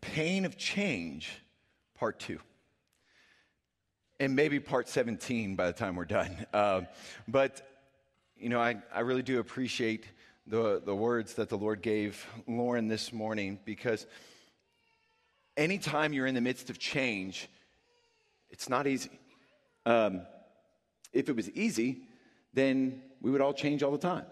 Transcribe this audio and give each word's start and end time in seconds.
pain 0.00 0.44
of 0.44 0.56
change, 0.56 1.30
part 1.94 2.18
two. 2.18 2.40
And 4.20 4.34
maybe 4.34 4.58
part 4.58 4.88
17 4.88 5.54
by 5.54 5.66
the 5.66 5.72
time 5.72 5.96
we're 5.96 6.04
done. 6.04 6.46
Uh, 6.52 6.82
but, 7.26 7.66
you 8.36 8.48
know, 8.48 8.60
I, 8.60 8.76
I 8.92 9.00
really 9.00 9.22
do 9.22 9.38
appreciate 9.38 10.06
the, 10.46 10.82
the 10.84 10.94
words 10.94 11.34
that 11.34 11.48
the 11.48 11.58
Lord 11.58 11.82
gave 11.82 12.26
Lauren 12.46 12.88
this 12.88 13.12
morning 13.12 13.58
because 13.64 14.06
anytime 15.56 16.12
you're 16.12 16.26
in 16.26 16.34
the 16.34 16.40
midst 16.40 16.70
of 16.70 16.78
change, 16.78 17.48
it's 18.50 18.68
not 18.68 18.86
easy. 18.86 19.10
Um, 19.84 20.22
if 21.12 21.28
it 21.28 21.36
was 21.36 21.50
easy, 21.50 22.02
then 22.54 23.02
we 23.20 23.30
would 23.30 23.40
all 23.40 23.52
change 23.52 23.82
all 23.82 23.92
the 23.92 23.98
time. 23.98 24.24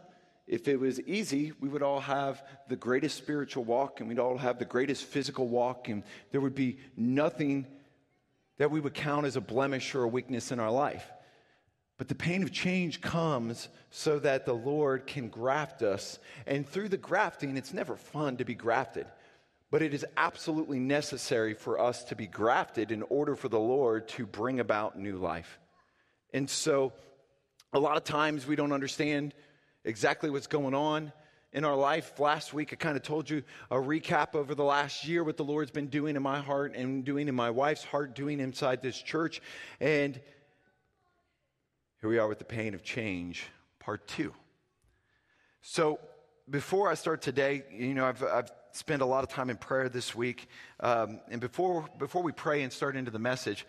If 0.46 0.68
it 0.68 0.78
was 0.78 1.00
easy, 1.00 1.52
we 1.60 1.68
would 1.68 1.82
all 1.82 2.00
have 2.00 2.42
the 2.68 2.76
greatest 2.76 3.16
spiritual 3.16 3.64
walk 3.64 3.98
and 3.98 4.08
we'd 4.08 4.20
all 4.20 4.38
have 4.38 4.58
the 4.58 4.64
greatest 4.64 5.04
physical 5.04 5.48
walk, 5.48 5.88
and 5.88 6.04
there 6.30 6.40
would 6.40 6.54
be 6.54 6.78
nothing 6.96 7.66
that 8.58 8.70
we 8.70 8.80
would 8.80 8.94
count 8.94 9.26
as 9.26 9.36
a 9.36 9.40
blemish 9.40 9.94
or 9.94 10.04
a 10.04 10.08
weakness 10.08 10.52
in 10.52 10.60
our 10.60 10.70
life. 10.70 11.10
But 11.98 12.08
the 12.08 12.14
pain 12.14 12.42
of 12.42 12.52
change 12.52 13.00
comes 13.00 13.68
so 13.90 14.18
that 14.18 14.44
the 14.44 14.54
Lord 14.54 15.06
can 15.06 15.28
graft 15.28 15.82
us. 15.82 16.18
And 16.46 16.68
through 16.68 16.90
the 16.90 16.96
grafting, 16.96 17.56
it's 17.56 17.72
never 17.72 17.96
fun 17.96 18.36
to 18.36 18.44
be 18.44 18.54
grafted, 18.54 19.06
but 19.70 19.82
it 19.82 19.94
is 19.94 20.06
absolutely 20.16 20.78
necessary 20.78 21.54
for 21.54 21.80
us 21.80 22.04
to 22.04 22.16
be 22.16 22.26
grafted 22.26 22.92
in 22.92 23.02
order 23.02 23.34
for 23.34 23.48
the 23.48 23.58
Lord 23.58 24.08
to 24.08 24.26
bring 24.26 24.60
about 24.60 24.98
new 24.98 25.16
life. 25.16 25.58
And 26.32 26.48
so, 26.48 26.92
a 27.72 27.78
lot 27.78 27.96
of 27.96 28.04
times 28.04 28.46
we 28.46 28.56
don't 28.56 28.72
understand 28.72 29.34
exactly 29.86 30.28
what's 30.28 30.48
going 30.48 30.74
on 30.74 31.12
in 31.52 31.64
our 31.64 31.76
life. 31.76 32.18
Last 32.20 32.52
week, 32.52 32.72
I 32.72 32.76
kind 32.76 32.96
of 32.96 33.02
told 33.02 33.30
you 33.30 33.42
a 33.70 33.76
recap 33.76 34.34
over 34.34 34.54
the 34.54 34.64
last 34.64 35.06
year 35.06 35.24
what 35.24 35.38
the 35.38 35.44
Lord's 35.44 35.70
been 35.70 35.86
doing 35.86 36.16
in 36.16 36.22
my 36.22 36.40
heart 36.40 36.74
and 36.74 37.04
doing 37.04 37.28
in 37.28 37.34
my 37.34 37.48
wife's 37.48 37.84
heart, 37.84 38.14
doing 38.14 38.40
inside 38.40 38.82
this 38.82 39.00
church. 39.00 39.40
And 39.80 40.20
here 42.00 42.10
we 42.10 42.18
are 42.18 42.28
with 42.28 42.38
the 42.38 42.44
pain 42.44 42.74
of 42.74 42.82
change, 42.82 43.46
part 43.78 44.06
two. 44.06 44.34
So, 45.62 45.98
before 46.48 46.88
I 46.88 46.94
start 46.94 47.22
today, 47.22 47.64
you 47.72 47.94
know, 47.94 48.06
I've, 48.06 48.22
I've 48.22 48.50
spent 48.70 49.02
a 49.02 49.06
lot 49.06 49.24
of 49.24 49.30
time 49.30 49.50
in 49.50 49.56
prayer 49.56 49.88
this 49.88 50.14
week. 50.14 50.48
Um, 50.78 51.20
and 51.28 51.40
before, 51.40 51.88
before 51.98 52.22
we 52.22 52.30
pray 52.30 52.62
and 52.62 52.72
start 52.72 52.94
into 52.94 53.10
the 53.10 53.18
message, 53.18 53.66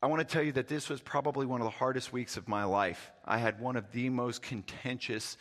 I 0.00 0.06
want 0.06 0.20
to 0.20 0.32
tell 0.32 0.44
you 0.44 0.52
that 0.52 0.68
this 0.68 0.88
was 0.88 1.00
probably 1.00 1.44
one 1.44 1.60
of 1.60 1.64
the 1.64 1.70
hardest 1.70 2.12
weeks 2.12 2.36
of 2.36 2.46
my 2.46 2.62
life. 2.62 3.10
I 3.24 3.38
had 3.38 3.60
one 3.60 3.74
of 3.74 3.90
the 3.90 4.10
most 4.10 4.42
contentious 4.42 5.36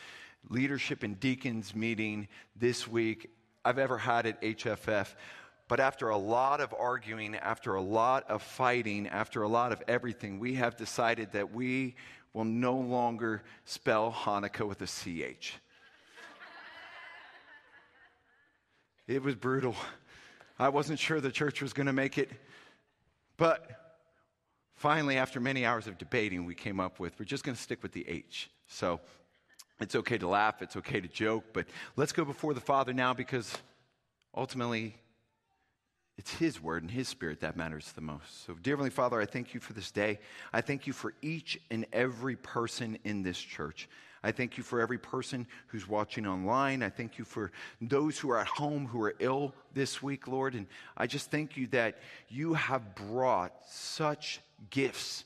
leadership 0.49 1.03
and 1.03 1.19
deacons 1.19 1.75
meeting 1.75 2.27
this 2.55 2.87
week 2.87 3.29
I've 3.63 3.77
ever 3.77 3.99
had 3.99 4.25
at 4.25 4.41
HFF. 4.41 5.13
But 5.67 5.79
after 5.79 6.09
a 6.09 6.17
lot 6.17 6.59
of 6.59 6.73
arguing, 6.73 7.35
after 7.35 7.75
a 7.75 7.81
lot 7.81 8.27
of 8.31 8.41
fighting, 8.41 9.07
after 9.07 9.43
a 9.43 9.47
lot 9.47 9.71
of 9.71 9.83
everything, 9.87 10.39
we 10.39 10.55
have 10.55 10.75
decided 10.75 11.33
that 11.33 11.53
we 11.53 11.95
will 12.33 12.45
no 12.45 12.77
longer 12.77 13.43
spell 13.65 14.11
Hanukkah 14.11 14.67
with 14.67 14.81
a 14.81 14.87
CH. 14.87 15.53
it 19.07 19.21
was 19.21 19.35
brutal. 19.35 19.75
I 20.57 20.69
wasn't 20.69 20.97
sure 20.97 21.21
the 21.21 21.31
church 21.31 21.61
was 21.61 21.73
going 21.73 21.85
to 21.85 21.93
make 21.93 22.17
it. 22.17 22.31
But 23.37 23.86
finally, 24.77 25.17
after 25.17 25.39
many 25.39 25.65
hours 25.65 25.87
of 25.87 25.97
debating, 25.97 26.45
we 26.45 26.55
came 26.55 26.79
up 26.79 26.99
with 26.99 27.19
we're 27.19 27.25
just 27.25 27.43
going 27.43 27.55
to 27.55 27.61
stick 27.61 27.83
with 27.83 27.91
the 27.91 28.07
H. 28.07 28.49
So 28.67 29.01
it's 29.79 29.95
okay 29.95 30.17
to 30.17 30.27
laugh, 30.27 30.61
it's 30.61 30.77
okay 30.77 31.01
to 31.01 31.07
joke, 31.07 31.43
but 31.53 31.65
let's 31.95 32.11
go 32.11 32.23
before 32.23 32.53
the 32.53 32.61
Father 32.61 32.93
now 32.93 33.13
because 33.13 33.57
ultimately 34.35 34.95
it's 36.17 36.33
His 36.33 36.61
word 36.61 36.81
and 36.81 36.91
His 36.91 37.07
spirit 37.07 37.41
that 37.41 37.55
matters 37.55 37.91
the 37.91 38.01
most. 38.01 38.45
So, 38.45 38.53
dear 38.53 38.73
Heavenly 38.73 38.89
Father, 38.89 39.21
I 39.21 39.25
thank 39.25 39.53
you 39.53 39.59
for 39.59 39.73
this 39.73 39.91
day. 39.91 40.19
I 40.51 40.61
thank 40.61 40.87
you 40.87 40.93
for 40.93 41.13
each 41.21 41.59
and 41.69 41.85
every 41.93 42.35
person 42.35 42.97
in 43.03 43.21
this 43.21 43.37
church. 43.37 43.87
I 44.23 44.31
thank 44.31 44.57
you 44.57 44.63
for 44.63 44.81
every 44.81 44.97
person 44.97 45.47
who's 45.67 45.87
watching 45.87 46.25
online. 46.25 46.83
I 46.83 46.89
thank 46.89 47.17
you 47.17 47.25
for 47.25 47.51
those 47.81 48.17
who 48.17 48.29
are 48.31 48.39
at 48.39 48.47
home 48.47 48.85
who 48.85 49.01
are 49.03 49.15
ill 49.19 49.53
this 49.73 50.01
week, 50.01 50.27
Lord. 50.27 50.55
And 50.55 50.67
I 50.95 51.07
just 51.07 51.31
thank 51.31 51.57
you 51.57 51.67
that 51.67 51.99
you 52.29 52.53
have 52.53 52.95
brought 52.95 53.53
such 53.69 54.41
gifts 54.69 55.23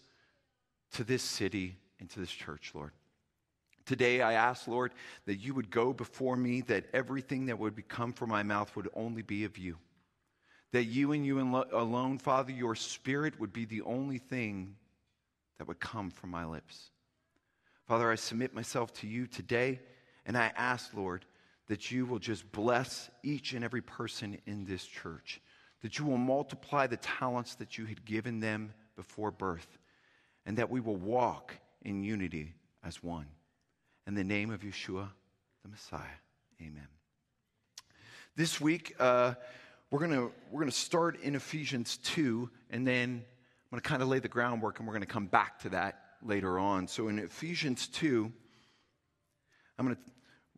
to 0.93 1.03
this 1.03 1.23
city 1.23 1.77
and 1.99 2.09
to 2.09 2.19
this 2.19 2.31
church, 2.31 2.71
Lord. 2.73 2.91
Today, 3.85 4.21
I 4.21 4.33
ask, 4.33 4.67
Lord, 4.67 4.91
that 5.25 5.37
you 5.37 5.53
would 5.53 5.71
go 5.71 5.93
before 5.93 6.35
me, 6.35 6.61
that 6.61 6.85
everything 6.93 7.47
that 7.47 7.59
would 7.59 7.87
come 7.87 8.13
from 8.13 8.29
my 8.29 8.43
mouth 8.43 8.75
would 8.75 8.89
only 8.93 9.21
be 9.21 9.43
of 9.43 9.57
you. 9.57 9.77
That 10.71 10.85
you 10.85 11.11
and 11.11 11.25
you 11.25 11.39
alone, 11.71 12.17
Father, 12.17 12.51
your 12.51 12.75
spirit 12.75 13.39
would 13.39 13.51
be 13.51 13.65
the 13.65 13.81
only 13.81 14.17
thing 14.17 14.75
that 15.57 15.67
would 15.67 15.79
come 15.79 16.09
from 16.09 16.29
my 16.29 16.45
lips. 16.45 16.91
Father, 17.91 18.09
I 18.09 18.15
submit 18.15 18.53
myself 18.53 18.93
to 19.01 19.05
you 19.05 19.27
today, 19.27 19.81
and 20.25 20.37
I 20.37 20.53
ask, 20.55 20.93
Lord, 20.93 21.25
that 21.67 21.91
you 21.91 22.05
will 22.05 22.19
just 22.19 22.49
bless 22.53 23.09
each 23.21 23.51
and 23.51 23.65
every 23.65 23.81
person 23.81 24.37
in 24.45 24.63
this 24.63 24.85
church, 24.85 25.41
that 25.81 25.99
you 25.99 26.05
will 26.05 26.17
multiply 26.17 26.87
the 26.87 26.95
talents 26.95 27.55
that 27.55 27.77
you 27.77 27.83
had 27.83 28.05
given 28.05 28.39
them 28.39 28.73
before 28.95 29.29
birth, 29.29 29.77
and 30.45 30.57
that 30.57 30.69
we 30.69 30.79
will 30.79 30.95
walk 30.95 31.53
in 31.81 32.01
unity 32.01 32.53
as 32.81 33.03
one. 33.03 33.25
In 34.07 34.15
the 34.15 34.23
name 34.23 34.51
of 34.51 34.61
Yeshua, 34.61 35.09
the 35.61 35.67
Messiah. 35.67 35.99
Amen. 36.61 36.87
This 38.37 38.61
week, 38.61 38.95
uh, 38.99 39.33
we're 39.89 39.99
going 39.99 40.31
we're 40.49 40.61
gonna 40.61 40.71
start 40.71 41.19
in 41.19 41.35
Ephesians 41.35 41.97
2, 41.97 42.49
and 42.69 42.87
then 42.87 43.25
I'm 43.25 43.69
going 43.69 43.81
to 43.81 43.89
kind 43.89 44.01
of 44.01 44.07
lay 44.07 44.19
the 44.19 44.29
groundwork, 44.29 44.79
and 44.79 44.87
we're 44.87 44.93
going 44.93 45.01
to 45.01 45.07
come 45.07 45.27
back 45.27 45.59
to 45.63 45.69
that 45.71 46.10
later 46.23 46.59
on. 46.59 46.87
So 46.87 47.07
in 47.07 47.19
Ephesians 47.19 47.87
2, 47.87 48.31
I'm 49.77 49.85
going 49.85 49.95
to 49.95 50.01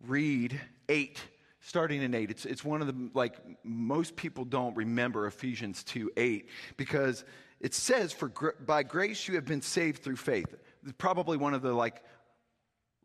read 0.05 0.59
8 0.89 1.19
starting 1.61 2.01
in 2.01 2.13
8 2.13 2.29
it's, 2.29 2.45
it's 2.45 2.65
one 2.65 2.81
of 2.81 2.87
the 2.87 3.09
like 3.13 3.37
most 3.63 4.17
people 4.17 4.43
don't 4.43 4.75
remember 4.75 5.27
ephesians 5.27 5.81
2 5.85 6.11
8 6.17 6.49
because 6.75 7.23
it 7.61 7.73
says 7.73 8.11
for 8.11 8.27
by 8.65 8.83
grace 8.83 9.29
you 9.29 9.35
have 9.35 9.45
been 9.45 9.61
saved 9.61 10.03
through 10.03 10.17
faith 10.17 10.53
it's 10.83 10.91
probably 10.97 11.37
one 11.37 11.53
of 11.53 11.61
the 11.61 11.71
like 11.71 12.03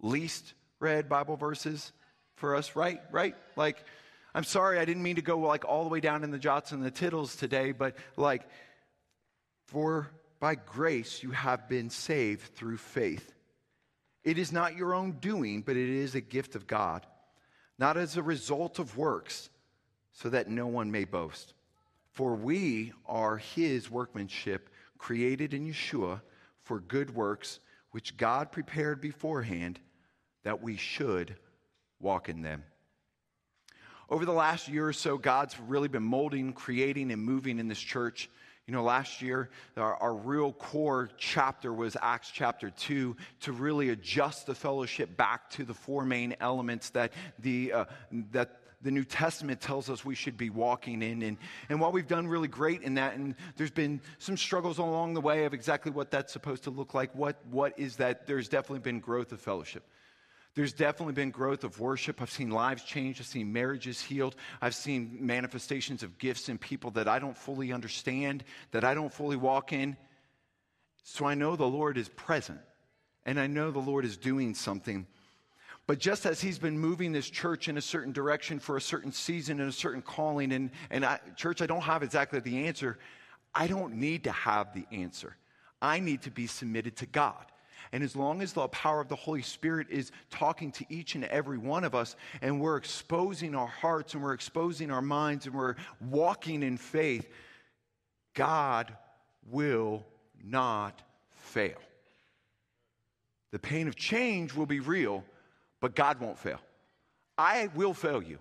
least 0.00 0.54
read 0.80 1.08
Bible 1.08 1.36
verses 1.36 1.92
for 2.36 2.54
us, 2.54 2.76
right? 2.76 3.00
Right? 3.10 3.34
Like, 3.56 3.82
I'm 4.34 4.44
sorry, 4.44 4.78
I 4.78 4.84
didn't 4.84 5.02
mean 5.02 5.16
to 5.16 5.22
go 5.22 5.38
like 5.38 5.64
all 5.64 5.84
the 5.84 5.90
way 5.90 6.00
down 6.00 6.24
in 6.24 6.30
the 6.30 6.38
jots 6.38 6.72
and 6.72 6.84
the 6.84 6.90
tittles 6.90 7.36
today, 7.36 7.72
but 7.72 7.96
like, 8.16 8.48
for 9.66 10.10
by 10.40 10.54
grace 10.54 11.22
you 11.22 11.30
have 11.32 11.68
been 11.68 11.90
saved 11.90 12.54
through 12.54 12.76
faith. 12.76 13.32
It 14.24 14.38
is 14.38 14.52
not 14.52 14.76
your 14.76 14.94
own 14.94 15.12
doing, 15.12 15.62
but 15.62 15.76
it 15.76 15.88
is 15.88 16.14
a 16.14 16.20
gift 16.20 16.54
of 16.54 16.66
God, 16.66 17.06
not 17.78 17.96
as 17.96 18.16
a 18.16 18.22
result 18.22 18.78
of 18.78 18.96
works, 18.96 19.50
so 20.12 20.28
that 20.28 20.48
no 20.48 20.66
one 20.66 20.90
may 20.90 21.04
boast. 21.04 21.54
For 22.12 22.34
we 22.34 22.92
are 23.06 23.36
his 23.38 23.90
workmanship, 23.90 24.70
created 24.98 25.54
in 25.54 25.66
Yeshua 25.66 26.20
for 26.64 26.80
good 26.80 27.14
works, 27.14 27.60
which 27.92 28.16
God 28.16 28.52
prepared 28.52 29.00
beforehand 29.00 29.78
that 30.42 30.62
we 30.62 30.76
should 30.76 31.36
walk 32.00 32.28
in 32.28 32.42
them. 32.42 32.64
Over 34.10 34.24
the 34.24 34.32
last 34.32 34.68
year 34.68 34.88
or 34.88 34.92
so, 34.92 35.18
God's 35.18 35.58
really 35.60 35.88
been 35.88 36.02
molding, 36.02 36.52
creating, 36.52 37.12
and 37.12 37.22
moving 37.22 37.58
in 37.58 37.68
this 37.68 37.78
church. 37.78 38.30
You 38.68 38.74
know, 38.74 38.82
last 38.82 39.22
year, 39.22 39.48
our, 39.78 39.96
our, 39.96 40.14
real 40.14 40.52
core 40.52 41.08
chapter 41.16 41.72
was 41.72 41.96
Acts 42.02 42.30
chapter 42.30 42.68
2 42.68 43.16
to 43.40 43.52
really 43.52 43.88
adjust 43.88 44.46
the 44.46 44.54
fellowship 44.54 45.16
back 45.16 45.48
to 45.52 45.64
the 45.64 45.72
four 45.72 46.04
main 46.04 46.36
elements 46.38 46.90
that 46.90 47.14
the, 47.38 47.72
uh, 47.72 47.84
that 48.30 48.60
the 48.82 48.90
New 48.90 49.04
Testament 49.04 49.62
tells 49.62 49.88
us 49.88 50.04
we 50.04 50.14
should 50.14 50.36
be 50.36 50.50
walking 50.50 51.00
in. 51.00 51.22
And, 51.22 51.38
and 51.70 51.80
while 51.80 51.92
we've 51.92 52.06
done 52.06 52.28
really 52.28 52.46
great 52.46 52.82
in 52.82 52.92
that, 52.96 53.14
and 53.14 53.34
there's 53.56 53.70
been 53.70 54.02
some 54.18 54.36
struggles 54.36 54.76
along 54.76 55.14
the 55.14 55.22
way 55.22 55.46
of 55.46 55.54
exactly 55.54 55.90
what 55.90 56.10
that's 56.10 56.30
supposed 56.30 56.64
to 56.64 56.70
look 56.70 56.92
like, 56.92 57.14
what, 57.14 57.38
what 57.50 57.72
is 57.78 57.96
that? 57.96 58.26
There's 58.26 58.50
definitely 58.50 58.80
been 58.80 59.00
growth 59.00 59.32
of 59.32 59.40
fellowship. 59.40 59.82
There's 60.58 60.72
definitely 60.72 61.12
been 61.12 61.30
growth 61.30 61.62
of 61.62 61.78
worship. 61.78 62.20
I've 62.20 62.32
seen 62.32 62.50
lives 62.50 62.82
change. 62.82 63.20
I've 63.20 63.26
seen 63.26 63.52
marriages 63.52 64.00
healed. 64.00 64.34
I've 64.60 64.74
seen 64.74 65.16
manifestations 65.20 66.02
of 66.02 66.18
gifts 66.18 66.48
in 66.48 66.58
people 66.58 66.90
that 66.90 67.06
I 67.06 67.20
don't 67.20 67.36
fully 67.36 67.72
understand, 67.72 68.42
that 68.72 68.82
I 68.82 68.92
don't 68.92 69.12
fully 69.12 69.36
walk 69.36 69.72
in. 69.72 69.96
So 71.04 71.26
I 71.26 71.34
know 71.34 71.54
the 71.54 71.64
Lord 71.64 71.96
is 71.96 72.08
present 72.08 72.58
and 73.24 73.38
I 73.38 73.46
know 73.46 73.70
the 73.70 73.78
Lord 73.78 74.04
is 74.04 74.16
doing 74.16 74.52
something. 74.52 75.06
But 75.86 76.00
just 76.00 76.26
as 76.26 76.40
He's 76.40 76.58
been 76.58 76.76
moving 76.76 77.12
this 77.12 77.30
church 77.30 77.68
in 77.68 77.78
a 77.78 77.80
certain 77.80 78.10
direction 78.10 78.58
for 78.58 78.76
a 78.76 78.80
certain 78.80 79.12
season 79.12 79.60
and 79.60 79.68
a 79.68 79.72
certain 79.72 80.02
calling, 80.02 80.50
and, 80.50 80.72
and 80.90 81.04
I, 81.04 81.20
church, 81.36 81.62
I 81.62 81.66
don't 81.66 81.82
have 81.82 82.02
exactly 82.02 82.40
the 82.40 82.66
answer. 82.66 82.98
I 83.54 83.68
don't 83.68 83.94
need 83.94 84.24
to 84.24 84.32
have 84.32 84.74
the 84.74 84.86
answer. 84.90 85.36
I 85.80 86.00
need 86.00 86.22
to 86.22 86.32
be 86.32 86.48
submitted 86.48 86.96
to 86.96 87.06
God. 87.06 87.46
And 87.92 88.02
as 88.04 88.14
long 88.14 88.42
as 88.42 88.52
the 88.52 88.68
power 88.68 89.00
of 89.00 89.08
the 89.08 89.16
Holy 89.16 89.42
Spirit 89.42 89.88
is 89.90 90.12
talking 90.30 90.72
to 90.72 90.84
each 90.88 91.14
and 91.14 91.24
every 91.24 91.58
one 91.58 91.84
of 91.84 91.94
us, 91.94 92.16
and 92.42 92.60
we're 92.60 92.76
exposing 92.76 93.54
our 93.54 93.66
hearts 93.66 94.14
and 94.14 94.22
we're 94.22 94.34
exposing 94.34 94.90
our 94.90 95.02
minds 95.02 95.46
and 95.46 95.54
we're 95.54 95.76
walking 96.00 96.62
in 96.62 96.76
faith, 96.76 97.28
God 98.34 98.94
will 99.50 100.06
not 100.44 101.02
fail. 101.30 101.78
The 103.50 103.58
pain 103.58 103.88
of 103.88 103.96
change 103.96 104.54
will 104.54 104.66
be 104.66 104.80
real, 104.80 105.24
but 105.80 105.94
God 105.94 106.20
won't 106.20 106.38
fail. 106.38 106.60
I 107.36 107.68
will 107.74 107.94
fail 107.94 108.22
you. 108.22 108.38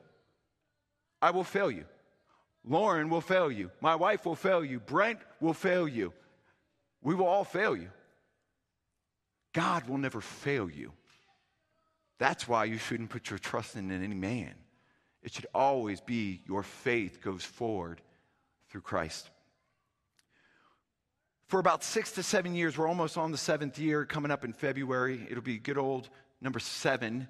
I 1.22 1.31
will 1.31 1.44
fail 1.44 1.72
you. 1.72 1.86
Lauren 2.66 3.10
will 3.10 3.22
fail 3.22 3.50
you. 3.50 3.72
My 3.80 3.95
wife 3.95 4.25
will 4.25 4.36
fail 4.36 4.63
you. 4.63 4.80
Brent 4.80 5.19
will 5.40 5.54
fail 5.54 5.88
you. 5.88 6.13
We 7.01 7.16
will 7.16 7.28
all 7.28 7.45
fail 7.45 7.75
you. 7.75 7.90
God 9.54 9.88
will 9.88 9.98
never 9.98 10.22
fail 10.22 10.70
you. 10.70 10.92
That's 12.20 12.48
why 12.48 12.66
you 12.66 12.78
shouldn't 12.78 13.10
put 13.10 13.30
your 13.30 13.40
trust 13.40 13.76
in 13.76 13.92
any 13.92 14.16
man. 14.16 14.54
It 15.24 15.34
should 15.34 15.48
always 15.54 16.02
be 16.02 16.42
your 16.48 16.64
faith 16.64 17.22
goes 17.22 17.44
forward 17.44 18.02
through 18.70 18.82
Christ. 18.82 19.30
For 21.48 21.60
about 21.60 21.84
six 21.84 22.12
to 22.14 22.24
seven 22.24 22.56
years, 22.56 22.78
we're 22.78 22.88
almost 22.88 23.18
on 23.18 23.32
the 23.32 23.38
seventh 23.38 23.80
year, 23.80 24.06
coming 24.06 24.32
up 24.32 24.44
in 24.44 24.52
February. 24.52 25.26
It'll 25.30 25.44
be 25.44 25.58
good 25.58 25.78
old 25.78 26.10
number 26.42 26.60
seven. 26.60 27.28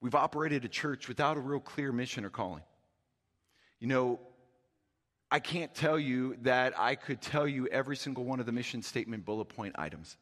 We've 0.00 0.14
operated 0.14 0.64
a 0.64 0.68
church 0.68 1.08
without 1.08 1.36
a 1.36 1.40
real 1.40 1.58
clear 1.58 1.90
mission 1.90 2.24
or 2.24 2.30
calling. 2.30 2.62
You 3.80 3.88
know, 3.88 4.20
I 5.30 5.40
can't 5.40 5.74
tell 5.74 5.98
you 5.98 6.36
that 6.42 6.78
I 6.78 6.94
could 6.94 7.20
tell 7.20 7.48
you 7.48 7.66
every 7.66 7.96
single 7.96 8.24
one 8.24 8.38
of 8.38 8.46
the 8.46 8.52
mission 8.52 8.82
statement 8.82 9.24
bullet 9.24 9.46
point 9.46 9.74
items. 9.76 10.16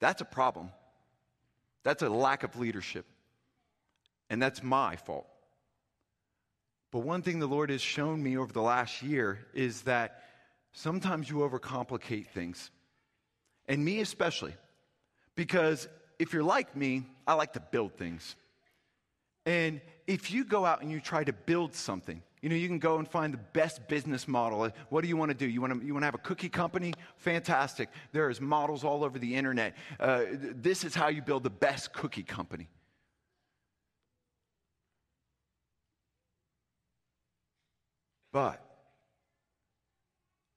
That's 0.00 0.20
a 0.20 0.24
problem. 0.24 0.70
That's 1.82 2.02
a 2.02 2.08
lack 2.08 2.42
of 2.42 2.58
leadership. 2.58 3.06
And 4.30 4.42
that's 4.42 4.62
my 4.62 4.96
fault. 4.96 5.26
But 6.90 7.00
one 7.00 7.22
thing 7.22 7.40
the 7.40 7.46
Lord 7.46 7.70
has 7.70 7.80
shown 7.80 8.22
me 8.22 8.38
over 8.38 8.52
the 8.52 8.62
last 8.62 9.02
year 9.02 9.46
is 9.52 9.82
that 9.82 10.22
sometimes 10.72 11.28
you 11.28 11.36
overcomplicate 11.36 12.28
things. 12.28 12.70
And 13.66 13.84
me 13.84 14.00
especially. 14.00 14.54
Because 15.34 15.88
if 16.18 16.32
you're 16.32 16.44
like 16.44 16.76
me, 16.76 17.04
I 17.26 17.34
like 17.34 17.54
to 17.54 17.60
build 17.60 17.94
things. 17.94 18.36
And 19.46 19.80
if 20.06 20.30
you 20.30 20.44
go 20.44 20.64
out 20.64 20.82
and 20.82 20.90
you 20.90 21.00
try 21.00 21.24
to 21.24 21.32
build 21.32 21.74
something, 21.74 22.22
you 22.44 22.50
know, 22.50 22.56
you 22.56 22.68
can 22.68 22.78
go 22.78 22.98
and 22.98 23.08
find 23.08 23.32
the 23.32 23.40
best 23.54 23.88
business 23.88 24.28
model. 24.28 24.70
What 24.90 25.00
do 25.00 25.08
you 25.08 25.16
want 25.16 25.30
to 25.30 25.34
do? 25.34 25.46
You 25.46 25.62
want 25.62 25.80
to, 25.80 25.86
you 25.86 25.94
want 25.94 26.02
to 26.02 26.08
have 26.08 26.14
a 26.14 26.18
cookie 26.18 26.50
company? 26.50 26.92
Fantastic. 27.16 27.88
There's 28.12 28.38
models 28.38 28.84
all 28.84 29.02
over 29.02 29.18
the 29.18 29.34
internet. 29.34 29.74
Uh, 29.98 30.24
this 30.30 30.84
is 30.84 30.94
how 30.94 31.08
you 31.08 31.22
build 31.22 31.42
the 31.42 31.48
best 31.48 31.94
cookie 31.94 32.22
company. 32.22 32.68
But 38.30 38.62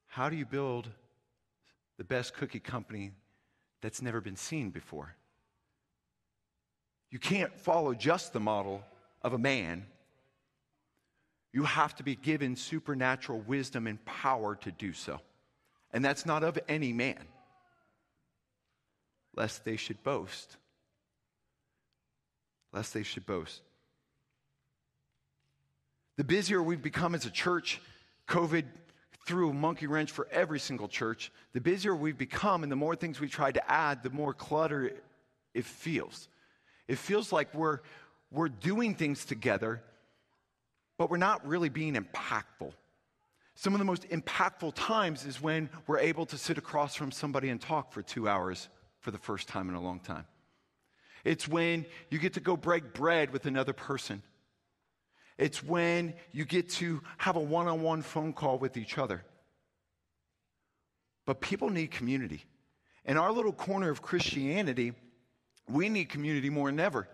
how 0.07 0.29
do 0.29 0.35
you 0.35 0.45
build 0.45 0.89
the 1.97 2.03
best 2.03 2.33
cookie 2.33 2.59
company 2.59 3.11
that's 3.81 4.01
never 4.01 4.19
been 4.19 4.35
seen 4.35 4.71
before? 4.71 5.15
You 7.11 7.19
can't 7.19 7.57
follow 7.57 7.93
just 7.93 8.33
the 8.33 8.41
model 8.41 8.83
of 9.21 9.31
a 9.31 9.37
man 9.37 9.85
you 11.57 11.63
have 11.63 11.95
to 11.95 12.03
be 12.03 12.15
given 12.15 12.55
supernatural 12.55 13.39
wisdom 13.39 13.87
and 13.87 14.05
power 14.05 14.55
to 14.57 14.71
do 14.71 14.93
so. 14.93 15.19
And 15.91 16.05
that's 16.05 16.23
not 16.23 16.43
of 16.43 16.59
any 16.69 16.93
man, 16.93 17.25
lest 19.35 19.65
they 19.65 19.75
should 19.75 20.03
boast. 20.03 20.55
Lest 22.73 22.93
they 22.93 23.01
should 23.01 23.25
boast. 23.25 23.63
The 26.17 26.23
busier 26.23 26.61
we've 26.61 26.79
become 26.79 27.15
as 27.15 27.25
a 27.25 27.31
church, 27.31 27.81
COVID 28.27 28.65
threw 29.25 29.49
a 29.49 29.53
monkey 29.53 29.87
wrench 29.87 30.11
for 30.11 30.27
every 30.31 30.59
single 30.59 30.87
church. 30.87 31.31
The 31.53 31.61
busier 31.61 31.95
we've 31.95 32.19
become 32.19 32.61
and 32.61 32.71
the 32.71 32.75
more 32.75 32.95
things 32.95 33.19
we 33.19 33.29
try 33.29 33.51
to 33.51 33.71
add, 33.71 34.03
the 34.03 34.11
more 34.11 34.35
clutter 34.35 34.91
it 35.55 35.65
feels. 35.65 36.29
It 36.87 36.99
feels 36.99 37.31
like 37.31 37.51
we're, 37.55 37.79
we're 38.29 38.47
doing 38.47 38.93
things 38.93 39.25
together, 39.25 39.81
but 40.97 41.09
we're 41.09 41.17
not 41.17 41.45
really 41.47 41.69
being 41.69 41.95
impactful. 41.95 42.73
Some 43.55 43.73
of 43.73 43.79
the 43.79 43.85
most 43.85 44.07
impactful 44.09 44.73
times 44.75 45.25
is 45.25 45.41
when 45.41 45.69
we're 45.87 45.99
able 45.99 46.25
to 46.27 46.37
sit 46.37 46.57
across 46.57 46.95
from 46.95 47.11
somebody 47.11 47.49
and 47.49 47.59
talk 47.59 47.91
for 47.91 48.01
two 48.01 48.27
hours 48.27 48.69
for 48.99 49.11
the 49.11 49.17
first 49.17 49.47
time 49.47 49.69
in 49.69 49.75
a 49.75 49.81
long 49.81 49.99
time. 49.99 50.25
It's 51.23 51.47
when 51.47 51.85
you 52.09 52.19
get 52.19 52.33
to 52.35 52.39
go 52.39 52.55
break 52.55 52.93
bread 52.93 53.31
with 53.33 53.45
another 53.45 53.73
person. 53.73 54.21
It's 55.37 55.63
when 55.63 56.13
you 56.31 56.45
get 56.45 56.69
to 56.73 57.01
have 57.17 57.35
a 57.35 57.39
one 57.39 57.67
on 57.67 57.81
one 57.81 58.01
phone 58.01 58.33
call 58.33 58.57
with 58.57 58.77
each 58.77 58.97
other. 58.97 59.23
But 61.25 61.41
people 61.41 61.69
need 61.69 61.91
community. 61.91 62.45
In 63.05 63.17
our 63.17 63.31
little 63.31 63.53
corner 63.53 63.89
of 63.89 64.01
Christianity, 64.01 64.93
we 65.69 65.89
need 65.89 66.09
community 66.09 66.49
more 66.49 66.69
than 66.69 66.79
ever 66.79 67.07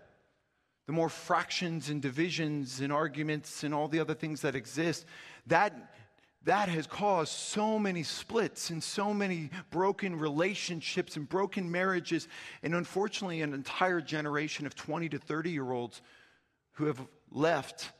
the 0.86 0.92
more 0.92 1.08
fractions 1.08 1.88
and 1.88 2.02
divisions 2.02 2.80
and 2.80 2.92
arguments 2.92 3.64
and 3.64 3.74
all 3.74 3.88
the 3.88 4.00
other 4.00 4.14
things 4.14 4.42
that 4.42 4.54
exist, 4.54 5.06
that, 5.46 5.94
that 6.44 6.68
has 6.68 6.86
caused 6.86 7.32
so 7.32 7.78
many 7.78 8.02
splits 8.02 8.70
and 8.70 8.82
so 8.82 9.14
many 9.14 9.50
broken 9.70 10.18
relationships 10.18 11.16
and 11.16 11.28
broken 11.28 11.70
marriages, 11.70 12.28
and 12.62 12.74
unfortunately, 12.74 13.40
an 13.40 13.54
entire 13.54 14.00
generation 14.00 14.66
of 14.66 14.74
20 14.74 15.08
to 15.08 15.18
30 15.18 15.50
year 15.50 15.70
olds 15.70 16.02
who 16.72 16.84
have 16.86 17.00
left 17.30 17.92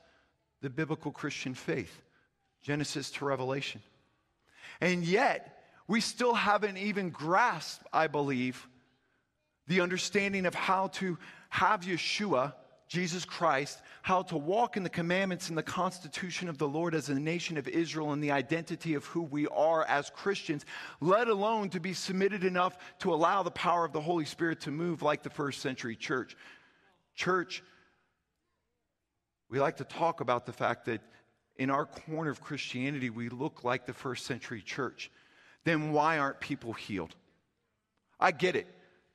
the 0.61 0.71
biblical 0.71 1.11
Christian 1.11 1.55
faith, 1.55 2.03
Genesis 2.63 3.11
to 3.13 3.25
Revelation. 3.25 3.81
And 4.81 5.05
yet, 5.05 5.63
we 5.87 6.01
still 6.01 6.35
haven't 6.35 6.77
even 6.77 7.11
grasped, 7.11 7.87
I 7.93 8.09
believe, 8.09 8.67
the 9.67 9.81
understanding 9.81 10.45
of 10.45 10.55
how 10.55 10.89
to 10.89 11.19
have 11.49 11.83
Yeshua 11.83 12.55
Jesus 12.95 13.25
Christ, 13.25 13.83
how 14.03 14.23
to 14.23 14.37
walk 14.37 14.77
in 14.77 14.85
the 14.85 14.89
commandments 14.89 15.49
and 15.49 15.59
the 15.59 15.65
constitution 15.65 16.49
of 16.49 16.59
the 16.59 16.69
Lord 16.69 16.95
as 16.95 17.09
a 17.09 17.19
nation 17.19 17.57
of 17.57 17.67
Israel 17.67 18.13
and 18.13 18.23
the 18.23 18.31
identity 18.31 18.95
of 18.95 19.05
who 19.07 19.23
we 19.23 19.49
are 19.49 19.85
as 19.87 20.11
Christians, 20.11 20.65
let 21.01 21.27
alone 21.27 21.71
to 21.71 21.81
be 21.81 21.93
submitted 21.93 22.45
enough 22.45 22.79
to 23.01 23.13
allow 23.13 23.43
the 23.43 23.51
power 23.51 23.85
of 23.85 23.93
the 23.93 24.01
Holy 24.01 24.25
Spirit 24.25 24.61
to 24.61 24.71
move 24.71 25.03
like 25.03 25.25
the 25.25 25.31
first 25.31 25.61
century 25.61 25.97
church. 25.97 26.37
Church, 27.17 27.65
we 29.51 29.59
like 29.59 29.79
to 29.79 29.85
talk 29.85 30.21
about 30.21 30.47
the 30.47 30.53
fact 30.53 30.85
that 30.85 31.01
in 31.57 31.71
our 31.71 31.87
corner 31.87 32.31
of 32.31 32.41
Christianity, 32.41 33.11
we 33.11 33.29
look 33.29 33.65
like 33.65 33.87
the 33.87 33.93
first 33.93 34.25
century 34.25 34.63
church. 34.63 35.11
Then 35.65 35.91
why 35.91 36.19
aren't 36.19 36.39
people 36.39 36.75
healed? 36.75 37.17
I 38.21 38.31
get 38.31 38.55
it. 38.55 38.69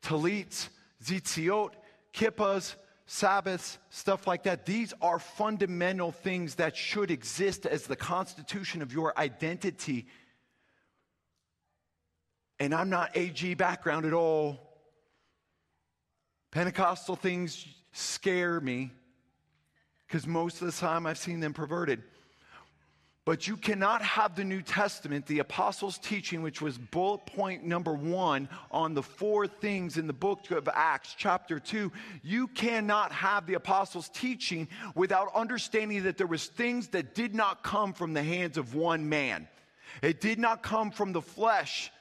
Tallits, 0.03 0.67
tzitziot, 1.01 1.71
kippas, 2.13 2.75
Sabbaths, 3.11 3.79
stuff 3.89 4.27
like 4.27 4.43
that. 4.43 4.67
These 4.67 4.93
are 5.01 5.17
fundamental 5.17 6.11
things 6.11 6.55
that 6.55 6.77
should 6.77 7.09
exist 7.09 7.65
as 7.65 7.87
the 7.87 7.95
constitution 7.95 8.83
of 8.83 8.93
your 8.93 9.17
identity. 9.17 10.05
And 12.59 12.71
I'm 12.71 12.91
not 12.91 13.17
AG 13.17 13.55
background 13.55 14.05
at 14.05 14.13
all. 14.13 14.59
Pentecostal 16.51 17.15
things 17.15 17.65
scare 17.93 18.61
me 18.61 18.91
because 20.05 20.27
most 20.27 20.61
of 20.61 20.67
the 20.67 20.73
time 20.73 21.07
I've 21.07 21.17
seen 21.17 21.39
them 21.39 21.53
perverted. 21.53 22.03
But 23.29 23.47
you 23.47 23.57
cannot 23.57 24.01
have 24.01 24.35
the 24.35 24.43
New 24.43 24.63
Testament, 24.63 25.27
the 25.27 25.37
apostles' 25.37 25.99
teaching, 25.99 26.41
which 26.41 26.63
was 26.63 26.79
bullet 26.79 27.27
point 27.27 27.63
number 27.63 27.93
one 27.93 28.49
on 28.71 28.95
the 28.95 29.03
four 29.03 29.45
things 29.45 29.99
in 29.99 30.07
the 30.07 30.13
book 30.13 30.49
of 30.49 30.67
Acts, 30.67 31.13
chapter 31.15 31.59
two. 31.59 31.91
You 32.23 32.47
cannot 32.47 33.11
have 33.11 33.45
the 33.45 33.53
apostles' 33.53 34.09
teaching 34.09 34.67
without 34.95 35.27
understanding 35.35 36.05
that 36.05 36.17
there 36.17 36.25
was 36.25 36.47
things 36.47 36.87
that 36.87 37.13
did 37.13 37.35
not 37.35 37.61
come 37.61 37.93
from 37.93 38.15
the 38.15 38.23
hands 38.23 38.57
of 38.57 38.73
one 38.73 39.09
man. 39.09 39.47
It 40.01 40.21
did 40.21 40.39
not 40.39 40.63
come 40.63 40.89
from 40.89 41.13
the 41.13 41.21
flesh. 41.21 41.91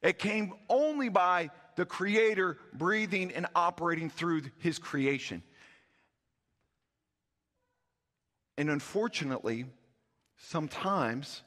It 0.00 0.18
came 0.18 0.54
only 0.70 1.10
by 1.10 1.50
the 1.76 1.84
Creator 1.84 2.56
breathing 2.72 3.30
and 3.30 3.46
operating 3.54 4.08
through 4.08 4.44
his 4.56 4.78
creation. 4.78 5.42
And 8.56 8.70
unfortunately, 8.70 9.66
sometimes 10.36 11.42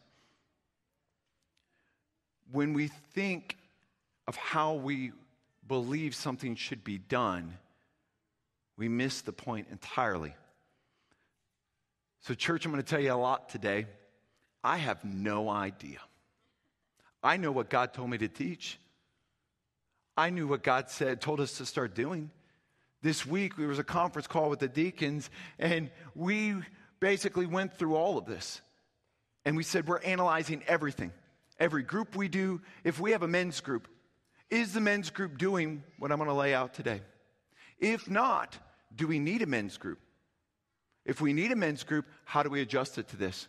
when 2.51 2.73
we 2.73 2.87
think 3.13 3.57
of 4.27 4.35
how 4.35 4.73
we 4.73 5.11
believe 5.67 6.15
something 6.15 6.55
should 6.55 6.83
be 6.83 6.97
done, 6.97 7.57
we 8.77 8.87
miss 8.87 9.21
the 9.21 9.33
point 9.33 9.67
entirely. 9.71 10.33
So, 12.21 12.33
church, 12.33 12.65
I'm 12.65 12.71
going 12.71 12.83
to 12.83 12.89
tell 12.89 12.99
you 12.99 13.13
a 13.13 13.15
lot 13.15 13.49
today. 13.49 13.87
I 14.63 14.77
have 14.77 15.03
no 15.03 15.49
idea. 15.49 15.99
I 17.23 17.37
know 17.37 17.51
what 17.51 17.69
God 17.69 17.93
told 17.93 18.09
me 18.09 18.17
to 18.19 18.27
teach. 18.27 18.79
I 20.15 20.29
knew 20.29 20.47
what 20.47 20.63
God 20.63 20.89
said, 20.89 21.21
told 21.21 21.39
us 21.39 21.57
to 21.57 21.65
start 21.65 21.95
doing. 21.95 22.31
This 23.01 23.25
week, 23.25 23.55
there 23.55 23.67
was 23.67 23.79
a 23.79 23.83
conference 23.83 24.27
call 24.27 24.49
with 24.49 24.59
the 24.59 24.67
deacons, 24.67 25.29
and 25.59 25.91
we 26.15 26.55
basically 26.99 27.45
went 27.45 27.77
through 27.77 27.95
all 27.95 28.17
of 28.17 28.25
this. 28.25 28.61
And 29.47 29.55
we 29.55 29.63
said, 29.63 29.87
we're 29.87 30.01
analyzing 30.01 30.61
everything. 30.67 31.13
Every 31.57 31.81
group 31.81 32.17
we 32.17 32.27
do, 32.27 32.59
if 32.83 32.99
we 32.99 33.13
have 33.13 33.23
a 33.23 33.29
men's 33.29 33.61
group, 33.61 33.87
is 34.49 34.73
the 34.73 34.81
men's 34.81 35.09
group 35.09 35.37
doing 35.37 35.83
what 35.99 36.11
I'm 36.11 36.17
going 36.17 36.29
to 36.29 36.33
lay 36.33 36.53
out 36.53 36.73
today? 36.73 36.99
If 37.79 38.09
not, 38.09 38.57
do 38.93 39.07
we 39.07 39.19
need 39.19 39.41
a 39.41 39.45
men's 39.45 39.77
group? 39.77 39.99
If 41.05 41.21
we 41.21 41.31
need 41.31 41.53
a 41.53 41.55
men's 41.55 41.85
group, 41.85 42.07
how 42.25 42.43
do 42.43 42.49
we 42.49 42.59
adjust 42.59 42.97
it 42.97 43.07
to 43.07 43.15
this? 43.15 43.47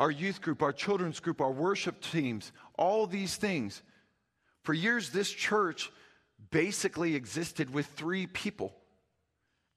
Our 0.00 0.10
youth 0.10 0.42
group, 0.42 0.62
our 0.62 0.72
children's 0.72 1.20
group, 1.20 1.40
our 1.40 1.52
worship 1.52 2.00
teams, 2.00 2.50
all 2.76 3.06
these 3.06 3.36
things. 3.36 3.82
For 4.64 4.74
years, 4.74 5.10
this 5.10 5.30
church 5.30 5.92
basically 6.50 7.14
existed 7.14 7.72
with 7.72 7.86
three 7.86 8.26
people 8.26 8.74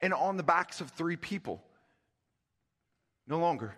and 0.02 0.16
on 0.16 0.36
the 0.36 0.42
backs 0.42 0.82
of 0.82 0.90
three 0.90 1.16
people. 1.16 1.62
No 3.28 3.38
longer. 3.38 3.76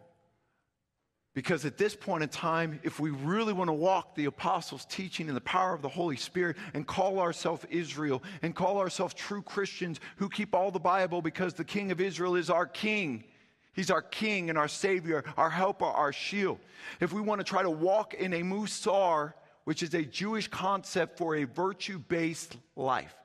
Because 1.33 1.63
at 1.63 1.77
this 1.77 1.95
point 1.95 2.23
in 2.23 2.29
time, 2.29 2.79
if 2.83 2.99
we 2.99 3.09
really 3.09 3.53
want 3.53 3.69
to 3.69 3.73
walk 3.73 4.15
the 4.15 4.25
apostles' 4.25 4.85
teaching 4.85 5.29
and 5.29 5.37
the 5.37 5.41
power 5.41 5.73
of 5.73 5.81
the 5.81 5.87
Holy 5.87 6.17
Spirit 6.17 6.57
and 6.73 6.85
call 6.85 7.19
ourselves 7.19 7.65
Israel 7.69 8.21
and 8.41 8.53
call 8.53 8.79
ourselves 8.79 9.13
true 9.13 9.41
Christians 9.41 10.01
who 10.17 10.27
keep 10.27 10.53
all 10.53 10.71
the 10.71 10.79
Bible 10.79 11.21
because 11.21 11.53
the 11.53 11.63
King 11.63 11.89
of 11.91 12.01
Israel 12.01 12.35
is 12.35 12.49
our 12.49 12.65
King. 12.65 13.23
He's 13.73 13.89
our 13.89 14.01
King 14.01 14.49
and 14.49 14.57
our 14.57 14.67
Savior, 14.67 15.23
our 15.37 15.49
helper, 15.49 15.85
our 15.85 16.11
shield. 16.11 16.59
If 16.99 17.13
we 17.13 17.21
want 17.21 17.39
to 17.39 17.45
try 17.45 17.63
to 17.63 17.69
walk 17.69 18.13
in 18.13 18.33
a 18.33 18.41
musar, 18.41 19.33
which 19.63 19.83
is 19.83 19.93
a 19.93 20.03
Jewish 20.03 20.49
concept 20.49 21.17
for 21.17 21.37
a 21.37 21.45
virtue 21.45 21.99
based 21.99 22.57
life, 22.75 23.15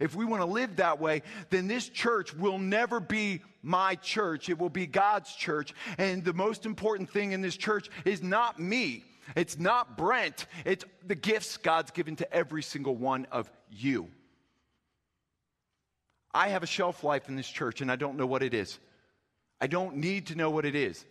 if 0.00 0.14
we 0.14 0.24
want 0.24 0.40
to 0.40 0.46
live 0.46 0.76
that 0.76 0.98
way, 0.98 1.22
then 1.50 1.68
this 1.68 1.90
church 1.90 2.34
will 2.34 2.58
never 2.58 3.00
be 3.00 3.42
my 3.64 3.96
church. 3.96 4.48
It 4.48 4.58
will 4.58 4.70
be 4.70 4.86
God's 4.86 5.34
church. 5.34 5.74
And 5.98 6.24
the 6.24 6.32
most 6.32 6.66
important 6.66 7.10
thing 7.10 7.32
in 7.32 7.40
this 7.40 7.56
church 7.56 7.88
is 8.04 8.22
not 8.22 8.60
me. 8.60 9.04
It's 9.34 9.58
not 9.58 9.96
Brent. 9.96 10.46
It's 10.64 10.84
the 11.04 11.14
gifts 11.14 11.56
God's 11.56 11.90
given 11.90 12.16
to 12.16 12.32
every 12.32 12.62
single 12.62 12.94
one 12.94 13.26
of 13.32 13.50
you. 13.70 14.08
I 16.32 16.48
have 16.48 16.62
a 16.62 16.66
shelf 16.66 17.02
life 17.02 17.28
in 17.28 17.36
this 17.36 17.48
church 17.48 17.80
and 17.80 17.90
I 17.90 17.96
don't 17.96 18.16
know 18.16 18.26
what 18.26 18.42
it 18.42 18.54
is. 18.54 18.78
I 19.60 19.66
don't 19.66 19.96
need 19.96 20.26
to 20.26 20.34
know 20.34 20.50
what 20.50 20.64
it 20.64 20.74
is. 20.74 21.04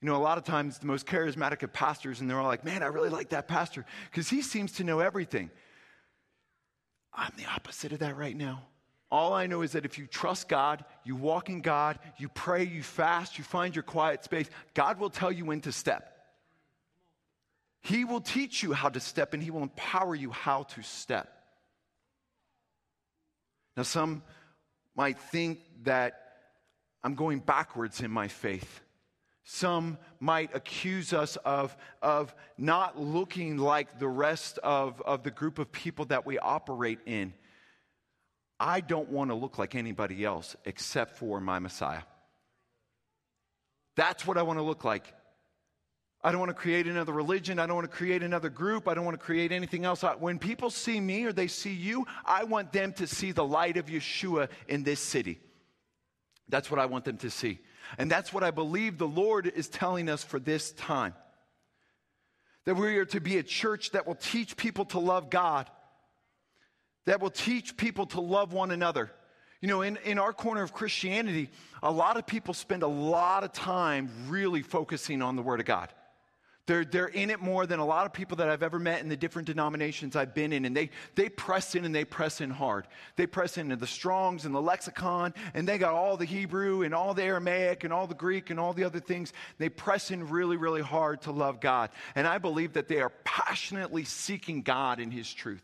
You 0.00 0.10
know, 0.10 0.16
a 0.16 0.18
lot 0.18 0.36
of 0.36 0.44
times 0.44 0.78
the 0.78 0.86
most 0.86 1.06
charismatic 1.06 1.62
of 1.62 1.72
pastors, 1.72 2.20
and 2.20 2.28
they're 2.28 2.38
all 2.38 2.46
like, 2.46 2.64
man, 2.64 2.82
I 2.82 2.86
really 2.86 3.08
like 3.08 3.30
that 3.30 3.48
pastor 3.48 3.86
because 4.10 4.28
he 4.28 4.42
seems 4.42 4.72
to 4.72 4.84
know 4.84 5.00
everything. 5.00 5.50
I'm 7.12 7.32
the 7.38 7.46
opposite 7.46 7.92
of 7.92 8.00
that 8.00 8.16
right 8.16 8.36
now. 8.36 8.64
All 9.14 9.32
I 9.32 9.46
know 9.46 9.62
is 9.62 9.70
that 9.72 9.84
if 9.84 9.96
you 9.96 10.08
trust 10.08 10.48
God, 10.48 10.84
you 11.04 11.14
walk 11.14 11.48
in 11.48 11.60
God, 11.60 12.00
you 12.18 12.28
pray, 12.28 12.64
you 12.64 12.82
fast, 12.82 13.38
you 13.38 13.44
find 13.44 13.72
your 13.72 13.84
quiet 13.84 14.24
space, 14.24 14.50
God 14.74 14.98
will 14.98 15.08
tell 15.08 15.30
you 15.30 15.44
when 15.44 15.60
to 15.60 15.70
step. 15.70 16.10
He 17.80 18.04
will 18.04 18.20
teach 18.20 18.64
you 18.64 18.72
how 18.72 18.88
to 18.88 18.98
step 18.98 19.32
and 19.32 19.40
He 19.40 19.52
will 19.52 19.62
empower 19.62 20.16
you 20.16 20.32
how 20.32 20.64
to 20.64 20.82
step. 20.82 21.32
Now, 23.76 23.84
some 23.84 24.24
might 24.96 25.20
think 25.20 25.60
that 25.84 26.20
I'm 27.04 27.14
going 27.14 27.38
backwards 27.38 28.00
in 28.00 28.10
my 28.10 28.26
faith. 28.26 28.80
Some 29.44 29.96
might 30.18 30.50
accuse 30.56 31.12
us 31.12 31.36
of, 31.44 31.76
of 32.02 32.34
not 32.58 32.98
looking 32.98 33.58
like 33.58 34.00
the 34.00 34.08
rest 34.08 34.58
of, 34.64 35.00
of 35.02 35.22
the 35.22 35.30
group 35.30 35.60
of 35.60 35.70
people 35.70 36.06
that 36.06 36.26
we 36.26 36.36
operate 36.36 36.98
in. 37.06 37.32
I 38.58 38.80
don't 38.80 39.08
want 39.08 39.30
to 39.30 39.34
look 39.34 39.58
like 39.58 39.74
anybody 39.74 40.24
else 40.24 40.56
except 40.64 41.18
for 41.18 41.40
my 41.40 41.58
Messiah. 41.58 42.02
That's 43.96 44.26
what 44.26 44.38
I 44.38 44.42
want 44.42 44.58
to 44.58 44.62
look 44.62 44.84
like. 44.84 45.12
I 46.22 46.30
don't 46.30 46.40
want 46.40 46.50
to 46.50 46.54
create 46.54 46.86
another 46.86 47.12
religion. 47.12 47.58
I 47.58 47.66
don't 47.66 47.76
want 47.76 47.90
to 47.90 47.94
create 47.94 48.22
another 48.22 48.48
group. 48.48 48.88
I 48.88 48.94
don't 48.94 49.04
want 49.04 49.18
to 49.18 49.24
create 49.24 49.52
anything 49.52 49.84
else. 49.84 50.02
When 50.18 50.38
people 50.38 50.70
see 50.70 50.98
me 50.98 51.24
or 51.24 51.32
they 51.32 51.48
see 51.48 51.74
you, 51.74 52.06
I 52.24 52.44
want 52.44 52.72
them 52.72 52.94
to 52.94 53.06
see 53.06 53.32
the 53.32 53.44
light 53.44 53.76
of 53.76 53.86
Yeshua 53.86 54.48
in 54.66 54.84
this 54.84 55.00
city. 55.00 55.38
That's 56.48 56.70
what 56.70 56.80
I 56.80 56.86
want 56.86 57.04
them 57.04 57.18
to 57.18 57.30
see. 57.30 57.58
And 57.98 58.10
that's 58.10 58.32
what 58.32 58.42
I 58.42 58.50
believe 58.50 58.96
the 58.96 59.06
Lord 59.06 59.46
is 59.46 59.68
telling 59.68 60.08
us 60.08 60.24
for 60.24 60.38
this 60.38 60.72
time. 60.72 61.14
That 62.64 62.76
we 62.76 62.96
are 62.96 63.04
to 63.06 63.20
be 63.20 63.36
a 63.36 63.42
church 63.42 63.90
that 63.90 64.06
will 64.06 64.14
teach 64.14 64.56
people 64.56 64.86
to 64.86 64.98
love 64.98 65.28
God, 65.28 65.68
that 67.04 67.20
will 67.20 67.30
teach 67.30 67.76
people 67.76 68.06
to 68.06 68.20
love 68.20 68.52
one 68.52 68.70
another. 68.70 69.10
You 69.60 69.68
know, 69.68 69.82
in, 69.82 69.98
in 70.04 70.18
our 70.18 70.32
corner 70.32 70.62
of 70.62 70.72
Christianity, 70.72 71.50
a 71.82 71.90
lot 71.90 72.16
of 72.16 72.26
people 72.26 72.52
spend 72.52 72.82
a 72.82 72.88
lot 72.88 73.44
of 73.44 73.52
time 73.52 74.10
really 74.28 74.62
focusing 74.62 75.22
on 75.22 75.36
the 75.36 75.42
Word 75.42 75.60
of 75.60 75.66
God. 75.66 75.90
They're, 76.66 76.84
they're 76.84 77.08
in 77.08 77.28
it 77.28 77.40
more 77.40 77.66
than 77.66 77.78
a 77.78 77.84
lot 77.84 78.06
of 78.06 78.14
people 78.14 78.38
that 78.38 78.48
I've 78.48 78.62
ever 78.62 78.78
met 78.78 79.02
in 79.02 79.10
the 79.10 79.16
different 79.18 79.46
denominations 79.46 80.16
I've 80.16 80.34
been 80.34 80.50
in. 80.50 80.64
And 80.64 80.74
they, 80.74 80.88
they 81.14 81.28
press 81.28 81.74
in 81.74 81.84
and 81.84 81.94
they 81.94 82.06
press 82.06 82.40
in 82.40 82.48
hard. 82.48 82.86
They 83.16 83.26
press 83.26 83.58
into 83.58 83.76
the 83.76 83.86
Strongs 83.86 84.46
and 84.46 84.54
the 84.54 84.62
lexicon, 84.62 85.34
and 85.52 85.68
they 85.68 85.76
got 85.76 85.92
all 85.92 86.16
the 86.16 86.24
Hebrew 86.24 86.82
and 86.82 86.94
all 86.94 87.12
the 87.12 87.22
Aramaic 87.22 87.84
and 87.84 87.92
all 87.92 88.06
the 88.06 88.14
Greek 88.14 88.48
and 88.48 88.58
all 88.58 88.72
the 88.72 88.84
other 88.84 89.00
things. 89.00 89.34
They 89.58 89.68
press 89.68 90.10
in 90.10 90.28
really, 90.28 90.56
really 90.56 90.80
hard 90.80 91.20
to 91.22 91.32
love 91.32 91.60
God. 91.60 91.90
And 92.14 92.26
I 92.26 92.38
believe 92.38 92.72
that 92.74 92.88
they 92.88 93.00
are 93.00 93.12
passionately 93.24 94.04
seeking 94.04 94.62
God 94.62 95.00
in 95.00 95.10
His 95.10 95.32
truth. 95.32 95.62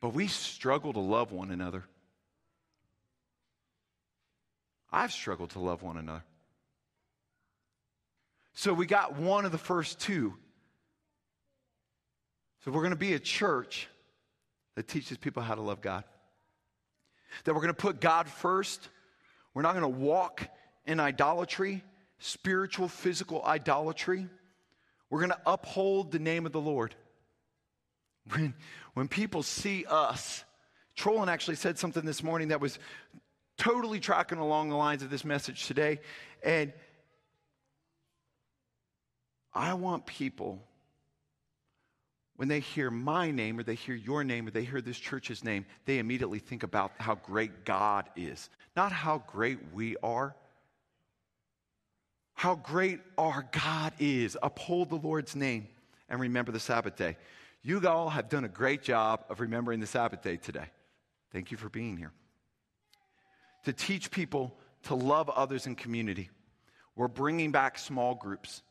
But 0.00 0.14
we 0.14 0.26
struggle 0.28 0.92
to 0.92 1.00
love 1.00 1.32
one 1.32 1.50
another. 1.50 1.84
I've 4.92 5.12
struggled 5.12 5.50
to 5.50 5.60
love 5.60 5.82
one 5.82 5.96
another. 5.96 6.24
So 8.54 8.74
we 8.74 8.86
got 8.86 9.16
one 9.16 9.44
of 9.44 9.52
the 9.52 9.58
first 9.58 10.00
two. 10.00 10.34
So 12.64 12.70
we're 12.70 12.80
going 12.80 12.90
to 12.90 12.96
be 12.96 13.14
a 13.14 13.18
church 13.18 13.88
that 14.74 14.88
teaches 14.88 15.16
people 15.16 15.42
how 15.42 15.54
to 15.54 15.62
love 15.62 15.80
God. 15.80 16.04
That 17.44 17.54
we're 17.54 17.60
going 17.60 17.74
to 17.74 17.80
put 17.80 18.00
God 18.00 18.28
first. 18.28 18.88
We're 19.54 19.62
not 19.62 19.74
going 19.74 19.82
to 19.82 19.98
walk 20.00 20.46
in 20.86 21.00
idolatry, 21.00 21.84
spiritual, 22.18 22.88
physical 22.88 23.44
idolatry. 23.44 24.26
We're 25.08 25.20
going 25.20 25.30
to 25.30 25.40
uphold 25.46 26.12
the 26.12 26.18
name 26.18 26.46
of 26.46 26.52
the 26.52 26.60
Lord. 26.60 26.94
When, 28.32 28.54
when 28.94 29.08
people 29.08 29.42
see 29.42 29.84
us, 29.88 30.44
Trollan 30.96 31.28
actually 31.28 31.56
said 31.56 31.78
something 31.78 32.04
this 32.04 32.22
morning 32.22 32.48
that 32.48 32.60
was 32.60 32.78
totally 33.56 34.00
tracking 34.00 34.38
along 34.38 34.70
the 34.70 34.76
lines 34.76 35.02
of 35.02 35.10
this 35.10 35.24
message 35.24 35.66
today. 35.66 36.00
And 36.42 36.72
I 39.52 39.74
want 39.74 40.06
people, 40.06 40.62
when 42.36 42.48
they 42.48 42.60
hear 42.60 42.90
my 42.90 43.30
name 43.30 43.58
or 43.58 43.62
they 43.62 43.74
hear 43.74 43.94
your 43.94 44.24
name 44.24 44.46
or 44.46 44.50
they 44.50 44.64
hear 44.64 44.80
this 44.80 44.98
church's 44.98 45.44
name, 45.44 45.66
they 45.84 45.98
immediately 45.98 46.38
think 46.38 46.62
about 46.62 46.92
how 46.98 47.16
great 47.16 47.64
God 47.64 48.08
is, 48.16 48.48
not 48.76 48.92
how 48.92 49.22
great 49.26 49.58
we 49.72 49.96
are. 50.02 50.34
How 52.34 52.54
great 52.54 53.00
our 53.18 53.46
God 53.52 53.92
is. 53.98 54.34
Uphold 54.42 54.88
the 54.88 54.96
Lord's 54.96 55.36
name 55.36 55.68
and 56.08 56.18
remember 56.18 56.52
the 56.52 56.58
Sabbath 56.58 56.96
day. 56.96 57.18
You 57.62 57.86
all 57.86 58.08
have 58.08 58.28
done 58.28 58.44
a 58.44 58.48
great 58.48 58.82
job 58.82 59.24
of 59.28 59.40
remembering 59.40 59.80
the 59.80 59.86
Sabbath 59.86 60.22
day 60.22 60.36
today. 60.36 60.66
Thank 61.32 61.50
you 61.50 61.56
for 61.56 61.68
being 61.68 61.96
here 61.96 62.12
to 63.64 63.72
teach 63.72 64.10
people 64.10 64.56
to 64.84 64.94
love 64.94 65.28
others 65.28 65.66
in 65.66 65.74
community. 65.74 66.30
We're 66.96 67.08
bringing 67.08 67.52
back 67.52 67.78
small 67.78 68.14
groups. 68.14 68.62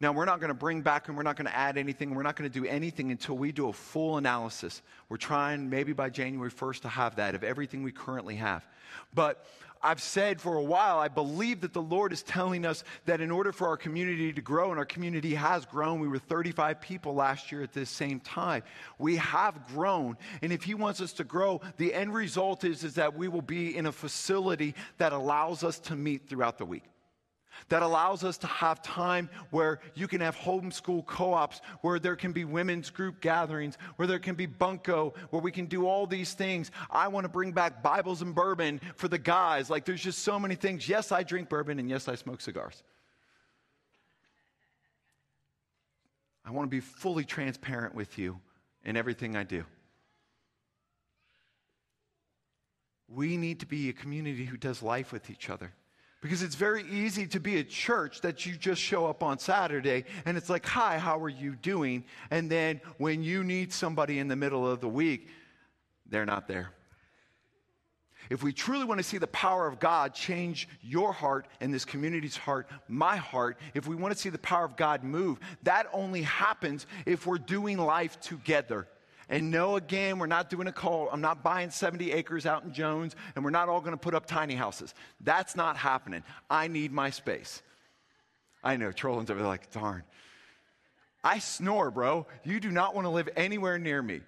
Now, 0.00 0.12
we're 0.12 0.26
not 0.26 0.40
going 0.40 0.48
to 0.48 0.54
bring 0.54 0.82
back 0.82 1.08
and 1.08 1.16
we're 1.16 1.22
not 1.22 1.36
going 1.36 1.46
to 1.46 1.56
add 1.56 1.78
anything. 1.78 2.14
We're 2.14 2.22
not 2.22 2.36
going 2.36 2.50
to 2.50 2.60
do 2.60 2.66
anything 2.66 3.10
until 3.10 3.38
we 3.38 3.52
do 3.52 3.68
a 3.68 3.72
full 3.72 4.18
analysis. 4.18 4.82
We're 5.08 5.16
trying, 5.16 5.70
maybe 5.70 5.94
by 5.94 6.10
January 6.10 6.50
1st, 6.50 6.80
to 6.80 6.88
have 6.88 7.16
that 7.16 7.34
of 7.34 7.42
everything 7.42 7.82
we 7.82 7.92
currently 7.92 8.36
have. 8.36 8.66
But 9.14 9.46
I've 9.84 10.00
said 10.00 10.40
for 10.40 10.56
a 10.56 10.62
while, 10.62 10.98
I 10.98 11.08
believe 11.08 11.60
that 11.60 11.74
the 11.74 11.82
Lord 11.82 12.10
is 12.12 12.22
telling 12.22 12.64
us 12.64 12.84
that 13.04 13.20
in 13.20 13.30
order 13.30 13.52
for 13.52 13.68
our 13.68 13.76
community 13.76 14.32
to 14.32 14.40
grow, 14.40 14.70
and 14.70 14.78
our 14.78 14.86
community 14.86 15.34
has 15.34 15.66
grown, 15.66 16.00
we 16.00 16.08
were 16.08 16.18
35 16.18 16.80
people 16.80 17.14
last 17.14 17.52
year 17.52 17.62
at 17.62 17.74
this 17.74 17.90
same 17.90 18.18
time. 18.18 18.62
We 18.98 19.16
have 19.16 19.68
grown. 19.68 20.16
And 20.40 20.52
if 20.54 20.62
He 20.62 20.72
wants 20.72 21.02
us 21.02 21.12
to 21.14 21.24
grow, 21.24 21.60
the 21.76 21.92
end 21.92 22.14
result 22.14 22.64
is, 22.64 22.82
is 22.82 22.94
that 22.94 23.14
we 23.14 23.28
will 23.28 23.42
be 23.42 23.76
in 23.76 23.84
a 23.84 23.92
facility 23.92 24.74
that 24.96 25.12
allows 25.12 25.62
us 25.62 25.78
to 25.80 25.94
meet 25.94 26.30
throughout 26.30 26.56
the 26.56 26.64
week 26.64 26.84
that 27.68 27.82
allows 27.82 28.24
us 28.24 28.38
to 28.38 28.46
have 28.46 28.82
time 28.82 29.28
where 29.50 29.80
you 29.94 30.06
can 30.08 30.20
have 30.20 30.36
homeschool 30.36 31.06
co 31.06 31.32
ops, 31.32 31.60
where 31.80 31.98
there 31.98 32.16
can 32.16 32.32
be 32.32 32.44
women's 32.44 32.90
group 32.90 33.20
gatherings, 33.20 33.78
where 33.96 34.06
there 34.06 34.18
can 34.18 34.34
be 34.34 34.46
bunco, 34.46 35.14
where 35.30 35.42
we 35.42 35.52
can 35.52 35.66
do 35.66 35.86
all 35.86 36.06
these 36.06 36.34
things. 36.34 36.70
I 36.90 37.08
want 37.08 37.24
to 37.24 37.28
bring 37.28 37.52
back 37.52 37.82
Bibles 37.82 38.22
and 38.22 38.34
bourbon 38.34 38.80
for 38.96 39.08
the 39.08 39.18
guys. 39.18 39.70
Like, 39.70 39.84
there's 39.84 40.02
just 40.02 40.20
so 40.20 40.38
many 40.38 40.54
things. 40.54 40.88
Yes, 40.88 41.12
I 41.12 41.22
drink 41.22 41.48
bourbon, 41.48 41.78
and 41.78 41.88
yes, 41.88 42.08
I 42.08 42.14
smoke 42.14 42.40
cigars. 42.40 42.82
I 46.44 46.50
want 46.50 46.66
to 46.66 46.70
be 46.70 46.80
fully 46.80 47.24
transparent 47.24 47.94
with 47.94 48.18
you 48.18 48.38
in 48.84 48.96
everything 48.96 49.34
I 49.36 49.44
do. 49.44 49.64
We 53.08 53.36
need 53.36 53.60
to 53.60 53.66
be 53.66 53.88
a 53.88 53.92
community 53.92 54.44
who 54.44 54.56
does 54.56 54.82
life 54.82 55.12
with 55.12 55.30
each 55.30 55.48
other. 55.48 55.72
Because 56.24 56.42
it's 56.42 56.54
very 56.54 56.84
easy 56.90 57.26
to 57.26 57.38
be 57.38 57.58
a 57.58 57.62
church 57.62 58.22
that 58.22 58.46
you 58.46 58.56
just 58.56 58.80
show 58.80 59.04
up 59.04 59.22
on 59.22 59.38
Saturday 59.38 60.06
and 60.24 60.38
it's 60.38 60.48
like, 60.48 60.64
hi, 60.64 60.96
how 60.96 61.22
are 61.22 61.28
you 61.28 61.54
doing? 61.54 62.02
And 62.30 62.50
then 62.50 62.80
when 62.96 63.22
you 63.22 63.44
need 63.44 63.74
somebody 63.74 64.18
in 64.18 64.28
the 64.28 64.34
middle 64.34 64.66
of 64.66 64.80
the 64.80 64.88
week, 64.88 65.28
they're 66.08 66.24
not 66.24 66.48
there. 66.48 66.70
If 68.30 68.42
we 68.42 68.54
truly 68.54 68.86
want 68.86 69.00
to 69.00 69.04
see 69.04 69.18
the 69.18 69.26
power 69.26 69.66
of 69.66 69.78
God 69.78 70.14
change 70.14 70.66
your 70.80 71.12
heart 71.12 71.46
and 71.60 71.74
this 71.74 71.84
community's 71.84 72.38
heart, 72.38 72.70
my 72.88 73.16
heart, 73.16 73.58
if 73.74 73.86
we 73.86 73.94
want 73.94 74.14
to 74.14 74.18
see 74.18 74.30
the 74.30 74.38
power 74.38 74.64
of 74.64 74.76
God 74.76 75.04
move, 75.04 75.38
that 75.64 75.88
only 75.92 76.22
happens 76.22 76.86
if 77.04 77.26
we're 77.26 77.36
doing 77.36 77.76
life 77.76 78.18
together. 78.20 78.88
And 79.28 79.50
no, 79.50 79.76
again, 79.76 80.18
we're 80.18 80.26
not 80.26 80.50
doing 80.50 80.66
a 80.66 80.72
call. 80.72 81.08
I'm 81.10 81.20
not 81.20 81.42
buying 81.42 81.70
70 81.70 82.12
acres 82.12 82.46
out 82.46 82.64
in 82.64 82.72
Jones, 82.72 83.16
and 83.34 83.44
we're 83.44 83.50
not 83.50 83.68
all 83.68 83.80
going 83.80 83.92
to 83.92 83.98
put 83.98 84.14
up 84.14 84.26
tiny 84.26 84.54
houses. 84.54 84.94
That's 85.20 85.56
not 85.56 85.76
happening. 85.76 86.22
I 86.50 86.68
need 86.68 86.92
my 86.92 87.10
space. 87.10 87.62
I 88.62 88.76
know, 88.76 88.92
Trolland's 88.92 89.30
over 89.30 89.40
there 89.40 89.48
like, 89.48 89.70
darn. 89.70 90.02
I 91.22 91.38
snore, 91.38 91.90
bro. 91.90 92.26
You 92.44 92.60
do 92.60 92.70
not 92.70 92.94
want 92.94 93.06
to 93.06 93.10
live 93.10 93.28
anywhere 93.34 93.78
near 93.78 94.02
me. 94.02 94.20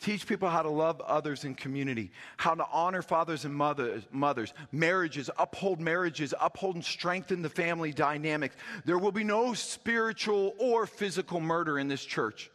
Teach 0.00 0.26
people 0.26 0.48
how 0.48 0.62
to 0.62 0.68
love 0.68 1.00
others 1.00 1.44
in 1.44 1.54
community, 1.54 2.10
how 2.36 2.54
to 2.54 2.66
honor 2.72 3.02
fathers 3.02 3.44
and 3.44 3.54
mothers, 3.54 4.02
mothers, 4.10 4.52
marriages, 4.72 5.30
uphold 5.38 5.80
marriages, 5.80 6.34
uphold 6.40 6.74
and 6.74 6.84
strengthen 6.84 7.40
the 7.40 7.48
family 7.48 7.92
dynamics. 7.92 8.56
There 8.84 8.98
will 8.98 9.12
be 9.12 9.22
no 9.22 9.54
spiritual 9.54 10.54
or 10.58 10.86
physical 10.86 11.38
murder 11.38 11.78
in 11.78 11.86
this 11.86 12.04
church. 12.04 12.50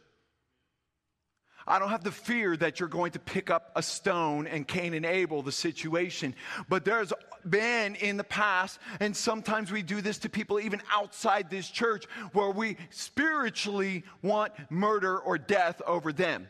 I 1.68 1.78
don't 1.78 1.90
have 1.90 2.02
the 2.02 2.10
fear 2.10 2.56
that 2.56 2.80
you're 2.80 2.88
going 2.88 3.12
to 3.12 3.18
pick 3.18 3.50
up 3.50 3.70
a 3.76 3.82
stone 3.82 4.46
and 4.46 4.66
Cain 4.66 4.94
and 4.94 5.04
Abel 5.04 5.42
the 5.42 5.52
situation. 5.52 6.34
But 6.68 6.84
there's 6.84 7.12
been 7.48 7.94
in 7.96 8.16
the 8.16 8.24
past, 8.24 8.80
and 9.00 9.16
sometimes 9.16 9.70
we 9.70 9.82
do 9.82 10.00
this 10.00 10.18
to 10.18 10.28
people 10.28 10.58
even 10.58 10.80
outside 10.90 11.50
this 11.50 11.68
church, 11.68 12.06
where 12.32 12.50
we 12.50 12.76
spiritually 12.90 14.04
want 14.22 14.52
murder 14.70 15.18
or 15.18 15.36
death 15.36 15.80
over 15.86 16.12
them. 16.12 16.48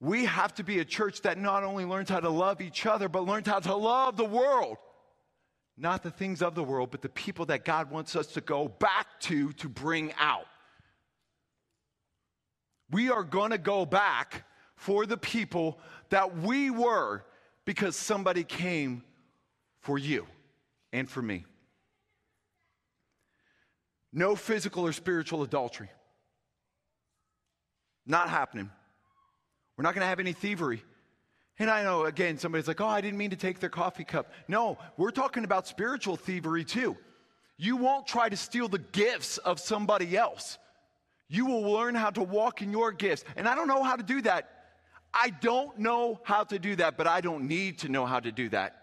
We 0.00 0.26
have 0.26 0.54
to 0.56 0.64
be 0.64 0.80
a 0.80 0.84
church 0.84 1.22
that 1.22 1.38
not 1.38 1.64
only 1.64 1.84
learns 1.84 2.10
how 2.10 2.20
to 2.20 2.28
love 2.28 2.60
each 2.60 2.86
other, 2.86 3.08
but 3.08 3.24
learns 3.24 3.48
how 3.48 3.60
to 3.60 3.74
love 3.74 4.16
the 4.16 4.24
world. 4.24 4.76
Not 5.76 6.02
the 6.02 6.10
things 6.10 6.40
of 6.42 6.54
the 6.54 6.62
world, 6.62 6.90
but 6.90 7.02
the 7.02 7.08
people 7.08 7.46
that 7.46 7.64
God 7.64 7.90
wants 7.90 8.14
us 8.14 8.28
to 8.28 8.40
go 8.40 8.68
back 8.68 9.06
to 9.22 9.52
to 9.54 9.68
bring 9.68 10.12
out. 10.18 10.46
We 12.90 13.10
are 13.10 13.24
going 13.24 13.50
to 13.50 13.58
go 13.58 13.86
back 13.86 14.44
for 14.76 15.06
the 15.06 15.16
people 15.16 15.78
that 16.10 16.36
we 16.38 16.70
were 16.70 17.24
because 17.64 17.96
somebody 17.96 18.44
came 18.44 19.02
for 19.80 19.98
you 19.98 20.26
and 20.92 21.08
for 21.08 21.22
me. 21.22 21.44
No 24.12 24.36
physical 24.36 24.86
or 24.86 24.92
spiritual 24.92 25.42
adultery. 25.42 25.90
Not 28.06 28.28
happening. 28.28 28.70
We're 29.76 29.82
not 29.82 29.94
going 29.94 30.02
to 30.02 30.08
have 30.08 30.20
any 30.20 30.32
thievery. 30.32 30.84
And 31.58 31.70
I 31.70 31.82
know, 31.82 32.04
again, 32.04 32.38
somebody's 32.38 32.68
like, 32.68 32.80
oh, 32.80 32.86
I 32.86 33.00
didn't 33.00 33.18
mean 33.18 33.30
to 33.30 33.36
take 33.36 33.60
their 33.60 33.70
coffee 33.70 34.04
cup. 34.04 34.32
No, 34.48 34.78
we're 34.96 35.10
talking 35.10 35.44
about 35.44 35.66
spiritual 35.66 36.16
thievery 36.16 36.64
too. 36.64 36.96
You 37.56 37.76
won't 37.76 38.06
try 38.06 38.28
to 38.28 38.36
steal 38.36 38.68
the 38.68 38.78
gifts 38.78 39.38
of 39.38 39.60
somebody 39.60 40.16
else. 40.16 40.58
You 41.34 41.46
will 41.46 41.62
learn 41.62 41.96
how 41.96 42.10
to 42.10 42.22
walk 42.22 42.62
in 42.62 42.70
your 42.70 42.92
gifts. 42.92 43.24
And 43.34 43.48
I 43.48 43.56
don't 43.56 43.66
know 43.66 43.82
how 43.82 43.96
to 43.96 44.04
do 44.04 44.22
that. 44.22 44.50
I 45.12 45.30
don't 45.30 45.76
know 45.78 46.20
how 46.22 46.44
to 46.44 46.60
do 46.60 46.76
that, 46.76 46.96
but 46.96 47.08
I 47.08 47.20
don't 47.20 47.48
need 47.48 47.80
to 47.80 47.88
know 47.88 48.06
how 48.06 48.20
to 48.20 48.30
do 48.30 48.48
that. 48.50 48.80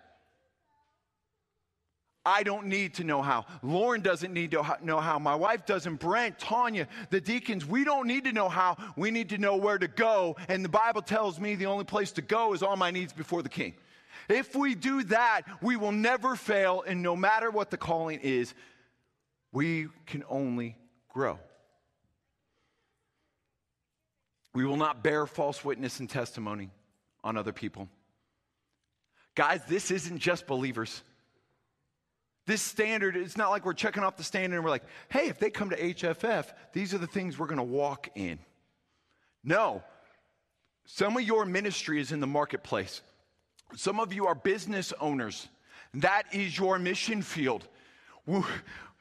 I 2.25 2.43
don't 2.43 2.67
need 2.67 2.95
to 2.95 3.05
know 3.05 3.21
how. 3.21 3.45
Lauren 3.63 4.01
doesn't 4.01 4.33
need 4.33 4.51
to 4.51 4.77
know 4.83 4.99
how. 4.99 5.17
My 5.17 5.33
wife 5.33 5.65
doesn't. 5.65 5.95
Brent, 5.95 6.39
Tanya, 6.39 6.89
the 7.09 7.21
deacons, 7.21 7.65
we 7.65 7.85
don't 7.85 8.05
need 8.05 8.25
to 8.25 8.33
know 8.33 8.49
how. 8.49 8.75
We 8.97 9.11
need 9.11 9.29
to 9.29 9.37
know 9.37 9.55
where 9.55 9.77
to 9.77 9.87
go. 9.87 10.35
And 10.49 10.63
the 10.63 10.69
Bible 10.69 11.01
tells 11.01 11.39
me 11.39 11.55
the 11.55 11.67
only 11.67 11.85
place 11.85 12.11
to 12.13 12.21
go 12.21 12.53
is 12.53 12.61
all 12.61 12.75
my 12.75 12.91
needs 12.91 13.13
before 13.13 13.41
the 13.41 13.49
king. 13.49 13.75
If 14.27 14.55
we 14.55 14.75
do 14.75 15.03
that, 15.05 15.43
we 15.61 15.77
will 15.77 15.93
never 15.93 16.35
fail. 16.35 16.83
And 16.85 17.01
no 17.01 17.15
matter 17.15 17.49
what 17.49 17.71
the 17.71 17.77
calling 17.77 18.19
is, 18.19 18.53
we 19.53 19.87
can 20.05 20.25
only 20.29 20.75
grow. 21.09 21.39
We 24.53 24.65
will 24.65 24.77
not 24.77 25.03
bear 25.03 25.25
false 25.25 25.63
witness 25.63 25.99
and 25.99 26.09
testimony 26.09 26.69
on 27.23 27.37
other 27.37 27.53
people. 27.53 27.87
Guys, 29.35 29.61
this 29.67 29.91
isn't 29.91 30.19
just 30.19 30.45
believers. 30.45 31.03
This 32.47 32.61
standard, 32.61 33.15
it's 33.15 33.37
not 33.37 33.49
like 33.49 33.65
we're 33.65 33.73
checking 33.73 34.03
off 34.03 34.17
the 34.17 34.23
standard 34.23 34.57
and 34.57 34.65
we're 34.65 34.71
like, 34.71 34.83
hey, 35.09 35.27
if 35.27 35.39
they 35.39 35.49
come 35.49 35.69
to 35.69 35.77
HFF, 35.77 36.47
these 36.73 36.93
are 36.93 36.97
the 36.97 37.07
things 37.07 37.39
we're 37.39 37.45
going 37.45 37.57
to 37.57 37.63
walk 37.63 38.09
in. 38.15 38.39
No. 39.43 39.83
Some 40.85 41.15
of 41.15 41.23
your 41.23 41.45
ministry 41.45 42.01
is 42.01 42.11
in 42.11 42.19
the 42.19 42.27
marketplace. 42.27 43.01
Some 43.75 43.99
of 43.99 44.11
you 44.11 44.27
are 44.27 44.35
business 44.35 44.91
owners. 44.99 45.47
That 45.93 46.23
is 46.33 46.57
your 46.57 46.77
mission 46.77 47.21
field. 47.21 47.67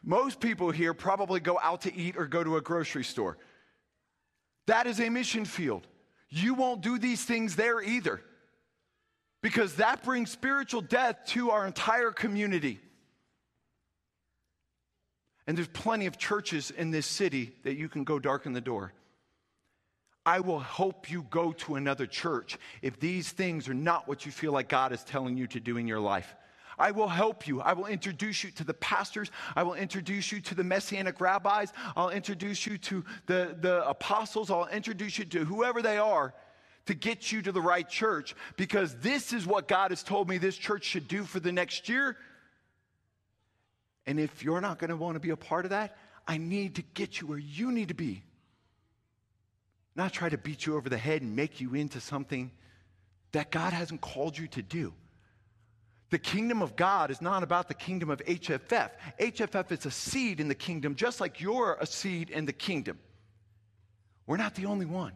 Most 0.05 0.39
people 0.41 0.71
here 0.71 0.95
probably 0.95 1.41
go 1.41 1.59
out 1.61 1.81
to 1.83 1.95
eat 1.95 2.17
or 2.17 2.27
go 2.27 2.45
to 2.45 2.57
a 2.57 2.61
grocery 2.61 3.05
store. 3.05 3.37
That 4.71 4.87
is 4.87 5.01
a 5.01 5.09
mission 5.09 5.47
field. 5.47 5.85
You 6.29 6.55
won't 6.55 6.81
do 6.81 6.97
these 6.97 7.25
things 7.25 7.57
there 7.57 7.83
either 7.83 8.21
because 9.43 9.75
that 9.77 10.05
brings 10.05 10.31
spiritual 10.31 10.81
death 10.81 11.25
to 11.31 11.51
our 11.51 11.67
entire 11.67 12.13
community. 12.13 12.79
And 15.49 15.59
there's 15.59 15.67
plenty 15.67 16.07
of 16.07 16.19
churches 16.19 16.71
in 16.71 16.93
this 16.93 17.07
city 17.07 17.51
that 17.65 17.75
you 17.79 17.89
can 17.89 18.05
go 18.05 18.21
darken 18.21 18.53
the 18.53 18.61
door. 18.61 18.93
I 20.25 20.39
will 20.39 20.61
help 20.61 21.11
you 21.11 21.27
go 21.31 21.51
to 21.51 21.75
another 21.75 22.07
church 22.07 22.57
if 22.81 23.01
these 23.01 23.33
things 23.33 23.69
are 23.69 23.75
not 23.75 24.07
what 24.07 24.25
you 24.25 24.31
feel 24.31 24.53
like 24.53 24.69
God 24.69 24.93
is 24.93 25.03
telling 25.03 25.37
you 25.37 25.49
to 25.49 25.59
do 25.59 25.79
in 25.79 25.89
your 25.89 25.99
life. 25.99 26.33
I 26.81 26.91
will 26.91 27.09
help 27.09 27.47
you. 27.47 27.61
I 27.61 27.75
will 27.75 27.87
introduce 27.87 28.43
you 28.43 28.51
to 28.53 28.65
the 28.65 28.75
pastors. 28.75 29.31
I 29.55 29.63
will 29.63 29.75
introduce 29.75 30.33
you 30.33 30.41
to 30.41 30.55
the 30.55 30.65
messianic 30.65 31.21
rabbis. 31.21 31.73
I'll 31.95 32.11
introduce 32.11 32.67
you 32.67 32.79
to 32.79 33.05
the, 33.27 33.57
the 33.61 33.87
apostles. 33.87 34.51
I'll 34.51 34.67
introduce 34.67 35.19
you 35.19 35.27
to 35.27 35.45
whoever 35.45 35.83
they 35.83 35.99
are 35.99 36.35
to 36.87 36.95
get 36.95 37.31
you 37.31 37.43
to 37.43 37.53
the 37.53 37.61
right 37.61 37.89
church 37.89 38.35
because 38.57 38.97
this 38.97 39.33
is 39.33 39.47
what 39.47 39.69
God 39.69 39.91
has 39.91 40.03
told 40.03 40.29
me 40.29 40.39
this 40.39 40.57
church 40.57 40.85
should 40.85 41.07
do 41.07 41.25
for 41.25 41.39
the 41.39 41.53
next 41.53 41.89
year. 41.89 42.17
And 44.07 44.19
if 44.19 44.43
you're 44.43 44.63
not 44.63 44.79
going 44.79 44.91
to 44.91 44.97
want 44.97 45.15
to 45.15 45.21
be 45.21 45.31
a 45.31 45.37
part 45.37 45.67
of 45.67 45.71
that, 45.71 45.97
I 46.27 46.39
need 46.39 46.77
to 46.77 46.83
get 46.95 47.21
you 47.21 47.27
where 47.27 47.39
you 47.39 47.71
need 47.71 47.89
to 47.89 47.95
be. 47.95 48.25
Not 49.95 50.13
try 50.13 50.31
to 50.31 50.39
beat 50.39 50.65
you 50.65 50.77
over 50.77 50.89
the 50.89 50.99
head 50.99 51.21
and 51.21 51.37
make 51.37 51.61
you 51.61 51.75
into 51.75 52.01
something 52.01 52.51
that 53.33 53.51
God 53.51 53.73
hasn't 53.73 54.01
called 54.01 54.39
you 54.39 54.49
to 54.49 54.63
do. 54.63 54.95
The 56.11 56.19
kingdom 56.19 56.61
of 56.61 56.75
God 56.75 57.13
is 57.13 57.23
not 57.23 57.45
about 57.45 57.69
the 57.69 57.75
kingdom 57.75 58.11
of 58.11 58.19
HFF. 58.19 58.91
HFF 59.21 59.73
is 59.73 59.87
a 59.87 59.91
seed 59.91 60.41
in 60.41 60.49
the 60.49 60.57
kingdom, 60.57 60.97
just 60.97 61.21
like 61.21 61.41
you're 61.41 61.79
a 61.81 61.87
seed 61.87 62.31
in 62.31 62.47
the 62.47 62.53
kingdom. 62.53 62.99
We're 64.27 64.37
not 64.37 64.57
the 64.57 64.67
only 64.67 64.87
one. 64.87 65.13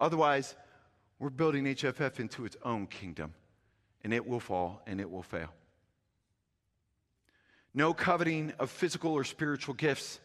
Otherwise, 0.00 0.54
we're 1.18 1.30
building 1.30 1.64
HFF 1.64 2.20
into 2.20 2.46
its 2.46 2.56
own 2.64 2.86
kingdom, 2.86 3.34
and 4.02 4.14
it 4.14 4.26
will 4.26 4.40
fall 4.40 4.82
and 4.86 5.00
it 5.00 5.10
will 5.10 5.22
fail. 5.22 5.52
No 7.74 7.92
coveting 7.92 8.52
of 8.58 8.70
physical 8.70 9.12
or 9.12 9.24
spiritual 9.24 9.74
gifts. 9.74 10.20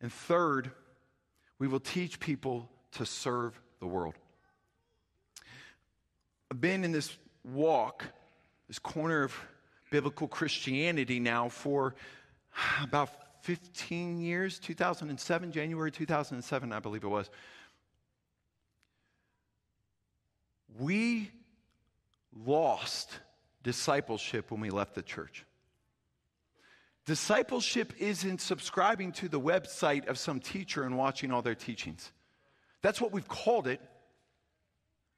And 0.00 0.12
third, 0.12 0.72
we 1.60 1.68
will 1.68 1.80
teach 1.80 2.18
people 2.18 2.68
to 2.92 3.06
serve 3.06 3.58
the 3.78 3.86
world. 3.86 4.14
I've 6.50 6.60
been 6.60 6.84
in 6.84 6.90
this 6.90 7.16
walk 7.44 8.04
this 8.68 8.78
corner 8.78 9.22
of 9.24 9.34
biblical 9.90 10.28
Christianity 10.28 11.20
now 11.20 11.48
for 11.48 11.94
about 12.82 13.10
15 13.42 14.18
years, 14.18 14.58
2007, 14.58 15.52
January 15.52 15.92
2007, 15.92 16.72
I 16.72 16.78
believe 16.80 17.04
it 17.04 17.08
was. 17.08 17.28
We 20.78 21.30
lost 22.46 23.10
discipleship 23.62 24.50
when 24.50 24.60
we 24.60 24.70
left 24.70 24.94
the 24.94 25.02
church. 25.02 25.44
Discipleship 27.06 27.92
isn't 27.98 28.40
subscribing 28.40 29.12
to 29.12 29.28
the 29.28 29.38
website 29.38 30.08
of 30.08 30.18
some 30.18 30.40
teacher 30.40 30.84
and 30.84 30.96
watching 30.96 31.30
all 31.30 31.42
their 31.42 31.54
teachings. 31.54 32.10
That's 32.80 33.00
what 33.00 33.12
we've 33.12 33.28
called 33.28 33.66
it. 33.66 33.80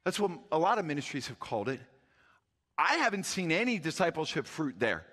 That's 0.03 0.19
what 0.19 0.31
a 0.51 0.59
lot 0.59 0.79
of 0.79 0.85
ministries 0.85 1.27
have 1.27 1.39
called 1.39 1.69
it. 1.69 1.79
I 2.77 2.95
haven't 2.95 3.25
seen 3.25 3.51
any 3.51 3.79
discipleship 3.79 4.45
fruit 4.45 4.75
there. 4.79 5.05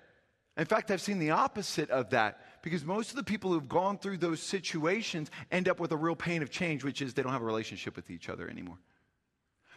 In 0.57 0.65
fact, 0.65 0.89
I've 0.89 1.01
seen 1.01 1.19
the 1.19 1.31
opposite 1.31 1.89
of 1.89 2.11
that 2.11 2.39
because 2.61 2.85
most 2.85 3.09
of 3.09 3.17
the 3.17 3.23
people 3.23 3.51
who've 3.51 3.67
gone 3.67 3.97
through 3.97 4.17
those 4.17 4.41
situations 4.41 5.29
end 5.51 5.67
up 5.67 5.79
with 5.79 5.91
a 5.91 5.97
real 5.97 6.15
pain 6.15 6.41
of 6.41 6.49
change, 6.49 6.83
which 6.83 7.01
is 7.01 7.13
they 7.13 7.23
don't 7.23 7.33
have 7.33 7.41
a 7.41 7.45
relationship 7.45 7.95
with 7.95 8.09
each 8.09 8.29
other 8.29 8.49
anymore. 8.49 8.77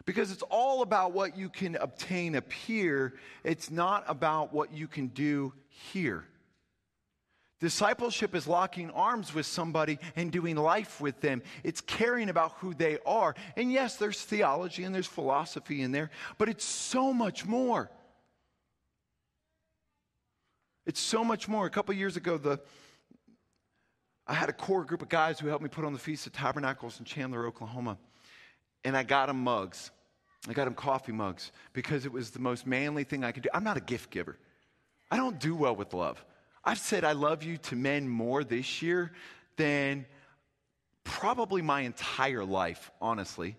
Because 0.04 0.30
it's 0.30 0.42
all 0.42 0.82
about 0.82 1.12
what 1.12 1.36
you 1.36 1.48
can 1.48 1.74
obtain 1.76 2.36
up 2.36 2.52
here, 2.52 3.14
it's 3.42 3.70
not 3.70 4.04
about 4.06 4.52
what 4.52 4.72
you 4.72 4.86
can 4.86 5.08
do 5.08 5.52
here. 5.68 6.24
Discipleship 7.60 8.36
is 8.36 8.46
locking 8.46 8.90
arms 8.92 9.34
with 9.34 9.44
somebody 9.44 9.98
and 10.14 10.30
doing 10.30 10.54
life 10.56 11.00
with 11.00 11.20
them. 11.20 11.42
It's 11.64 11.80
caring 11.80 12.28
about 12.28 12.52
who 12.58 12.72
they 12.72 12.98
are. 13.04 13.34
And 13.56 13.72
yes, 13.72 13.96
there's 13.96 14.22
theology 14.22 14.84
and 14.84 14.94
there's 14.94 15.08
philosophy 15.08 15.82
in 15.82 15.90
there, 15.90 16.10
but 16.38 16.48
it's 16.48 16.64
so 16.64 17.12
much 17.12 17.44
more. 17.44 17.90
It's 20.86 21.00
so 21.00 21.24
much 21.24 21.48
more. 21.48 21.66
A 21.66 21.70
couple 21.70 21.94
years 21.94 22.16
ago, 22.16 22.38
the, 22.38 22.60
I 24.26 24.34
had 24.34 24.48
a 24.48 24.52
core 24.52 24.84
group 24.84 25.02
of 25.02 25.08
guys 25.08 25.40
who 25.40 25.48
helped 25.48 25.62
me 25.62 25.68
put 25.68 25.84
on 25.84 25.92
the 25.92 25.98
Feast 25.98 26.26
of 26.28 26.32
Tabernacles 26.32 27.00
in 27.00 27.04
Chandler, 27.04 27.44
Oklahoma. 27.44 27.98
And 28.84 28.96
I 28.96 29.02
got 29.02 29.26
them 29.26 29.42
mugs. 29.42 29.90
I 30.48 30.52
got 30.52 30.66
them 30.66 30.74
coffee 30.74 31.12
mugs 31.12 31.50
because 31.72 32.06
it 32.06 32.12
was 32.12 32.30
the 32.30 32.38
most 32.38 32.66
manly 32.66 33.02
thing 33.02 33.24
I 33.24 33.32
could 33.32 33.42
do. 33.42 33.48
I'm 33.52 33.64
not 33.64 33.76
a 33.76 33.80
gift 33.80 34.10
giver, 34.10 34.38
I 35.10 35.16
don't 35.16 35.40
do 35.40 35.56
well 35.56 35.74
with 35.74 35.92
love. 35.92 36.24
I've 36.64 36.78
said 36.78 37.04
I 37.04 37.12
love 37.12 37.42
you 37.42 37.56
to 37.58 37.76
men 37.76 38.08
more 38.08 38.44
this 38.44 38.82
year 38.82 39.12
than 39.56 40.06
probably 41.04 41.62
my 41.62 41.80
entire 41.82 42.44
life, 42.44 42.90
honestly. 43.00 43.56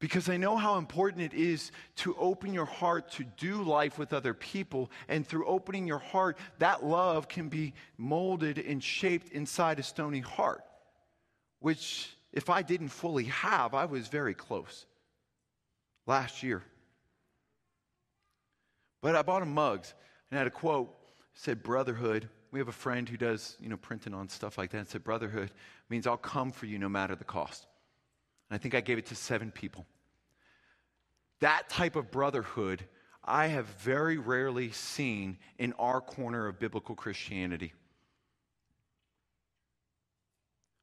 Because 0.00 0.28
I 0.28 0.36
know 0.36 0.56
how 0.56 0.78
important 0.78 1.22
it 1.22 1.34
is 1.34 1.72
to 1.96 2.14
open 2.16 2.54
your 2.54 2.66
heart 2.66 3.10
to 3.12 3.24
do 3.24 3.62
life 3.62 3.98
with 3.98 4.12
other 4.12 4.32
people. 4.32 4.90
And 5.08 5.26
through 5.26 5.46
opening 5.46 5.86
your 5.86 5.98
heart, 5.98 6.38
that 6.58 6.84
love 6.84 7.28
can 7.28 7.48
be 7.48 7.74
molded 7.96 8.58
and 8.58 8.82
shaped 8.82 9.32
inside 9.32 9.78
a 9.78 9.82
stony 9.82 10.20
heart, 10.20 10.62
which, 11.60 12.10
if 12.32 12.48
I 12.48 12.62
didn't 12.62 12.90
fully 12.90 13.24
have, 13.24 13.74
I 13.74 13.86
was 13.86 14.06
very 14.06 14.34
close 14.34 14.86
last 16.06 16.42
year. 16.42 16.62
But 19.00 19.16
I 19.16 19.22
bought 19.22 19.42
him 19.42 19.54
mugs 19.54 19.94
and 20.30 20.38
had 20.38 20.46
a 20.46 20.50
quote 20.50 20.94
said 21.38 21.62
brotherhood. 21.62 22.28
We 22.50 22.58
have 22.58 22.66
a 22.66 22.72
friend 22.72 23.08
who 23.08 23.16
does, 23.16 23.56
you 23.60 23.68
know, 23.68 23.76
printing 23.76 24.12
on 24.12 24.28
stuff 24.28 24.58
like 24.58 24.72
that. 24.72 24.90
Said 24.90 25.04
brotherhood 25.04 25.52
means 25.88 26.04
I'll 26.04 26.16
come 26.16 26.50
for 26.50 26.66
you 26.66 26.80
no 26.80 26.88
matter 26.88 27.14
the 27.14 27.24
cost. 27.24 27.68
And 28.50 28.56
I 28.56 28.58
think 28.58 28.74
I 28.74 28.80
gave 28.80 28.98
it 28.98 29.06
to 29.06 29.14
seven 29.14 29.52
people. 29.52 29.86
That 31.38 31.68
type 31.68 31.94
of 31.94 32.10
brotherhood 32.10 32.84
I 33.24 33.46
have 33.48 33.66
very 33.66 34.18
rarely 34.18 34.72
seen 34.72 35.38
in 35.58 35.74
our 35.74 36.00
corner 36.00 36.48
of 36.48 36.58
biblical 36.58 36.96
Christianity. 36.96 37.72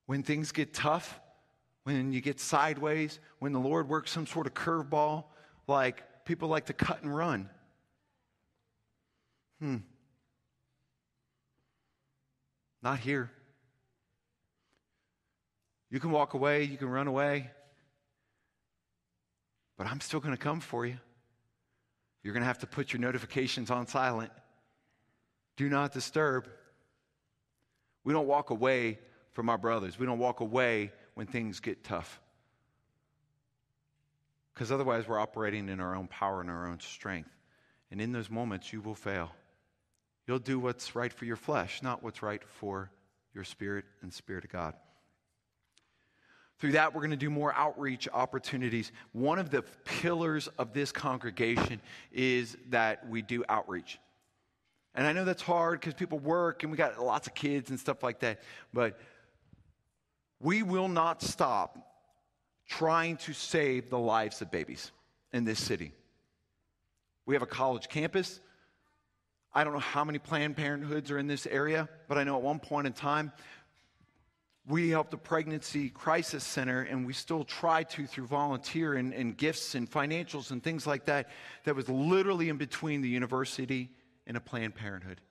When 0.05 0.23
things 0.23 0.53
get 0.53 0.73
tough, 0.73 1.19
when 1.83 2.13
you 2.13 2.21
get 2.21 2.39
sideways, 2.39 3.19
when 3.39 3.51
the 3.51 3.59
Lord 3.59 3.89
works 3.89 4.11
some 4.11 4.25
sort 4.25 4.47
of 4.47 4.53
curveball, 4.53 5.25
like 5.67 6.23
people 6.23 6.47
like 6.47 6.67
to 6.67 6.73
cut 6.73 7.01
and 7.01 7.13
run. 7.13 7.49
Hmm. 9.59 9.77
Not 12.85 12.99
here. 12.99 13.31
You 15.89 15.99
can 15.99 16.11
walk 16.11 16.35
away, 16.35 16.65
you 16.65 16.77
can 16.77 16.87
run 16.87 17.07
away, 17.07 17.49
but 19.75 19.87
I'm 19.87 19.99
still 19.99 20.19
going 20.19 20.35
to 20.35 20.41
come 20.41 20.59
for 20.59 20.85
you. 20.85 20.97
You're 22.21 22.33
going 22.33 22.43
to 22.43 22.47
have 22.47 22.59
to 22.59 22.67
put 22.67 22.93
your 22.93 22.99
notifications 23.01 23.71
on 23.71 23.87
silent. 23.87 24.31
Do 25.57 25.67
not 25.67 25.93
disturb. 25.93 26.47
We 28.03 28.13
don't 28.13 28.27
walk 28.27 28.51
away 28.51 28.99
from 29.31 29.49
our 29.49 29.57
brothers. 29.57 29.97
We 29.97 30.05
don't 30.05 30.19
walk 30.19 30.41
away 30.41 30.91
when 31.15 31.25
things 31.25 31.59
get 31.59 31.83
tough. 31.83 32.19
Because 34.53 34.71
otherwise, 34.71 35.07
we're 35.07 35.19
operating 35.19 35.69
in 35.69 35.79
our 35.79 35.95
own 35.95 36.07
power 36.07 36.39
and 36.39 36.51
our 36.51 36.67
own 36.67 36.79
strength. 36.81 37.31
And 37.89 37.99
in 37.99 38.11
those 38.11 38.29
moments, 38.29 38.71
you 38.71 38.81
will 38.81 38.93
fail. 38.93 39.31
You'll 40.27 40.39
do 40.39 40.59
what's 40.59 40.95
right 40.95 41.13
for 41.13 41.25
your 41.25 41.35
flesh, 41.35 41.81
not 41.83 42.01
what's 42.03 42.21
right 42.21 42.41
for 42.43 42.91
your 43.33 43.43
spirit 43.43 43.85
and 44.01 44.13
spirit 44.13 44.43
of 44.43 44.51
God. 44.51 44.73
Through 46.57 46.71
that, 46.73 46.95
we're 46.95 47.01
going 47.01 47.11
to 47.11 47.17
do 47.17 47.29
more 47.29 47.53
outreach 47.53 48.07
opportunities. 48.13 48.91
One 49.11 49.39
of 49.39 49.49
the 49.49 49.61
pillars 49.83 50.47
of 50.57 50.73
this 50.73 50.91
congregation 50.91 51.81
is 52.13 52.57
that 52.69 53.07
we 53.09 53.21
do 53.21 53.43
outreach. 53.49 53.99
And 54.95 55.05
I 55.05 55.11
know 55.11 55.25
that's 55.25 55.41
hard 55.41 55.81
because 55.81 55.93
people 55.93 56.17
work 56.17 56.63
and 56.63 56.71
we 56.71 56.77
got 56.77 56.97
lots 57.01 57.27
of 57.27 57.35
kids 57.35 57.69
and 57.69 57.79
stuff 57.79 58.01
like 58.01 58.21
that. 58.21 58.41
But 58.73 58.97
we 60.39 60.63
will 60.63 60.87
not 60.87 61.21
stop 61.21 61.77
trying 62.67 63.17
to 63.17 63.33
save 63.33 63.89
the 63.89 63.99
lives 63.99 64.41
of 64.41 64.49
babies 64.49 64.91
in 65.33 65.43
this 65.43 65.61
city. 65.61 65.91
We 67.25 67.35
have 67.35 67.41
a 67.41 67.47
college 67.47 67.89
campus. 67.89 68.39
I 69.55 69.63
don't 69.63 69.71
know 69.71 69.79
how 69.79 70.03
many 70.03 70.19
Planned 70.19 70.57
Parenthoods 70.57 71.09
are 71.11 71.17
in 71.17 71.27
this 71.27 71.47
area, 71.47 71.87
but 72.09 72.17
I 72.17 72.25
know 72.25 72.35
at 72.35 72.41
one 72.41 72.59
point 72.59 72.87
in 72.87 72.93
time, 72.93 73.31
we 74.67 74.89
helped 74.89 75.11
the 75.11 75.17
Pregnancy 75.17 75.89
Crisis 75.89 76.43
Center, 76.43 76.81
and 76.81 77.05
we 77.05 77.13
still 77.13 77.45
try 77.45 77.83
to 77.83 78.05
through 78.05 78.25
volunteer 78.25 78.95
and, 78.95 79.13
and 79.13 79.37
gifts 79.37 79.75
and 79.75 79.89
financials 79.89 80.51
and 80.51 80.61
things 80.61 80.85
like 80.85 81.05
that, 81.05 81.29
that 81.63 81.75
was 81.75 81.87
literally 81.87 82.49
in 82.49 82.57
between 82.57 83.01
the 83.01 83.07
university 83.07 83.89
and 84.27 84.35
a 84.35 84.41
Planned 84.41 84.75
Parenthood. 84.75 85.21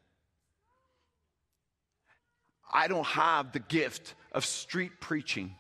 I 2.73 2.89
don't 2.89 3.07
have 3.07 3.53
the 3.53 3.59
gift 3.59 4.15
of 4.33 4.47
street 4.47 4.93
preaching. 5.01 5.55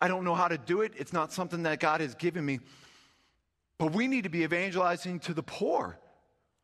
I 0.00 0.06
don't 0.06 0.24
know 0.24 0.34
how 0.34 0.48
to 0.48 0.58
do 0.58 0.82
it. 0.82 0.92
It's 0.96 1.12
not 1.12 1.32
something 1.32 1.64
that 1.64 1.80
God 1.80 2.00
has 2.00 2.14
given 2.14 2.44
me. 2.44 2.60
But 3.78 3.92
we 3.92 4.06
need 4.06 4.24
to 4.24 4.30
be 4.30 4.44
evangelizing 4.44 5.18
to 5.20 5.34
the 5.34 5.42
poor. 5.42 5.98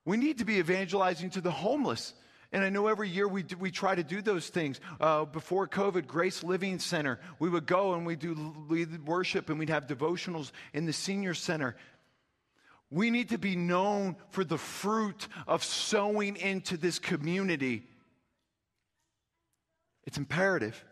We 0.04 0.16
need 0.16 0.38
to 0.38 0.44
be 0.44 0.58
evangelizing 0.58 1.30
to 1.30 1.40
the 1.40 1.50
homeless. 1.50 2.14
And 2.52 2.64
I 2.64 2.68
know 2.68 2.88
every 2.88 3.08
year 3.08 3.28
we, 3.28 3.44
do, 3.44 3.56
we 3.56 3.70
try 3.70 3.94
to 3.94 4.02
do 4.02 4.22
those 4.22 4.48
things. 4.48 4.80
Uh, 5.00 5.24
before 5.24 5.68
COVID, 5.68 6.06
Grace 6.06 6.42
Living 6.42 6.78
Center, 6.78 7.20
we 7.38 7.48
would 7.48 7.66
go 7.66 7.94
and 7.94 8.04
we 8.04 8.16
do 8.16 8.34
lead 8.68 9.06
worship 9.06 9.50
and 9.50 9.58
we'd 9.58 9.68
have 9.68 9.86
devotionals 9.86 10.50
in 10.72 10.86
the 10.86 10.92
senior 10.92 11.34
center. 11.34 11.76
We 12.90 13.10
need 13.10 13.28
to 13.28 13.38
be 13.38 13.54
known 13.54 14.16
for 14.30 14.42
the 14.42 14.58
fruit 14.58 15.28
of 15.46 15.62
sowing 15.62 16.36
into 16.36 16.76
this 16.76 16.98
community. 16.98 17.84
It's 20.04 20.18
imperative. 20.18 20.82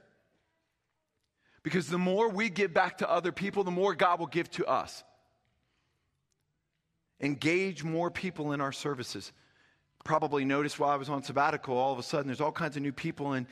Because 1.64 1.88
the 1.88 1.98
more 1.98 2.28
we 2.28 2.50
give 2.50 2.72
back 2.72 2.98
to 2.98 3.10
other 3.10 3.32
people, 3.32 3.64
the 3.64 3.72
more 3.72 3.94
God 3.94 4.20
will 4.20 4.26
give 4.26 4.48
to 4.52 4.66
us 4.66 5.02
engage 7.20 7.84
more 7.84 8.10
people 8.10 8.52
in 8.52 8.60
our 8.60 8.72
services. 8.72 9.32
Probably 10.04 10.44
noticed 10.44 10.78
while 10.78 10.90
I 10.90 10.96
was 10.96 11.08
on 11.08 11.22
sabbatical, 11.22 11.76
all 11.76 11.92
of 11.92 11.98
a 11.98 12.02
sudden 12.02 12.28
there's 12.28 12.40
all 12.40 12.52
kinds 12.52 12.76
of 12.76 12.82
new 12.82 12.92
people, 12.92 13.32
and 13.32 13.46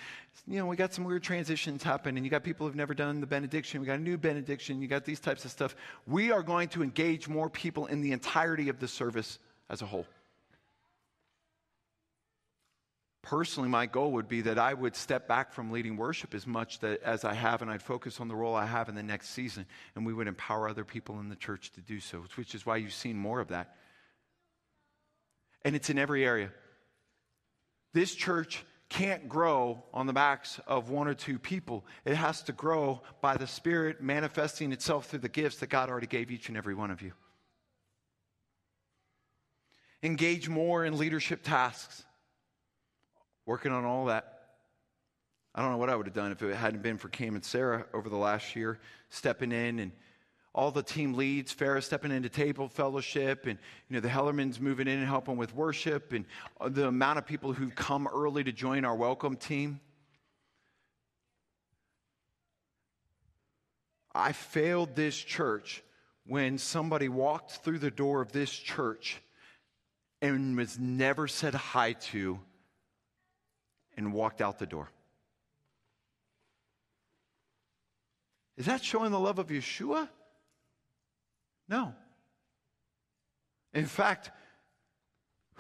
you 0.47 0.59
know, 0.59 0.67
we 0.67 0.77
got 0.77 0.95
some 0.95 1.05
weird 1.05 1.23
transitions 1.23 1.83
happen, 1.83 2.17
and 2.17 2.25
you 2.25 2.31
got 2.31 2.45
people 2.45 2.67
who've 2.67 2.77
never 2.77 2.95
done 2.95 3.21
the 3.21 3.27
benediction, 3.27 3.81
we 3.81 3.87
got 3.87 3.99
a 3.99 4.03
new 4.03 4.17
benediction, 4.17 4.81
you 4.81 4.89
got 4.89 5.05
these 5.05 5.21
types 5.21 5.45
of 5.45 5.51
stuff. 5.51 5.75
We 6.07 6.31
are 6.31 6.43
going 6.43 6.69
to 6.69 6.83
engage 6.83 7.29
more 7.29 7.51
people 7.51 7.87
in 7.87 8.01
the 8.01 8.13
entirety 8.13 8.69
of 8.69 8.79
the 8.79 8.89
service 8.89 9.39
as 9.69 9.83
a 9.83 9.87
whole 9.87 10.07
personally, 13.27 13.69
my 13.69 13.87
goal 13.87 14.13
would 14.13 14.29
be 14.29 14.43
that 14.43 14.57
I 14.57 14.73
would 14.73 14.95
step 14.95 15.27
back 15.27 15.53
from 15.53 15.73
leading 15.73 15.97
worship 15.97 16.33
as 16.33 16.47
much 16.47 16.79
that, 16.79 17.03
as 17.03 17.25
I 17.25 17.35
have, 17.35 17.61
and 17.61 17.69
I'd 17.71 17.83
focus 17.83 18.21
on 18.21 18.29
the 18.29 18.37
role 18.37 18.55
I 18.55 18.67
have 18.67 18.89
in 18.89 18.95
the 18.95 19.03
next 19.03 19.31
season, 19.31 19.67
and 19.95 20.07
we 20.07 20.15
would 20.15 20.29
empower 20.29 20.69
other 20.69 20.85
people 20.85 21.19
in 21.19 21.29
the 21.29 21.37
church 21.37 21.73
to 21.73 21.81
do 21.81 21.99
so, 21.99 22.25
which 22.37 22.55
is 22.55 22.65
why 22.65 22.77
you've 22.77 22.93
seen 22.93 23.17
more 23.17 23.41
of 23.41 23.49
that. 23.49 23.75
And 25.63 25.75
it's 25.75 25.91
in 25.91 25.99
every 25.99 26.25
area. 26.25 26.53
This 27.93 28.15
church 28.15 28.65
can't 28.89 29.29
grow 29.29 29.83
on 29.93 30.07
the 30.07 30.13
backs 30.13 30.61
of 30.69 30.91
one 30.91 31.09
or 31.09 31.15
two 31.15 31.41
people. 31.41 31.85
It 32.05 32.15
has 32.15 32.43
to 32.43 32.53
grow 32.53 33.03
by 33.21 33.37
the 33.37 33.49
Spirit 33.49 34.01
manifesting 34.01 34.71
itself 34.71 35.07
through 35.07 35.19
the 35.19 35.29
gifts 35.29 35.59
that 35.59 35.69
God 35.69 35.91
already 35.91 36.07
gave 36.07 36.31
each 36.31 36.49
and 36.49 36.57
every 36.57 36.77
one 36.77 36.93
of 36.93 37.03
you. 37.03 37.13
Engage 40.05 40.49
more 40.49 40.85
in 40.85 40.97
leadership 40.97 41.43
tasks 41.43 42.05
working 43.47 43.73
on 43.73 43.85
all 43.85 44.07
that. 44.07 44.33
I 45.55 45.63
don't 45.63 45.71
know 45.71 45.79
what 45.79 45.89
I 45.89 45.97
would 45.97 46.07
have 46.07 46.15
done 46.15 46.33
if 46.33 46.43
it 46.43 46.55
hadn't 46.55 46.83
been 46.83 46.99
for 46.99 47.09
Cam 47.09 47.35
and 47.35 47.45
Sarah 47.45 47.87
over 47.95 48.11
the 48.11 48.17
last 48.17 48.55
year 48.55 48.79
stepping 49.09 49.53
in 49.53 49.79
and 49.79 49.93
all 50.57 50.71
the 50.71 50.83
team 50.83 51.13
leads, 51.13 51.55
Farrah 51.55 51.83
stepping 51.83 52.11
into 52.11 52.31
table 52.31 52.67
fellowship, 52.69 53.47
and 53.47 53.59
you 53.89 53.95
know 53.95 54.01
the 54.01 54.09
Hellermans 54.09 54.59
moving 54.59 54.89
in 54.89 54.99
and 54.99 55.07
helping 55.07 55.37
with 55.37 55.55
worship, 55.55 56.15
and 56.15 56.25
uh, 56.59 56.71
the 56.71 56.89
amount 56.89 57.19
of 57.19 57.27
people 57.27 57.53
who've 57.53 57.75
come 57.75 58.09
early 58.09 58.43
to 58.43 58.53
join 58.53 58.87
our 58.87 58.97
welcome 58.97 59.37
team. 59.37 59.81
I 64.15 64.33
failed 64.33 64.97
this 64.97 65.15
church 65.15 65.83
when 66.27 66.57
somebody 66.57 67.11
walked 67.11 67.63
through 67.63 67.81
the 67.81 67.91
door 67.91 68.23
of 68.23 68.33
this 68.33 68.51
church 68.51 69.21
and 70.23 70.57
was 70.57 70.79
never 70.79 71.29
said 71.29 71.55
hi 71.55 71.93
to 71.93 72.41
and 73.97 74.13
walked 74.13 74.41
out 74.41 74.59
the 74.59 74.67
door. 74.67 74.89
Is 78.57 78.67
that 78.67 78.83
showing 78.83 79.11
the 79.13 79.21
love 79.21 79.39
of 79.39 79.49
Yeshua? 79.49 80.09
No. 81.69 81.95
In 83.75 83.87
fact, 83.87 84.31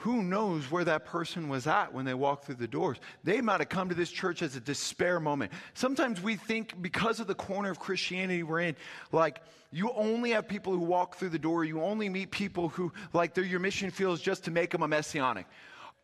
who 0.00 0.22
knows 0.22 0.70
where 0.70 0.84
that 0.84 1.06
person 1.06 1.48
was 1.48 1.66
at 1.66 1.92
when 1.92 2.04
they 2.04 2.14
walked 2.14 2.44
through 2.44 2.56
the 2.56 2.68
doors? 2.68 2.98
They 3.24 3.40
might 3.40 3.60
have 3.60 3.70
come 3.70 3.88
to 3.88 3.94
this 3.94 4.10
church 4.10 4.42
as 4.42 4.54
a 4.54 4.60
despair 4.60 5.20
moment. 5.20 5.52
Sometimes 5.74 6.22
we 6.22 6.36
think 6.36 6.80
because 6.80 7.18
of 7.18 7.26
the 7.26 7.34
corner 7.34 7.70
of 7.70 7.78
Christianity 7.78 8.42
we're 8.42 8.60
in, 8.60 8.76
like 9.10 9.40
you 9.72 9.90
only 9.92 10.30
have 10.30 10.48
people 10.48 10.72
who 10.72 10.80
walk 10.80 11.16
through 11.16 11.30
the 11.30 11.38
door, 11.38 11.64
you 11.64 11.82
only 11.82 12.08
meet 12.08 12.30
people 12.30 12.68
who, 12.68 12.92
like, 13.12 13.34
their, 13.34 13.44
your 13.44 13.60
mission 13.60 13.90
feels 13.90 14.20
just 14.20 14.44
to 14.44 14.50
make 14.50 14.70
them 14.70 14.82
a 14.82 14.88
messianic. 14.88 15.46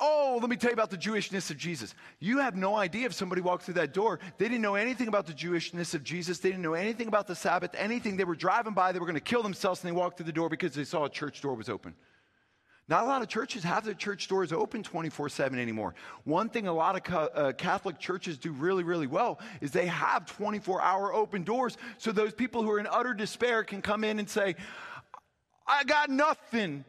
Oh, 0.04 0.36
let 0.40 0.50
me 0.50 0.56
tell 0.56 0.70
you 0.70 0.74
about 0.74 0.90
the 0.90 0.98
Jewishness 0.98 1.52
of 1.52 1.56
Jesus. 1.56 1.94
You 2.18 2.38
have 2.38 2.56
no 2.56 2.74
idea 2.74 3.06
if 3.06 3.14
somebody 3.14 3.40
walked 3.40 3.62
through 3.62 3.74
that 3.74 3.94
door. 3.94 4.18
They 4.36 4.46
didn't 4.46 4.60
know 4.60 4.74
anything 4.74 5.06
about 5.06 5.28
the 5.28 5.32
Jewishness 5.32 5.94
of 5.94 6.02
Jesus. 6.02 6.40
They 6.40 6.48
didn't 6.48 6.64
know 6.64 6.74
anything 6.74 7.06
about 7.06 7.28
the 7.28 7.36
Sabbath, 7.36 7.70
anything. 7.76 8.16
They 8.16 8.24
were 8.24 8.34
driving 8.34 8.74
by, 8.74 8.90
they 8.90 8.98
were 8.98 9.06
going 9.06 9.14
to 9.14 9.20
kill 9.20 9.44
themselves, 9.44 9.84
and 9.84 9.88
they 9.88 9.96
walked 9.96 10.16
through 10.16 10.26
the 10.26 10.32
door 10.32 10.48
because 10.48 10.74
they 10.74 10.82
saw 10.82 11.04
a 11.04 11.08
church 11.08 11.40
door 11.40 11.54
was 11.54 11.68
open. 11.68 11.94
Not 12.88 13.04
a 13.04 13.06
lot 13.06 13.22
of 13.22 13.28
churches 13.28 13.62
have 13.62 13.84
their 13.84 13.94
church 13.94 14.26
doors 14.26 14.52
open 14.52 14.82
24 14.82 15.28
7 15.28 15.56
anymore. 15.56 15.94
One 16.24 16.48
thing 16.48 16.66
a 16.66 16.72
lot 16.72 16.96
of 17.08 17.30
uh, 17.36 17.52
Catholic 17.52 18.00
churches 18.00 18.38
do 18.38 18.50
really, 18.50 18.82
really 18.82 19.06
well 19.06 19.38
is 19.60 19.70
they 19.70 19.86
have 19.86 20.26
24 20.26 20.82
hour 20.82 21.14
open 21.14 21.44
doors 21.44 21.76
so 21.98 22.10
those 22.10 22.34
people 22.34 22.64
who 22.64 22.72
are 22.72 22.80
in 22.80 22.88
utter 22.88 23.14
despair 23.14 23.62
can 23.62 23.82
come 23.82 24.02
in 24.02 24.18
and 24.18 24.28
say, 24.28 24.56
I 25.64 25.84
got 25.84 26.10
nothing. 26.10 26.84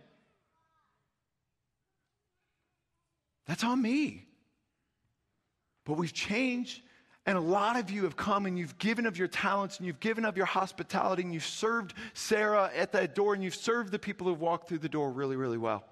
That's 3.47 3.63
on 3.63 3.81
me. 3.81 4.25
But 5.85 5.97
we've 5.97 6.13
changed, 6.13 6.81
and 7.25 7.37
a 7.37 7.41
lot 7.41 7.77
of 7.77 7.89
you 7.89 8.03
have 8.03 8.15
come 8.15 8.45
and 8.45 8.57
you've 8.57 8.77
given 8.77 9.05
of 9.05 9.17
your 9.17 9.27
talents 9.27 9.77
and 9.77 9.87
you've 9.87 9.99
given 9.99 10.25
of 10.25 10.37
your 10.37 10.45
hospitality 10.45 11.23
and 11.23 11.33
you've 11.33 11.45
served 11.45 11.93
Sarah 12.13 12.71
at 12.75 12.93
that 12.93 13.15
door 13.15 13.33
and 13.33 13.43
you've 13.43 13.55
served 13.55 13.91
the 13.91 13.99
people 13.99 14.27
who've 14.27 14.39
walked 14.39 14.67
through 14.67 14.79
the 14.79 14.89
door 14.89 15.11
really, 15.11 15.35
really 15.35 15.57
well. 15.57 15.83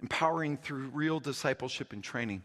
Empowering 0.00 0.56
through 0.56 0.88
real 0.88 1.20
discipleship 1.20 1.92
and 1.92 2.02
training. 2.02 2.44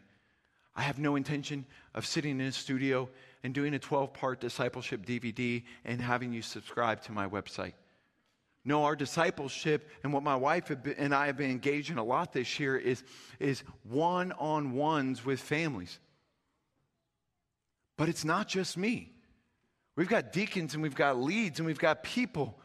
I 0.75 0.81
have 0.81 0.99
no 0.99 1.15
intention 1.15 1.65
of 1.93 2.05
sitting 2.05 2.39
in 2.39 2.47
a 2.47 2.51
studio 2.51 3.09
and 3.43 3.53
doing 3.53 3.73
a 3.73 3.79
12 3.79 4.13
part 4.13 4.41
discipleship 4.41 5.05
DVD 5.05 5.63
and 5.85 6.01
having 6.01 6.33
you 6.33 6.41
subscribe 6.41 7.01
to 7.03 7.13
my 7.13 7.27
website. 7.27 7.73
No, 8.67 8.85
our 8.85 8.95
discipleship 8.95 9.87
and 10.03 10.11
what 10.11 10.23
my 10.23 10.35
wife 10.35 10.71
and 10.97 11.13
I 11.13 11.27
have 11.27 11.37
been 11.37 11.51
engaged 11.51 11.91
in 11.91 11.99
a 11.99 12.03
lot 12.03 12.33
this 12.33 12.59
year 12.59 12.75
is, 12.75 13.03
is 13.39 13.63
one 13.83 14.31
on 14.31 14.71
ones 14.71 15.23
with 15.23 15.39
families. 15.39 15.99
But 17.95 18.09
it's 18.09 18.25
not 18.25 18.47
just 18.47 18.75
me. 18.75 19.13
We've 19.95 20.09
got 20.09 20.33
deacons 20.33 20.73
and 20.73 20.81
we've 20.81 20.95
got 20.95 21.17
leads 21.17 21.59
and 21.59 21.67
we've 21.67 21.79
got 21.79 22.03
people. 22.03 22.59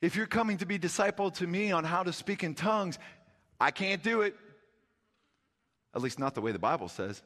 If 0.00 0.16
you're 0.16 0.26
coming 0.26 0.56
to 0.58 0.66
be 0.66 0.78
discipled 0.78 1.34
to 1.34 1.46
me 1.46 1.70
on 1.70 1.84
how 1.84 2.02
to 2.02 2.12
speak 2.12 2.42
in 2.42 2.54
tongues, 2.54 2.98
I 3.60 3.70
can't 3.70 4.02
do 4.02 4.22
it. 4.22 4.34
At 5.94 6.00
least, 6.00 6.18
not 6.18 6.34
the 6.34 6.40
way 6.40 6.50
the 6.50 6.58
Bible 6.58 6.88
says. 6.88 7.22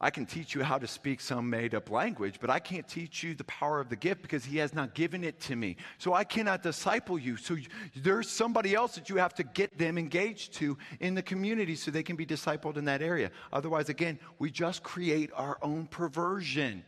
I 0.00 0.10
can 0.10 0.26
teach 0.26 0.54
you 0.54 0.62
how 0.62 0.78
to 0.78 0.86
speak 0.86 1.20
some 1.20 1.50
made 1.50 1.74
up 1.74 1.90
language, 1.90 2.36
but 2.40 2.50
I 2.50 2.60
can't 2.60 2.86
teach 2.86 3.24
you 3.24 3.34
the 3.34 3.42
power 3.44 3.80
of 3.80 3.88
the 3.88 3.96
gift 3.96 4.22
because 4.22 4.44
He 4.44 4.58
has 4.58 4.72
not 4.72 4.94
given 4.94 5.24
it 5.24 5.40
to 5.40 5.56
me. 5.56 5.76
So 5.98 6.14
I 6.14 6.22
cannot 6.22 6.62
disciple 6.62 7.18
you. 7.18 7.36
So 7.36 7.56
there's 7.96 8.28
somebody 8.28 8.76
else 8.76 8.94
that 8.94 9.08
you 9.08 9.16
have 9.16 9.34
to 9.34 9.42
get 9.42 9.76
them 9.76 9.98
engaged 9.98 10.54
to 10.54 10.78
in 11.00 11.16
the 11.16 11.22
community 11.22 11.74
so 11.74 11.90
they 11.90 12.04
can 12.04 12.14
be 12.14 12.24
discipled 12.24 12.76
in 12.76 12.84
that 12.84 13.02
area. 13.02 13.32
Otherwise, 13.52 13.88
again, 13.88 14.20
we 14.38 14.52
just 14.52 14.84
create 14.84 15.30
our 15.34 15.58
own 15.62 15.88
perversion. 15.88 16.84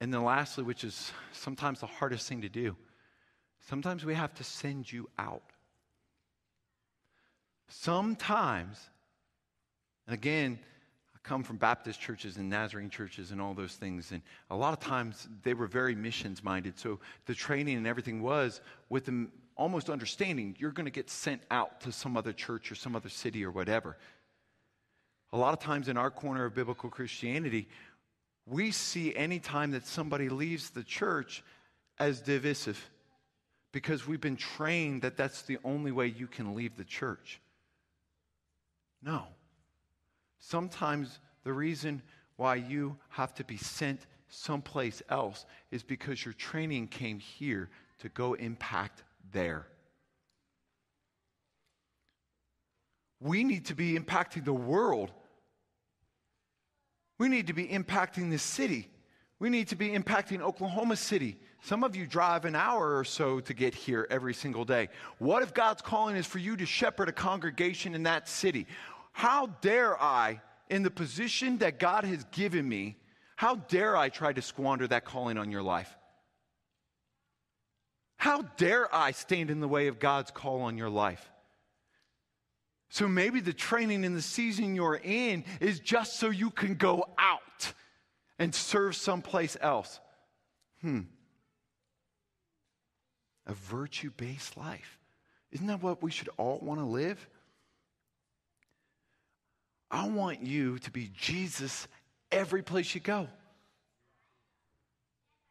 And 0.00 0.14
then, 0.14 0.22
lastly, 0.22 0.62
which 0.62 0.84
is 0.84 1.10
sometimes 1.32 1.80
the 1.80 1.86
hardest 1.86 2.28
thing 2.28 2.42
to 2.42 2.48
do, 2.48 2.76
sometimes 3.68 4.04
we 4.04 4.14
have 4.14 4.34
to 4.34 4.44
send 4.44 4.92
you 4.92 5.08
out. 5.18 5.42
Sometimes, 7.68 8.78
and 10.06 10.14
again, 10.14 10.58
I 11.14 11.18
come 11.22 11.42
from 11.42 11.56
Baptist 11.56 12.00
churches 12.00 12.36
and 12.36 12.48
Nazarene 12.48 12.90
churches 12.90 13.30
and 13.32 13.40
all 13.40 13.54
those 13.54 13.74
things, 13.74 14.12
and 14.12 14.22
a 14.50 14.56
lot 14.56 14.72
of 14.72 14.80
times 14.80 15.28
they 15.42 15.54
were 15.54 15.66
very 15.66 15.94
missions 15.94 16.44
minded. 16.44 16.78
So 16.78 17.00
the 17.26 17.34
training 17.34 17.76
and 17.76 17.86
everything 17.86 18.22
was 18.22 18.60
with 18.88 19.04
them 19.04 19.32
almost 19.56 19.88
understanding 19.88 20.54
you're 20.58 20.70
going 20.70 20.86
to 20.86 20.92
get 20.92 21.10
sent 21.10 21.42
out 21.50 21.80
to 21.80 21.90
some 21.90 22.16
other 22.16 22.32
church 22.32 22.70
or 22.70 22.74
some 22.74 22.94
other 22.94 23.08
city 23.08 23.44
or 23.44 23.50
whatever. 23.50 23.96
A 25.32 25.38
lot 25.38 25.52
of 25.52 25.58
times 25.58 25.88
in 25.88 25.96
our 25.96 26.10
corner 26.10 26.44
of 26.44 26.54
biblical 26.54 26.88
Christianity, 26.90 27.68
we 28.46 28.70
see 28.70 29.14
any 29.16 29.40
time 29.40 29.72
that 29.72 29.86
somebody 29.86 30.28
leaves 30.28 30.70
the 30.70 30.84
church 30.84 31.42
as 31.98 32.20
divisive 32.20 32.90
because 33.72 34.06
we've 34.06 34.20
been 34.20 34.36
trained 34.36 35.02
that 35.02 35.16
that's 35.16 35.42
the 35.42 35.58
only 35.64 35.90
way 35.90 36.06
you 36.06 36.26
can 36.26 36.54
leave 36.54 36.76
the 36.76 36.84
church. 36.84 37.40
No. 39.02 39.24
Sometimes 40.38 41.20
the 41.44 41.52
reason 41.52 42.02
why 42.36 42.56
you 42.56 42.96
have 43.08 43.34
to 43.34 43.44
be 43.44 43.56
sent 43.56 44.06
someplace 44.28 45.02
else 45.08 45.46
is 45.70 45.82
because 45.82 46.24
your 46.24 46.34
training 46.34 46.88
came 46.88 47.18
here 47.18 47.70
to 47.98 48.08
go 48.08 48.34
impact 48.34 49.02
there. 49.32 49.66
We 53.20 53.44
need 53.44 53.66
to 53.66 53.74
be 53.74 53.98
impacting 53.98 54.44
the 54.44 54.52
world. 54.52 55.10
We 57.18 57.28
need 57.28 57.46
to 57.46 57.54
be 57.54 57.66
impacting 57.66 58.30
the 58.30 58.38
city. 58.38 58.88
We 59.38 59.48
need 59.48 59.68
to 59.68 59.76
be 59.76 59.90
impacting 59.90 60.40
Oklahoma 60.40 60.96
City. 60.96 61.38
Some 61.66 61.82
of 61.82 61.96
you 61.96 62.06
drive 62.06 62.44
an 62.44 62.54
hour 62.54 62.96
or 62.96 63.02
so 63.02 63.40
to 63.40 63.52
get 63.52 63.74
here 63.74 64.06
every 64.08 64.34
single 64.34 64.64
day. 64.64 64.88
What 65.18 65.42
if 65.42 65.52
God's 65.52 65.82
calling 65.82 66.14
is 66.14 66.24
for 66.24 66.38
you 66.38 66.56
to 66.58 66.64
shepherd 66.64 67.08
a 67.08 67.12
congregation 67.12 67.96
in 67.96 68.04
that 68.04 68.28
city? 68.28 68.68
How 69.10 69.46
dare 69.62 70.00
I, 70.00 70.40
in 70.70 70.84
the 70.84 70.92
position 70.92 71.58
that 71.58 71.80
God 71.80 72.04
has 72.04 72.22
given 72.30 72.68
me, 72.68 72.94
how 73.34 73.56
dare 73.56 73.96
I 73.96 74.10
try 74.10 74.32
to 74.32 74.40
squander 74.40 74.86
that 74.86 75.04
calling 75.04 75.38
on 75.38 75.50
your 75.50 75.64
life? 75.64 75.92
How 78.16 78.42
dare 78.42 78.94
I 78.94 79.10
stand 79.10 79.50
in 79.50 79.58
the 79.58 79.66
way 79.66 79.88
of 79.88 79.98
God's 79.98 80.30
call 80.30 80.62
on 80.62 80.78
your 80.78 80.88
life? 80.88 81.32
So 82.90 83.08
maybe 83.08 83.40
the 83.40 83.52
training 83.52 84.04
in 84.04 84.14
the 84.14 84.22
season 84.22 84.76
you're 84.76 85.00
in 85.02 85.44
is 85.58 85.80
just 85.80 86.20
so 86.20 86.30
you 86.30 86.50
can 86.50 86.76
go 86.76 87.08
out 87.18 87.72
and 88.38 88.54
serve 88.54 88.94
someplace 88.94 89.56
else. 89.60 89.98
Hmm. 90.80 91.00
A 93.46 93.54
virtue 93.54 94.10
based 94.16 94.56
life. 94.56 94.98
Isn't 95.52 95.66
that 95.68 95.82
what 95.82 96.02
we 96.02 96.10
should 96.10 96.28
all 96.36 96.58
want 96.60 96.80
to 96.80 96.86
live? 96.86 97.28
I 99.90 100.08
want 100.08 100.42
you 100.42 100.78
to 100.80 100.90
be 100.90 101.10
Jesus 101.16 101.86
every 102.32 102.62
place 102.62 102.94
you 102.94 103.00
go. 103.00 103.28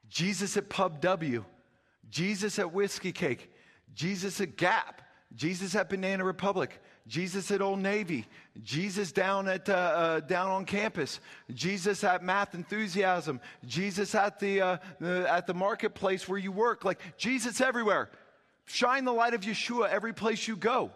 Jesus 0.09 0.55
at 0.57 0.69
Pub 0.69 1.01
W, 1.01 1.43
Jesus 2.09 2.59
at 2.59 2.73
Whiskey 2.73 3.11
Cake, 3.11 3.51
Jesus 3.93 4.39
at 4.41 4.55
Gap, 4.57 5.01
Jesus 5.33 5.75
at 5.75 5.89
Banana 5.89 6.23
Republic, 6.23 6.81
Jesus 7.07 7.51
at 7.51 7.61
Old 7.61 7.79
Navy, 7.79 8.25
Jesus 8.63 9.11
down 9.11 9.47
at 9.47 9.69
uh, 9.69 9.73
uh, 9.73 10.19
down 10.21 10.49
on 10.49 10.65
campus, 10.65 11.19
Jesus 11.53 12.03
at 12.03 12.23
Math 12.23 12.55
Enthusiasm, 12.55 13.39
Jesus 13.65 14.15
at 14.15 14.39
the, 14.39 14.61
uh, 14.61 14.77
the 14.99 15.31
at 15.31 15.45
the 15.45 15.53
marketplace 15.53 16.27
where 16.27 16.39
you 16.39 16.51
work. 16.51 16.83
Like 16.83 16.99
Jesus 17.17 17.61
everywhere. 17.61 18.09
Shine 18.65 19.05
the 19.05 19.13
light 19.13 19.35
of 19.35 19.41
Yeshua 19.41 19.89
every 19.89 20.13
place 20.13 20.47
you 20.47 20.55
go. 20.55 20.91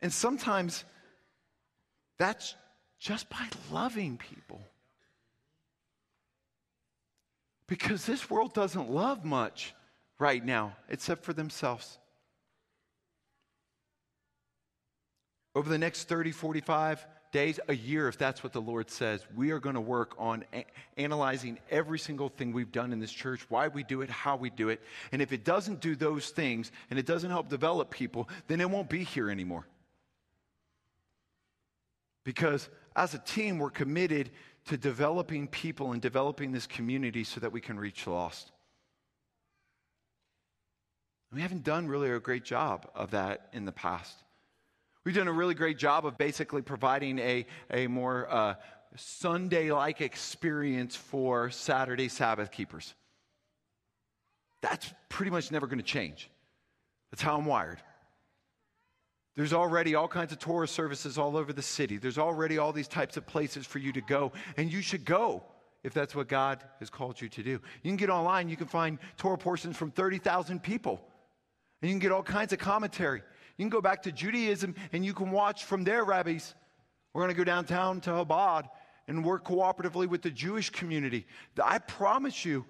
And 0.00 0.10
sometimes 0.10 0.84
that's 2.18 2.54
just 2.98 3.28
by 3.28 3.46
loving 3.70 4.16
people. 4.16 4.62
Because 7.66 8.06
this 8.06 8.30
world 8.30 8.54
doesn't 8.54 8.90
love 8.90 9.24
much 9.24 9.74
right 10.18 10.42
now, 10.42 10.76
except 10.88 11.24
for 11.24 11.34
themselves. 11.34 11.98
Over 15.54 15.68
the 15.68 15.78
next 15.78 16.08
30, 16.08 16.32
45 16.32 17.06
days, 17.30 17.60
a 17.68 17.74
year, 17.74 18.08
if 18.08 18.18
that's 18.18 18.42
what 18.42 18.52
the 18.52 18.60
Lord 18.60 18.90
says, 18.90 19.24
we 19.36 19.50
are 19.50 19.60
going 19.60 19.74
to 19.74 19.80
work 19.80 20.14
on 20.18 20.44
a- 20.52 20.64
analyzing 20.96 21.58
every 21.70 21.98
single 21.98 22.28
thing 22.28 22.52
we've 22.52 22.72
done 22.72 22.92
in 22.92 23.00
this 23.00 23.12
church, 23.12 23.44
why 23.48 23.68
we 23.68 23.82
do 23.82 24.02
it, 24.02 24.10
how 24.10 24.36
we 24.36 24.50
do 24.50 24.68
it. 24.68 24.80
And 25.12 25.22
if 25.22 25.32
it 25.32 25.44
doesn't 25.44 25.80
do 25.80 25.96
those 25.96 26.30
things 26.30 26.72
and 26.90 26.98
it 26.98 27.06
doesn't 27.06 27.30
help 27.30 27.48
develop 27.48 27.90
people, 27.90 28.28
then 28.46 28.60
it 28.60 28.70
won't 28.70 28.88
be 28.88 29.04
here 29.04 29.30
anymore. 29.30 29.66
Because 32.24 32.68
as 32.96 33.14
a 33.14 33.18
team, 33.18 33.58
we're 33.58 33.70
committed 33.70 34.30
to 34.66 34.76
developing 34.76 35.46
people 35.46 35.92
and 35.92 36.00
developing 36.00 36.52
this 36.52 36.66
community 36.66 37.22
so 37.22 37.40
that 37.40 37.52
we 37.52 37.60
can 37.60 37.78
reach 37.78 38.04
the 38.04 38.10
lost. 38.10 38.50
We 41.32 41.42
haven't 41.42 41.64
done 41.64 41.86
really 41.86 42.10
a 42.10 42.20
great 42.20 42.44
job 42.44 42.88
of 42.94 43.10
that 43.10 43.48
in 43.52 43.64
the 43.64 43.72
past. 43.72 44.23
We've 45.04 45.14
done 45.14 45.28
a 45.28 45.32
really 45.32 45.54
great 45.54 45.76
job 45.76 46.06
of 46.06 46.16
basically 46.16 46.62
providing 46.62 47.18
a, 47.18 47.46
a 47.70 47.86
more 47.88 48.26
uh, 48.32 48.54
Sunday 48.96 49.70
like 49.70 50.00
experience 50.00 50.96
for 50.96 51.50
Saturday 51.50 52.08
Sabbath 52.08 52.50
keepers. 52.50 52.94
That's 54.62 54.92
pretty 55.10 55.30
much 55.30 55.50
never 55.50 55.66
going 55.66 55.78
to 55.78 55.84
change. 55.84 56.30
That's 57.10 57.22
how 57.22 57.36
I'm 57.36 57.44
wired. 57.44 57.82
There's 59.36 59.52
already 59.52 59.94
all 59.94 60.08
kinds 60.08 60.32
of 60.32 60.38
Torah 60.38 60.68
services 60.68 61.18
all 61.18 61.36
over 61.36 61.52
the 61.52 61.62
city. 61.62 61.98
There's 61.98 62.18
already 62.18 62.56
all 62.56 62.72
these 62.72 62.88
types 62.88 63.16
of 63.16 63.26
places 63.26 63.66
for 63.66 63.78
you 63.78 63.92
to 63.92 64.00
go, 64.00 64.32
and 64.56 64.72
you 64.72 64.80
should 64.80 65.04
go 65.04 65.42
if 65.82 65.92
that's 65.92 66.14
what 66.14 66.28
God 66.28 66.64
has 66.78 66.88
called 66.88 67.20
you 67.20 67.28
to 67.28 67.42
do. 67.42 67.50
You 67.50 67.90
can 67.90 67.96
get 67.96 68.10
online, 68.10 68.48
you 68.48 68.56
can 68.56 68.68
find 68.68 68.98
Torah 69.18 69.36
portions 69.36 69.76
from 69.76 69.90
30,000 69.90 70.62
people, 70.62 71.00
and 71.82 71.90
you 71.90 71.94
can 71.94 71.98
get 72.00 72.12
all 72.12 72.22
kinds 72.22 72.52
of 72.52 72.58
commentary. 72.58 73.22
You 73.56 73.64
can 73.64 73.70
go 73.70 73.80
back 73.80 74.02
to 74.02 74.12
Judaism 74.12 74.74
and 74.92 75.04
you 75.04 75.14
can 75.14 75.30
watch 75.30 75.64
from 75.64 75.84
their 75.84 76.04
rabbis. 76.04 76.54
We're 77.12 77.22
going 77.22 77.34
to 77.34 77.36
go 77.36 77.44
downtown 77.44 78.00
to 78.02 78.10
Chabad 78.10 78.68
and 79.06 79.24
work 79.24 79.44
cooperatively 79.44 80.08
with 80.08 80.22
the 80.22 80.30
Jewish 80.30 80.70
community. 80.70 81.26
I 81.62 81.78
promise 81.78 82.44
you, 82.44 82.64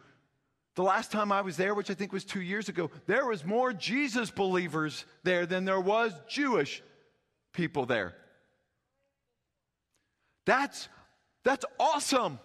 the 0.75 0.83
last 0.83 1.13
time 1.13 1.31
I 1.31 1.41
was 1.41 1.57
there, 1.57 1.75
which 1.75 1.91
I 1.91 1.95
think 1.95 2.13
was 2.13 2.25
two 2.25 2.41
years 2.41 2.69
ago, 2.69 2.91
there 3.07 3.27
was 3.27 3.45
more 3.45 3.73
Jesus 3.73 4.31
believers 4.31 5.05
there 5.23 5.47
than 5.47 5.65
there 5.65 5.81
was 5.81 6.13
Jewish 6.29 6.83
people 7.53 7.87
there. 7.87 8.15
That's, 10.45 10.89
that's 11.45 11.65
awesome. 11.79 12.39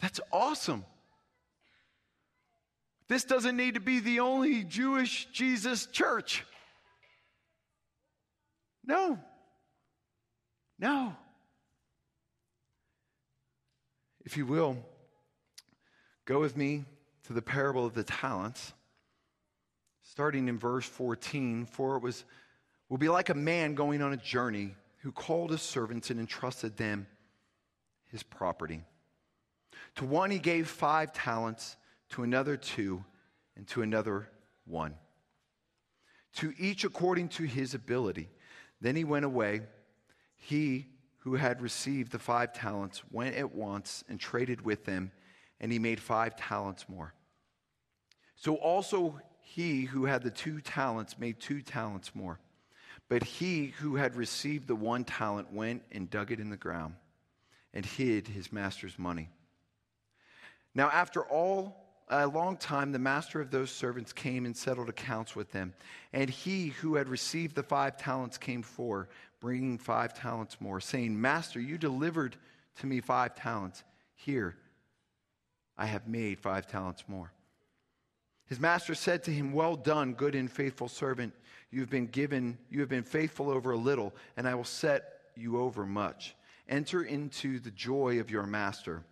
That's 0.00 0.20
awesome. 0.32 0.84
This 3.12 3.24
doesn't 3.24 3.58
need 3.58 3.74
to 3.74 3.80
be 3.80 4.00
the 4.00 4.20
only 4.20 4.64
Jewish 4.64 5.26
Jesus 5.34 5.84
church. 5.84 6.46
No. 8.86 9.18
No. 10.78 11.14
If 14.24 14.38
you 14.38 14.46
will, 14.46 14.78
go 16.24 16.40
with 16.40 16.56
me 16.56 16.86
to 17.24 17.34
the 17.34 17.42
parable 17.42 17.84
of 17.84 17.92
the 17.92 18.02
talents, 18.02 18.72
starting 20.04 20.48
in 20.48 20.58
verse 20.58 20.86
14. 20.86 21.66
For 21.66 21.96
it 21.96 22.02
was 22.02 22.24
will 22.88 22.96
be 22.96 23.10
like 23.10 23.28
a 23.28 23.34
man 23.34 23.74
going 23.74 24.00
on 24.00 24.14
a 24.14 24.16
journey 24.16 24.74
who 25.02 25.12
called 25.12 25.50
his 25.50 25.60
servants 25.60 26.08
and 26.08 26.18
entrusted 26.18 26.78
them 26.78 27.06
his 28.06 28.22
property. 28.22 28.82
To 29.96 30.06
one 30.06 30.30
he 30.30 30.38
gave 30.38 30.66
five 30.66 31.12
talents, 31.12 31.76
to 32.12 32.22
another 32.22 32.56
two, 32.56 33.04
and 33.56 33.66
to 33.68 33.82
another 33.82 34.28
one. 34.64 34.94
To 36.36 36.54
each 36.58 36.84
according 36.84 37.28
to 37.30 37.44
his 37.44 37.74
ability. 37.74 38.28
Then 38.80 38.96
he 38.96 39.04
went 39.04 39.24
away. 39.24 39.62
He 40.36 40.86
who 41.18 41.34
had 41.34 41.62
received 41.62 42.12
the 42.12 42.18
five 42.18 42.52
talents 42.52 43.02
went 43.10 43.36
at 43.36 43.54
once 43.54 44.02
and 44.08 44.18
traded 44.18 44.62
with 44.62 44.84
them, 44.84 45.12
and 45.60 45.70
he 45.70 45.78
made 45.78 46.00
five 46.00 46.36
talents 46.36 46.86
more. 46.88 47.14
So 48.36 48.56
also 48.56 49.20
he 49.40 49.82
who 49.82 50.06
had 50.06 50.22
the 50.22 50.30
two 50.30 50.60
talents 50.60 51.18
made 51.18 51.38
two 51.38 51.62
talents 51.62 52.14
more. 52.14 52.40
But 53.08 53.22
he 53.22 53.66
who 53.66 53.96
had 53.96 54.16
received 54.16 54.66
the 54.66 54.74
one 54.74 55.04
talent 55.04 55.52
went 55.52 55.82
and 55.92 56.10
dug 56.10 56.32
it 56.32 56.40
in 56.40 56.50
the 56.50 56.56
ground 56.56 56.94
and 57.74 57.84
hid 57.84 58.26
his 58.28 58.52
master's 58.52 58.98
money. 58.98 59.28
Now, 60.74 60.88
after 60.88 61.22
all 61.22 61.81
a 62.08 62.26
long 62.26 62.56
time, 62.56 62.92
the 62.92 62.98
master 62.98 63.40
of 63.40 63.50
those 63.50 63.70
servants 63.70 64.12
came 64.12 64.44
and 64.46 64.56
settled 64.56 64.88
accounts 64.88 65.34
with 65.34 65.50
them. 65.52 65.72
And 66.12 66.28
he 66.28 66.68
who 66.68 66.96
had 66.96 67.08
received 67.08 67.54
the 67.54 67.62
five 67.62 67.96
talents 67.96 68.38
came 68.38 68.62
for, 68.62 69.08
bringing 69.40 69.78
five 69.78 70.14
talents 70.14 70.60
more, 70.60 70.80
saying, 70.80 71.20
Master, 71.20 71.60
you 71.60 71.78
delivered 71.78 72.36
to 72.76 72.86
me 72.86 73.00
five 73.00 73.34
talents. 73.34 73.82
Here, 74.14 74.56
I 75.76 75.86
have 75.86 76.06
made 76.06 76.38
five 76.38 76.66
talents 76.66 77.04
more. 77.08 77.32
His 78.46 78.60
master 78.60 78.94
said 78.94 79.24
to 79.24 79.30
him, 79.30 79.52
Well 79.52 79.76
done, 79.76 80.12
good 80.12 80.34
and 80.34 80.50
faithful 80.50 80.88
servant. 80.88 81.32
You 81.70 81.80
have 81.80 81.90
been 81.90 82.06
given, 82.06 82.58
you 82.70 82.80
have 82.80 82.88
been 82.88 83.02
faithful 83.02 83.50
over 83.50 83.72
a 83.72 83.78
little, 83.78 84.14
and 84.36 84.46
I 84.46 84.54
will 84.54 84.64
set 84.64 85.04
you 85.34 85.58
over 85.58 85.86
much. 85.86 86.36
Enter 86.68 87.02
into 87.02 87.58
the 87.58 87.70
joy 87.70 88.20
of 88.20 88.30
your 88.30 88.44
master. 88.44 89.04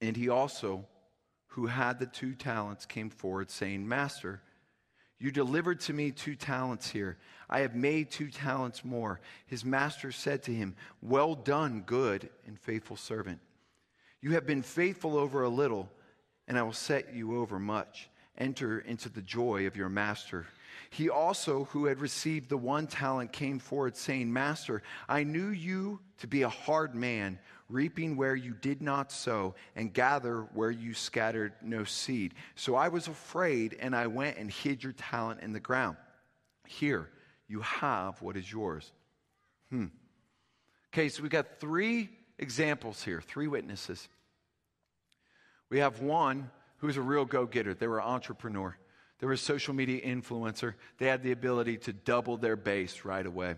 And 0.00 0.16
he 0.16 0.28
also 0.28 0.84
who 1.50 1.66
had 1.66 1.98
the 1.98 2.06
two 2.06 2.34
talents 2.34 2.86
came 2.86 3.10
forward, 3.10 3.50
saying, 3.50 3.86
Master, 3.86 4.40
you 5.18 5.30
delivered 5.30 5.80
to 5.80 5.92
me 5.92 6.10
two 6.10 6.34
talents 6.34 6.88
here. 6.88 7.18
I 7.48 7.60
have 7.60 7.74
made 7.74 8.10
two 8.10 8.30
talents 8.30 8.84
more. 8.84 9.20
His 9.46 9.64
master 9.64 10.12
said 10.12 10.42
to 10.44 10.54
him, 10.54 10.76
Well 11.02 11.34
done, 11.34 11.82
good 11.84 12.30
and 12.46 12.58
faithful 12.58 12.96
servant. 12.96 13.40
You 14.22 14.32
have 14.32 14.46
been 14.46 14.62
faithful 14.62 15.16
over 15.16 15.42
a 15.42 15.48
little, 15.48 15.90
and 16.48 16.58
I 16.58 16.62
will 16.62 16.72
set 16.72 17.14
you 17.14 17.38
over 17.38 17.58
much. 17.58 18.08
Enter 18.38 18.78
into 18.78 19.08
the 19.08 19.20
joy 19.20 19.66
of 19.66 19.76
your 19.76 19.88
master. 19.88 20.46
He 20.88 21.10
also, 21.10 21.64
who 21.64 21.86
had 21.86 22.00
received 22.00 22.48
the 22.48 22.56
one 22.56 22.86
talent, 22.86 23.32
came 23.32 23.58
forward, 23.58 23.96
saying, 23.96 24.32
Master, 24.32 24.82
I 25.08 25.24
knew 25.24 25.48
you 25.48 26.00
to 26.18 26.26
be 26.26 26.42
a 26.42 26.48
hard 26.48 26.94
man 26.94 27.38
reaping 27.70 28.16
where 28.16 28.34
you 28.34 28.52
did 28.52 28.82
not 28.82 29.12
sow, 29.12 29.54
and 29.76 29.92
gather 29.92 30.42
where 30.54 30.70
you 30.70 30.92
scattered 30.92 31.52
no 31.62 31.84
seed. 31.84 32.34
So 32.56 32.74
I 32.74 32.88
was 32.88 33.08
afraid, 33.08 33.76
and 33.80 33.94
I 33.94 34.08
went 34.08 34.36
and 34.36 34.50
hid 34.50 34.82
your 34.82 34.92
talent 34.92 35.40
in 35.40 35.52
the 35.52 35.60
ground. 35.60 35.96
Here, 36.66 37.08
you 37.48 37.60
have 37.60 38.20
what 38.20 38.36
is 38.36 38.50
yours. 38.50 38.92
Hmm. 39.70 39.86
Okay, 40.92 41.08
so 41.08 41.22
we've 41.22 41.30
got 41.30 41.60
three 41.60 42.10
examples 42.38 43.02
here, 43.02 43.20
three 43.20 43.46
witnesses. 43.46 44.08
We 45.68 45.78
have 45.78 46.00
one 46.00 46.50
who's 46.78 46.96
a 46.96 47.02
real 47.02 47.24
go 47.24 47.46
getter, 47.46 47.74
they 47.74 47.86
were 47.86 48.00
an 48.00 48.06
entrepreneur. 48.06 48.76
They 49.20 49.26
were 49.26 49.34
a 49.34 49.38
social 49.38 49.74
media 49.74 50.00
influencer. 50.00 50.74
They 50.96 51.06
had 51.06 51.22
the 51.22 51.32
ability 51.32 51.76
to 51.78 51.92
double 51.92 52.38
their 52.38 52.56
base 52.56 53.04
right 53.04 53.24
away. 53.24 53.56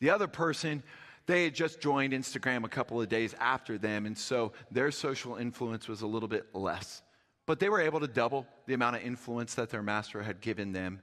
The 0.00 0.10
other 0.10 0.26
person 0.26 0.82
they 1.28 1.44
had 1.44 1.54
just 1.54 1.78
joined 1.78 2.14
Instagram 2.14 2.64
a 2.64 2.68
couple 2.68 3.02
of 3.02 3.10
days 3.10 3.34
after 3.38 3.76
them, 3.76 4.06
and 4.06 4.16
so 4.16 4.52
their 4.70 4.90
social 4.90 5.36
influence 5.36 5.86
was 5.86 6.00
a 6.00 6.06
little 6.06 6.26
bit 6.26 6.46
less. 6.54 7.02
But 7.44 7.60
they 7.60 7.68
were 7.68 7.82
able 7.82 8.00
to 8.00 8.08
double 8.08 8.46
the 8.66 8.72
amount 8.72 8.96
of 8.96 9.02
influence 9.02 9.54
that 9.56 9.68
their 9.68 9.82
master 9.82 10.22
had 10.22 10.40
given 10.40 10.72
them 10.72 11.02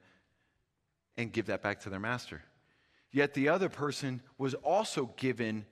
and 1.15 1.31
give 1.31 1.45
that 1.45 1.61
back 1.61 1.81
to 1.81 1.91
their 1.91 1.99
master. 1.99 2.41
Yet 3.11 3.35
the 3.35 3.49
other 3.49 3.69
person 3.69 4.19
was 4.39 4.55
also 4.55 5.13
given 5.15 5.63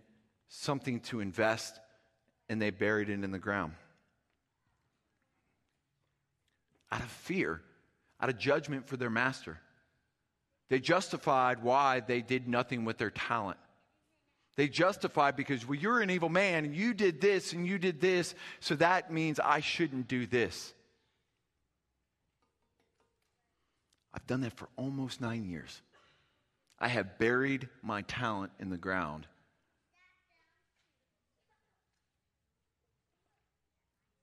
something 0.50 1.00
to 1.02 1.20
invest, 1.20 1.80
and 2.48 2.62
they 2.62 2.70
buried 2.70 3.10
it 3.10 3.24
in 3.24 3.32
the 3.32 3.40
ground. 3.40 3.74
Out 6.92 7.02
of 7.02 7.10
fear, 7.10 7.60
out 8.22 8.30
of 8.30 8.38
judgment 8.38 8.88
for 8.88 8.98
their 8.98 9.10
master. 9.10 9.60
They 10.70 10.80
justified 10.80 11.64
why 11.64 12.02
they 12.02 12.22
did 12.22 12.48
nothing 12.48 12.86
with 12.86 13.00
their 13.00 13.10
talent. 13.10 13.58
They 14.56 14.68
justify 14.68 15.32
because, 15.32 15.68
well, 15.68 15.78
you're 15.78 16.02
an 16.02 16.10
evil 16.10 16.30
man 16.30 16.74
you 16.74 16.94
did 16.94 17.20
this 17.20 17.54
and 17.54 17.66
you 17.66 17.80
did 17.80 18.00
this, 18.00 18.36
so 18.60 18.76
that 18.76 19.12
means 19.12 19.40
I 19.40 19.62
shouldn't 19.62 20.08
do 20.08 20.28
this. 20.28 20.74
I've 24.14 24.28
done 24.28 24.42
that 24.42 24.56
for 24.56 24.70
almost 24.76 25.22
nine 25.22 25.50
years. 25.50 25.82
I 26.80 26.88
have 26.88 27.18
buried 27.18 27.68
my 27.82 28.04
talent 28.04 28.52
in 28.60 28.70
the 28.70 28.78
ground. 28.78 29.26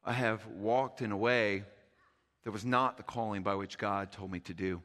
I 0.04 0.12
have 0.12 0.46
walked 0.46 1.02
in 1.02 1.10
a 1.10 1.16
way 1.16 1.64
that 2.44 2.52
was 2.52 2.64
not 2.64 2.96
the 2.96 3.02
calling 3.02 3.42
by 3.42 3.54
which 3.54 3.78
God 3.78 4.12
told 4.12 4.30
me 4.30 4.40
to 4.40 4.54
do. 4.54 4.82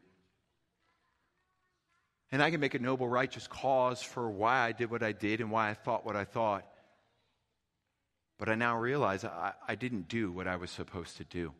And 2.31 2.41
I 2.41 2.51
can 2.51 2.59
make 2.59 2.73
a 2.73 2.79
noble, 2.79 3.07
righteous 3.07 3.47
cause 3.47 4.01
for 4.01 4.29
why 4.29 4.59
I 4.59 4.71
did 4.71 4.89
what 4.89 5.03
I 5.03 5.11
did 5.11 5.41
and 5.41 5.51
why 5.51 5.69
I 5.69 5.73
thought 5.73 6.05
what 6.05 6.15
I 6.15 6.25
thought. 6.25 6.65
But 8.37 8.49
I 8.49 8.55
now 8.55 8.77
realize 8.77 9.23
I, 9.23 9.53
I 9.67 9.75
didn't 9.75 10.07
do 10.07 10.31
what 10.31 10.47
I 10.47 10.57
was 10.57 10.69
supposed 10.69 11.17
to 11.17 11.23
do. 11.23 11.53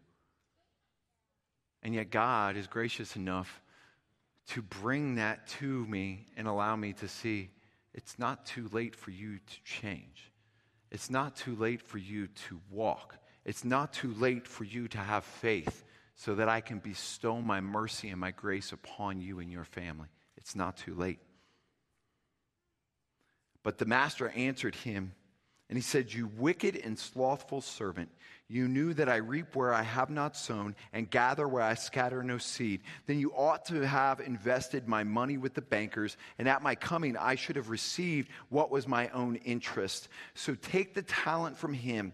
And 1.84 1.94
yet, 1.94 2.10
God 2.10 2.58
is 2.58 2.68
gracious 2.68 3.16
enough 3.16 3.62
to 4.48 4.62
bring 4.62 5.16
that 5.16 5.48
to 5.48 5.86
me 5.86 6.26
and 6.36 6.48
allow 6.48 6.76
me 6.76 6.94
to 6.94 7.08
see 7.08 7.50
it's 7.94 8.20
not 8.20 8.46
too 8.46 8.70
late 8.74 8.96
for 8.96 9.12
you 9.12 9.38
to 9.38 9.64
change. 9.64 10.32
It's 10.92 11.10
not 11.10 11.36
too 11.36 11.56
late 11.56 11.82
for 11.82 11.98
you 11.98 12.28
to 12.28 12.60
walk. 12.70 13.18
It's 13.46 13.64
not 13.64 13.94
too 13.94 14.14
late 14.16 14.48
for 14.48 14.64
you 14.64 14.88
to 14.90 14.98
have 14.98 15.24
faith 15.24 15.84
so 16.16 16.36
that 16.36 16.50
I 16.50 16.62
can 16.62 16.80
bestow 16.80 17.42
my 17.42 17.62
mercy 17.62 18.10
and 18.10 18.20
my 18.20 18.32
grace 18.32 18.72
upon 18.72 19.22
you 19.22 19.40
and 19.40 19.52
your 19.52 19.64
family. 19.64 20.08
It's 20.46 20.56
not 20.56 20.78
too 20.78 20.94
late. 20.94 21.18
But 23.64 23.80
the 23.80 23.88
master 23.88 24.30
answered 24.30 24.76
him 24.76 25.14
And 25.70 25.78
he 25.78 25.82
said, 25.82 26.14
You 26.14 26.30
wicked 26.38 26.76
and 26.76 27.00
slothful 27.00 27.62
servant, 27.62 28.10
you 28.48 28.68
knew 28.68 28.94
that 28.94 29.10
I 29.10 29.16
reap 29.16 29.56
where 29.56 29.74
I 29.74 29.82
have 29.82 30.12
not 30.12 30.38
sown 30.38 30.76
and 30.94 31.10
gather 31.10 31.48
where 31.48 31.64
I 31.64 31.74
scatter 31.74 32.22
no 32.22 32.38
seed. 32.38 32.82
Then 33.08 33.18
you 33.18 33.32
ought 33.32 33.66
to 33.66 33.88
have 33.88 34.20
invested 34.20 34.88
my 34.88 35.04
money 35.04 35.40
with 35.40 35.56
the 35.56 35.64
bankers, 35.64 36.16
and 36.38 36.48
at 36.48 36.62
my 36.62 36.76
coming 36.76 37.18
I 37.18 37.34
should 37.34 37.56
have 37.56 37.72
received 37.72 38.30
what 38.50 38.70
was 38.70 38.88
my 38.88 39.10
own 39.10 39.38
interest. 39.38 40.10
So 40.36 40.54
take 40.54 40.94
the 40.94 41.02
talent 41.02 41.58
from 41.58 41.74
him 41.74 42.14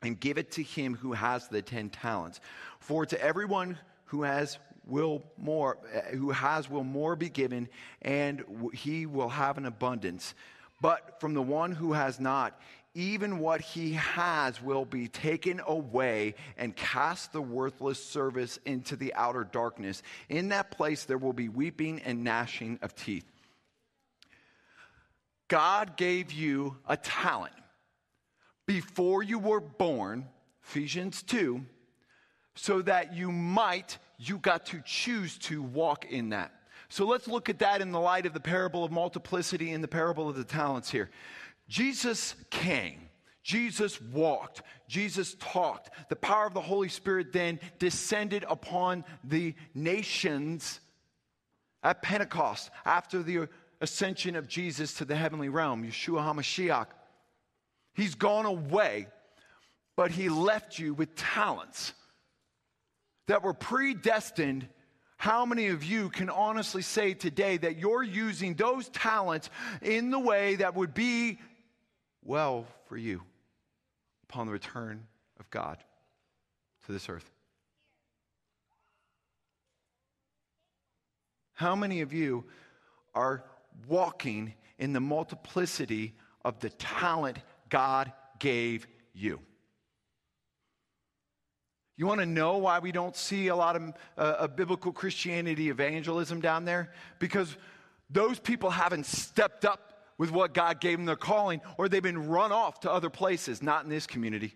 and 0.00 0.18
give 0.18 0.38
it 0.38 0.52
to 0.52 0.62
him 0.62 0.94
who 0.94 1.12
has 1.12 1.48
the 1.48 1.60
ten 1.60 1.90
talents. 1.90 2.40
For 2.80 3.04
to 3.04 3.20
everyone 3.20 3.78
who 4.06 4.22
has 4.22 4.58
will 4.86 5.22
more 5.36 5.78
eh, 5.92 6.16
who 6.16 6.30
has 6.30 6.70
will 6.70 6.84
more 6.84 7.16
be 7.16 7.28
given 7.28 7.68
and 8.02 8.44
he 8.72 9.06
will 9.06 9.28
have 9.28 9.58
an 9.58 9.66
abundance 9.66 10.34
but 10.80 11.20
from 11.20 11.34
the 11.34 11.42
one 11.42 11.72
who 11.72 11.92
has 11.92 12.20
not 12.20 12.58
even 12.96 13.40
what 13.40 13.60
he 13.60 13.92
has 13.92 14.62
will 14.62 14.86
be 14.86 15.06
taken 15.06 15.60
away 15.66 16.34
and 16.56 16.74
cast 16.74 17.30
the 17.30 17.42
worthless 17.42 18.02
service 18.02 18.58
into 18.64 18.96
the 18.96 19.12
outer 19.12 19.44
darkness. 19.44 20.02
In 20.30 20.48
that 20.48 20.70
place, 20.70 21.04
there 21.04 21.18
will 21.18 21.34
be 21.34 21.50
weeping 21.50 22.00
and 22.00 22.24
gnashing 22.24 22.78
of 22.80 22.94
teeth. 22.94 23.30
God 25.48 25.98
gave 25.98 26.32
you 26.32 26.78
a 26.88 26.96
talent 26.96 27.52
before 28.66 29.22
you 29.22 29.38
were 29.38 29.60
born, 29.60 30.26
Ephesians 30.64 31.22
2, 31.22 31.60
so 32.54 32.80
that 32.80 33.14
you 33.14 33.30
might, 33.30 33.98
you 34.18 34.38
got 34.38 34.66
to 34.66 34.82
choose 34.84 35.38
to 35.38 35.62
walk 35.62 36.06
in 36.06 36.30
that. 36.30 36.52
So 36.88 37.06
let's 37.06 37.26
look 37.26 37.48
at 37.48 37.58
that 37.58 37.80
in 37.80 37.90
the 37.90 38.00
light 38.00 38.26
of 38.26 38.32
the 38.32 38.40
parable 38.40 38.84
of 38.84 38.92
multiplicity 38.92 39.72
and 39.72 39.82
the 39.82 39.88
parable 39.88 40.28
of 40.28 40.36
the 40.36 40.44
talents 40.44 40.90
here. 40.90 41.10
Jesus 41.68 42.34
came. 42.50 43.08
Jesus 43.42 44.00
walked. 44.00 44.62
Jesus 44.88 45.36
talked. 45.38 45.90
The 46.08 46.16
power 46.16 46.46
of 46.46 46.54
the 46.54 46.60
Holy 46.60 46.88
Spirit 46.88 47.32
then 47.32 47.60
descended 47.78 48.44
upon 48.48 49.04
the 49.24 49.54
nations 49.74 50.80
at 51.82 52.02
Pentecost 52.02 52.70
after 52.84 53.22
the 53.22 53.48
ascension 53.80 54.36
of 54.36 54.48
Jesus 54.48 54.94
to 54.94 55.04
the 55.04 55.16
heavenly 55.16 55.48
realm, 55.48 55.84
Yeshua 55.84 56.20
HaMashiach. 56.20 56.86
He's 57.94 58.14
gone 58.14 58.46
away, 58.46 59.08
but 59.96 60.10
he 60.10 60.28
left 60.28 60.78
you 60.78 60.94
with 60.94 61.14
talents 61.14 61.92
that 63.26 63.42
were 63.42 63.54
predestined. 63.54 64.68
How 65.16 65.46
many 65.46 65.68
of 65.68 65.82
you 65.82 66.10
can 66.10 66.30
honestly 66.30 66.82
say 66.82 67.14
today 67.14 67.56
that 67.56 67.78
you're 67.78 68.02
using 68.02 68.54
those 68.54 68.88
talents 68.90 69.50
in 69.82 70.10
the 70.10 70.18
way 70.18 70.56
that 70.56 70.74
would 70.74 70.94
be 70.94 71.38
well 72.22 72.66
for 72.88 72.96
you 72.96 73.22
upon 74.24 74.46
the 74.46 74.52
return 74.52 75.06
of 75.38 75.48
God 75.50 75.78
to 76.86 76.92
this 76.92 77.08
earth. 77.08 77.30
How 81.54 81.74
many 81.74 82.02
of 82.02 82.12
you 82.12 82.44
are 83.14 83.44
walking 83.88 84.54
in 84.78 84.92
the 84.92 85.00
multiplicity 85.00 86.14
of 86.44 86.60
the 86.60 86.70
talent 86.70 87.38
God 87.70 88.12
gave 88.38 88.86
you? 89.14 89.40
You 91.96 92.06
want 92.06 92.20
to 92.20 92.26
know 92.26 92.58
why 92.58 92.78
we 92.78 92.92
don't 92.92 93.16
see 93.16 93.48
a 93.48 93.56
lot 93.56 93.76
of, 93.76 93.94
uh, 94.18 94.48
biblical 94.48 94.92
Christianity 94.92 95.70
evangelism 95.70 96.40
down 96.40 96.64
there? 96.66 96.92
Because 97.18 97.56
those 98.10 98.38
people 98.38 98.70
haven't 98.70 99.06
stepped 99.06 99.64
up 99.64 99.92
with 100.18 100.30
what 100.30 100.54
God 100.54 100.80
gave 100.80 100.98
them 100.98 101.06
their 101.06 101.16
calling, 101.16 101.60
or 101.78 101.88
they've 101.88 102.02
been 102.02 102.28
run 102.28 102.52
off 102.52 102.80
to 102.80 102.90
other 102.90 103.10
places, 103.10 103.62
not 103.62 103.84
in 103.84 103.90
this 103.90 104.06
community. 104.06 104.54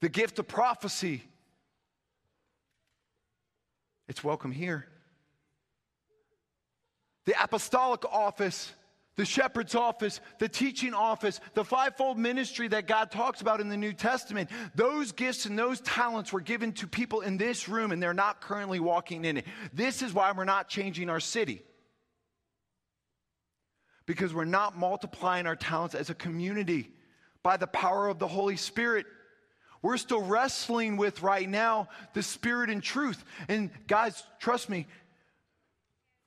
The 0.00 0.08
gift 0.08 0.38
of 0.38 0.48
prophecy, 0.48 1.22
it's 4.08 4.24
welcome 4.24 4.50
here. 4.50 4.86
The 7.24 7.34
apostolic 7.40 8.04
office, 8.06 8.72
the 9.22 9.26
shepherd's 9.26 9.76
office, 9.76 10.20
the 10.40 10.48
teaching 10.48 10.92
office, 10.92 11.38
the 11.54 11.64
fivefold 11.64 12.18
ministry 12.18 12.66
that 12.66 12.88
God 12.88 13.12
talks 13.12 13.40
about 13.40 13.60
in 13.60 13.68
the 13.68 13.76
New 13.76 13.92
Testament, 13.92 14.50
those 14.74 15.12
gifts 15.12 15.46
and 15.46 15.56
those 15.56 15.80
talents 15.82 16.32
were 16.32 16.40
given 16.40 16.72
to 16.72 16.88
people 16.88 17.20
in 17.20 17.36
this 17.36 17.68
room 17.68 17.92
and 17.92 18.02
they're 18.02 18.12
not 18.12 18.40
currently 18.40 18.80
walking 18.80 19.24
in 19.24 19.36
it. 19.36 19.46
This 19.72 20.02
is 20.02 20.12
why 20.12 20.32
we're 20.32 20.42
not 20.42 20.68
changing 20.68 21.08
our 21.08 21.20
city 21.20 21.62
because 24.06 24.34
we're 24.34 24.44
not 24.44 24.76
multiplying 24.76 25.46
our 25.46 25.54
talents 25.54 25.94
as 25.94 26.10
a 26.10 26.14
community 26.16 26.90
by 27.44 27.56
the 27.56 27.68
power 27.68 28.08
of 28.08 28.18
the 28.18 28.26
Holy 28.26 28.56
Spirit. 28.56 29.06
We're 29.82 29.98
still 29.98 30.22
wrestling 30.22 30.96
with 30.96 31.22
right 31.22 31.48
now 31.48 31.86
the 32.12 32.24
Spirit 32.24 32.70
and 32.70 32.82
truth. 32.82 33.24
And 33.46 33.70
guys, 33.86 34.20
trust 34.40 34.68
me, 34.68 34.88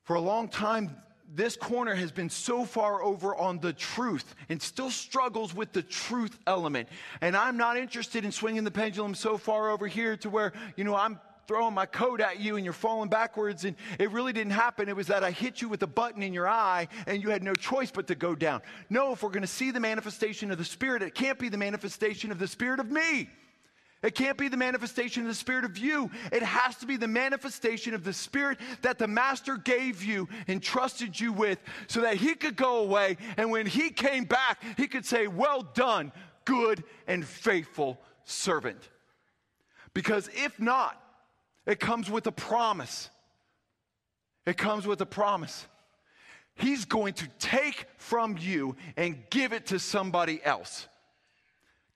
for 0.04 0.16
a 0.16 0.20
long 0.22 0.48
time, 0.48 0.96
this 1.34 1.56
corner 1.56 1.94
has 1.94 2.12
been 2.12 2.30
so 2.30 2.64
far 2.64 3.02
over 3.02 3.34
on 3.34 3.58
the 3.58 3.72
truth 3.72 4.34
and 4.48 4.60
still 4.60 4.90
struggles 4.90 5.54
with 5.54 5.72
the 5.72 5.82
truth 5.82 6.38
element. 6.46 6.88
And 7.20 7.36
I'm 7.36 7.56
not 7.56 7.76
interested 7.76 8.24
in 8.24 8.32
swinging 8.32 8.64
the 8.64 8.70
pendulum 8.70 9.14
so 9.14 9.36
far 9.36 9.70
over 9.70 9.86
here 9.86 10.16
to 10.18 10.30
where, 10.30 10.52
you 10.76 10.84
know, 10.84 10.94
I'm 10.94 11.20
throwing 11.46 11.74
my 11.74 11.86
coat 11.86 12.20
at 12.20 12.40
you 12.40 12.56
and 12.56 12.64
you're 12.64 12.72
falling 12.72 13.08
backwards. 13.08 13.64
And 13.64 13.76
it 13.98 14.10
really 14.10 14.32
didn't 14.32 14.52
happen. 14.52 14.88
It 14.88 14.96
was 14.96 15.06
that 15.08 15.24
I 15.24 15.30
hit 15.30 15.60
you 15.60 15.68
with 15.68 15.82
a 15.82 15.86
button 15.86 16.22
in 16.22 16.32
your 16.32 16.48
eye 16.48 16.88
and 17.06 17.22
you 17.22 17.30
had 17.30 17.42
no 17.42 17.54
choice 17.54 17.90
but 17.90 18.06
to 18.08 18.14
go 18.14 18.34
down. 18.34 18.62
No, 18.90 19.12
if 19.12 19.22
we're 19.22 19.30
going 19.30 19.42
to 19.42 19.48
see 19.48 19.70
the 19.70 19.80
manifestation 19.80 20.50
of 20.50 20.58
the 20.58 20.64
Spirit, 20.64 21.02
it 21.02 21.14
can't 21.14 21.38
be 21.38 21.48
the 21.48 21.58
manifestation 21.58 22.30
of 22.32 22.38
the 22.38 22.48
Spirit 22.48 22.80
of 22.80 22.90
me. 22.90 23.30
It 24.06 24.14
can't 24.14 24.38
be 24.38 24.46
the 24.46 24.56
manifestation 24.56 25.22
of 25.22 25.28
the 25.28 25.34
Spirit 25.34 25.64
of 25.64 25.76
you. 25.76 26.12
It 26.30 26.44
has 26.44 26.76
to 26.76 26.86
be 26.86 26.96
the 26.96 27.08
manifestation 27.08 27.92
of 27.92 28.04
the 28.04 28.12
Spirit 28.12 28.60
that 28.82 28.98
the 28.98 29.08
Master 29.08 29.56
gave 29.56 30.04
you 30.04 30.28
and 30.46 30.62
trusted 30.62 31.18
you 31.18 31.32
with 31.32 31.58
so 31.88 32.02
that 32.02 32.14
He 32.14 32.34
could 32.34 32.54
go 32.54 32.78
away. 32.78 33.16
And 33.36 33.50
when 33.50 33.66
He 33.66 33.90
came 33.90 34.22
back, 34.22 34.62
He 34.76 34.86
could 34.86 35.04
say, 35.04 35.26
Well 35.26 35.62
done, 35.74 36.12
good 36.44 36.84
and 37.08 37.26
faithful 37.26 38.00
servant. 38.22 38.78
Because 39.92 40.30
if 40.34 40.60
not, 40.60 41.02
it 41.66 41.80
comes 41.80 42.08
with 42.08 42.28
a 42.28 42.32
promise. 42.32 43.10
It 44.46 44.56
comes 44.56 44.86
with 44.86 45.00
a 45.00 45.06
promise. 45.06 45.66
He's 46.54 46.84
going 46.84 47.14
to 47.14 47.28
take 47.40 47.86
from 47.96 48.36
you 48.38 48.76
and 48.96 49.18
give 49.30 49.52
it 49.52 49.66
to 49.66 49.80
somebody 49.80 50.40
else. 50.44 50.86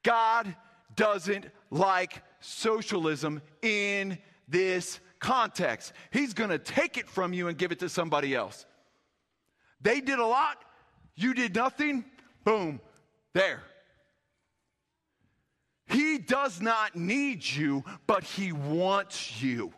God 0.03 0.57
doesn't 1.01 1.47
like 1.71 2.23
socialism 2.41 3.41
in 3.63 4.19
this 4.47 5.01
context. 5.19 5.95
He's 6.11 6.35
going 6.35 6.51
to 6.51 6.59
take 6.59 6.99
it 6.99 7.09
from 7.09 7.33
you 7.33 7.49
and 7.49 7.57
give 7.57 7.73
it 7.73 7.79
to 7.79 7.89
somebody 7.89 8.35
else. 8.35 8.67
They 9.81 10.03
did 10.03 10.19
a 10.19 10.27
lot, 10.27 10.59
you 11.15 11.33
did 11.33 11.55
nothing, 11.55 12.05
boom, 12.45 12.83
there. 13.33 13.63
He 15.87 16.19
does 16.19 16.61
not 16.61 16.95
need 16.95 17.47
you, 17.47 17.83
but 18.07 18.23
He 18.23 18.53
wants 18.53 19.43
you. 19.43 19.73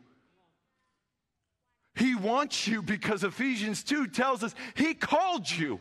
He 1.95 2.17
wants 2.17 2.67
you 2.67 2.83
because 2.83 3.23
Ephesians 3.23 3.85
2 3.85 4.09
tells 4.09 4.43
us 4.43 4.57
He 4.75 4.95
called 4.95 5.49
you 5.49 5.79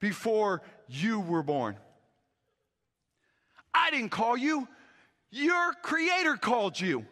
before 0.00 0.62
you 0.88 1.20
were 1.20 1.44
born. 1.44 1.76
I 3.90 3.96
didn't 3.96 4.10
call 4.10 4.36
you, 4.36 4.68
your 5.32 5.72
Creator 5.82 6.36
called 6.36 6.78
you. 6.78 7.04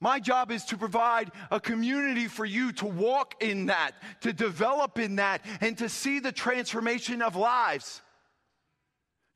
My 0.00 0.18
job 0.18 0.50
is 0.50 0.64
to 0.66 0.78
provide 0.78 1.30
a 1.50 1.60
community 1.60 2.26
for 2.26 2.46
you 2.46 2.72
to 2.72 2.86
walk 2.86 3.42
in 3.42 3.66
that, 3.66 3.92
to 4.22 4.32
develop 4.32 4.98
in 4.98 5.16
that, 5.16 5.44
and 5.60 5.76
to 5.76 5.90
see 5.90 6.20
the 6.20 6.32
transformation 6.32 7.20
of 7.20 7.36
lives 7.36 8.00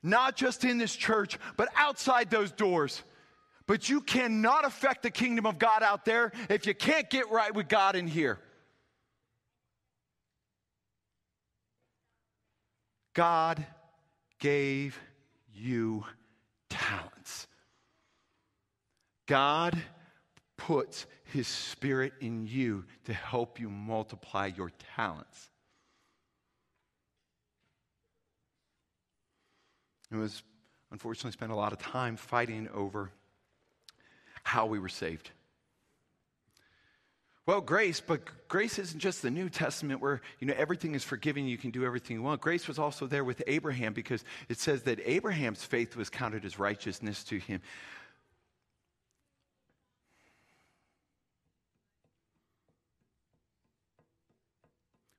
not 0.01 0.35
just 0.35 0.63
in 0.63 0.77
this 0.77 0.95
church, 0.95 1.39
but 1.57 1.67
outside 1.75 2.29
those 2.29 2.51
doors. 2.51 3.01
But 3.65 3.89
you 3.89 4.01
cannot 4.01 4.63
affect 4.63 5.01
the 5.01 5.09
kingdom 5.09 5.47
of 5.47 5.57
God 5.57 5.81
out 5.81 6.05
there 6.05 6.31
if 6.47 6.67
you 6.67 6.75
can't 6.75 7.09
get 7.09 7.31
right 7.31 7.53
with 7.53 7.67
God 7.67 7.95
in 7.95 8.05
here. 8.05 8.39
God 13.15 13.65
gave 14.39 14.99
you 15.55 16.03
talents. 16.69 17.47
God 19.25 19.77
puts 20.57 21.05
his 21.23 21.47
spirit 21.47 22.13
in 22.21 22.47
you 22.47 22.85
to 23.05 23.13
help 23.13 23.59
you 23.59 23.69
multiply 23.69 24.51
your 24.55 24.71
talents. 24.95 25.49
It 30.11 30.15
was 30.15 30.43
unfortunately 30.91 31.31
spent 31.31 31.51
a 31.51 31.55
lot 31.55 31.73
of 31.73 31.79
time 31.79 32.15
fighting 32.15 32.69
over 32.73 33.11
how 34.43 34.65
we 34.65 34.79
were 34.79 34.89
saved. 34.89 35.31
Well, 37.47 37.61
grace, 37.61 38.01
but 38.01 38.21
grace 38.47 38.79
isn't 38.79 38.99
just 38.99 39.21
the 39.21 39.29
New 39.29 39.49
Testament 39.49 40.01
where, 40.01 40.21
you 40.39 40.47
know, 40.47 40.55
everything 40.57 40.95
is 40.95 41.03
forgiven, 41.03 41.45
you 41.45 41.59
can 41.59 41.69
do 41.69 41.85
everything 41.85 42.17
you 42.17 42.23
want. 42.23 42.41
Grace 42.41 42.67
was 42.67 42.79
also 42.79 43.05
there 43.05 43.23
with 43.23 43.43
Abraham 43.45 43.93
because 43.93 44.23
it 44.49 44.57
says 44.57 44.81
that 44.83 44.99
Abraham's 45.05 45.63
faith 45.63 45.95
was 45.95 46.09
counted 46.09 46.43
as 46.43 46.57
righteousness 46.57 47.23
to 47.25 47.37
him. 47.37 47.61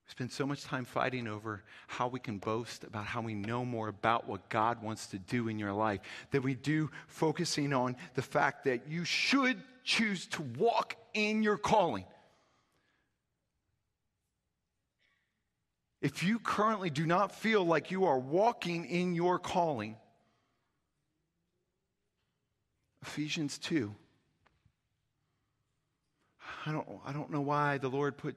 We 0.05 0.11
spend 0.11 0.33
so 0.33 0.45
much 0.45 0.65
time 0.65 0.83
fighting 0.83 1.29
over 1.29 1.63
how 1.87 2.09
we 2.09 2.19
can 2.19 2.39
boast 2.39 2.83
about 2.83 3.05
how 3.05 3.21
we 3.21 3.35
know 3.35 3.63
more 3.63 3.87
about 3.87 4.27
what 4.27 4.49
God 4.49 4.83
wants 4.83 5.07
to 5.07 5.17
do 5.17 5.47
in 5.47 5.57
your 5.57 5.71
life 5.71 6.01
that 6.31 6.43
we 6.43 6.55
do 6.55 6.91
focusing 7.07 7.71
on 7.71 7.95
the 8.15 8.21
fact 8.21 8.65
that 8.65 8.89
you 8.89 9.05
should 9.05 9.63
choose 9.85 10.25
to 10.25 10.41
walk 10.41 10.97
in 11.13 11.41
your 11.41 11.57
calling. 11.57 12.03
If 16.01 16.23
you 16.23 16.39
currently 16.39 16.89
do 16.89 17.05
not 17.05 17.33
feel 17.33 17.65
like 17.65 17.89
you 17.89 18.05
are 18.05 18.19
walking 18.19 18.85
in 18.85 19.15
your 19.15 19.39
calling, 19.39 19.95
Ephesians 23.01 23.57
2. 23.57 23.93
I 26.65 26.71
don't, 26.71 26.87
I 27.05 27.13
don't 27.13 27.31
know 27.31 27.41
why 27.41 27.77
the 27.77 27.89
Lord 27.89 28.17
put 28.17 28.35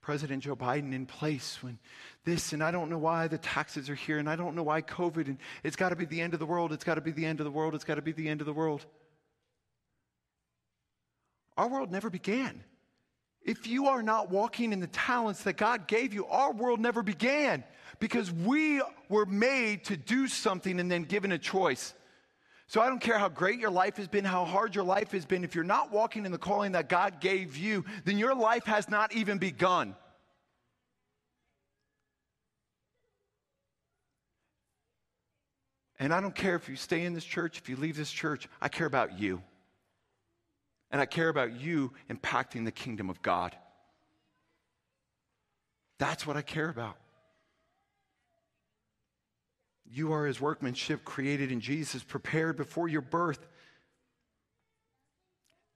President 0.00 0.42
Joe 0.42 0.56
Biden 0.56 0.94
in 0.94 1.04
place 1.04 1.62
when 1.62 1.78
this, 2.24 2.52
and 2.54 2.62
I 2.62 2.70
don't 2.70 2.88
know 2.88 2.98
why 2.98 3.28
the 3.28 3.36
taxes 3.36 3.90
are 3.90 3.94
here, 3.94 4.18
and 4.18 4.30
I 4.30 4.36
don't 4.36 4.54
know 4.54 4.62
why 4.62 4.80
COVID, 4.80 5.26
and 5.26 5.38
it's 5.62 5.76
got 5.76 5.90
to 5.90 5.96
be 5.96 6.06
the 6.06 6.20
end 6.20 6.32
of 6.32 6.40
the 6.40 6.46
world, 6.46 6.72
it's 6.72 6.84
got 6.84 6.94
to 6.94 7.00
be 7.00 7.10
the 7.10 7.26
end 7.26 7.40
of 7.40 7.44
the 7.44 7.50
world, 7.50 7.74
it's 7.74 7.84
got 7.84 7.96
to 7.96 8.02
be 8.02 8.12
the 8.12 8.28
end 8.28 8.40
of 8.40 8.46
the 8.46 8.52
world. 8.52 8.86
Our 11.58 11.68
world 11.68 11.90
never 11.90 12.08
began. 12.08 12.64
If 13.48 13.66
you 13.66 13.86
are 13.86 14.02
not 14.02 14.30
walking 14.30 14.74
in 14.74 14.80
the 14.80 14.88
talents 14.88 15.44
that 15.44 15.56
God 15.56 15.86
gave 15.86 16.12
you, 16.12 16.26
our 16.26 16.52
world 16.52 16.80
never 16.80 17.02
began 17.02 17.64
because 17.98 18.30
we 18.30 18.82
were 19.08 19.24
made 19.24 19.84
to 19.84 19.96
do 19.96 20.28
something 20.28 20.78
and 20.78 20.90
then 20.90 21.04
given 21.04 21.32
a 21.32 21.38
choice. 21.38 21.94
So 22.66 22.82
I 22.82 22.90
don't 22.90 23.00
care 23.00 23.18
how 23.18 23.30
great 23.30 23.58
your 23.58 23.70
life 23.70 23.96
has 23.96 24.06
been, 24.06 24.26
how 24.26 24.44
hard 24.44 24.74
your 24.74 24.84
life 24.84 25.12
has 25.12 25.24
been. 25.24 25.44
If 25.44 25.54
you're 25.54 25.64
not 25.64 25.90
walking 25.90 26.26
in 26.26 26.32
the 26.32 26.36
calling 26.36 26.72
that 26.72 26.90
God 26.90 27.22
gave 27.22 27.56
you, 27.56 27.86
then 28.04 28.18
your 28.18 28.34
life 28.34 28.66
has 28.66 28.90
not 28.90 29.14
even 29.14 29.38
begun. 29.38 29.96
And 35.98 36.12
I 36.12 36.20
don't 36.20 36.34
care 36.34 36.54
if 36.54 36.68
you 36.68 36.76
stay 36.76 37.06
in 37.06 37.14
this 37.14 37.24
church, 37.24 37.56
if 37.56 37.70
you 37.70 37.76
leave 37.76 37.96
this 37.96 38.10
church, 38.10 38.46
I 38.60 38.68
care 38.68 38.86
about 38.86 39.18
you. 39.18 39.42
And 40.90 41.00
I 41.00 41.06
care 41.06 41.28
about 41.28 41.60
you 41.60 41.92
impacting 42.10 42.64
the 42.64 42.72
kingdom 42.72 43.10
of 43.10 43.20
God. 43.22 43.54
That's 45.98 46.26
what 46.26 46.36
I 46.36 46.42
care 46.42 46.68
about. 46.68 46.96
You 49.90 50.12
are 50.12 50.26
his 50.26 50.40
workmanship 50.40 51.04
created 51.04 51.50
in 51.50 51.60
Jesus, 51.60 52.02
prepared 52.02 52.56
before 52.56 52.88
your 52.88 53.00
birth. 53.00 53.46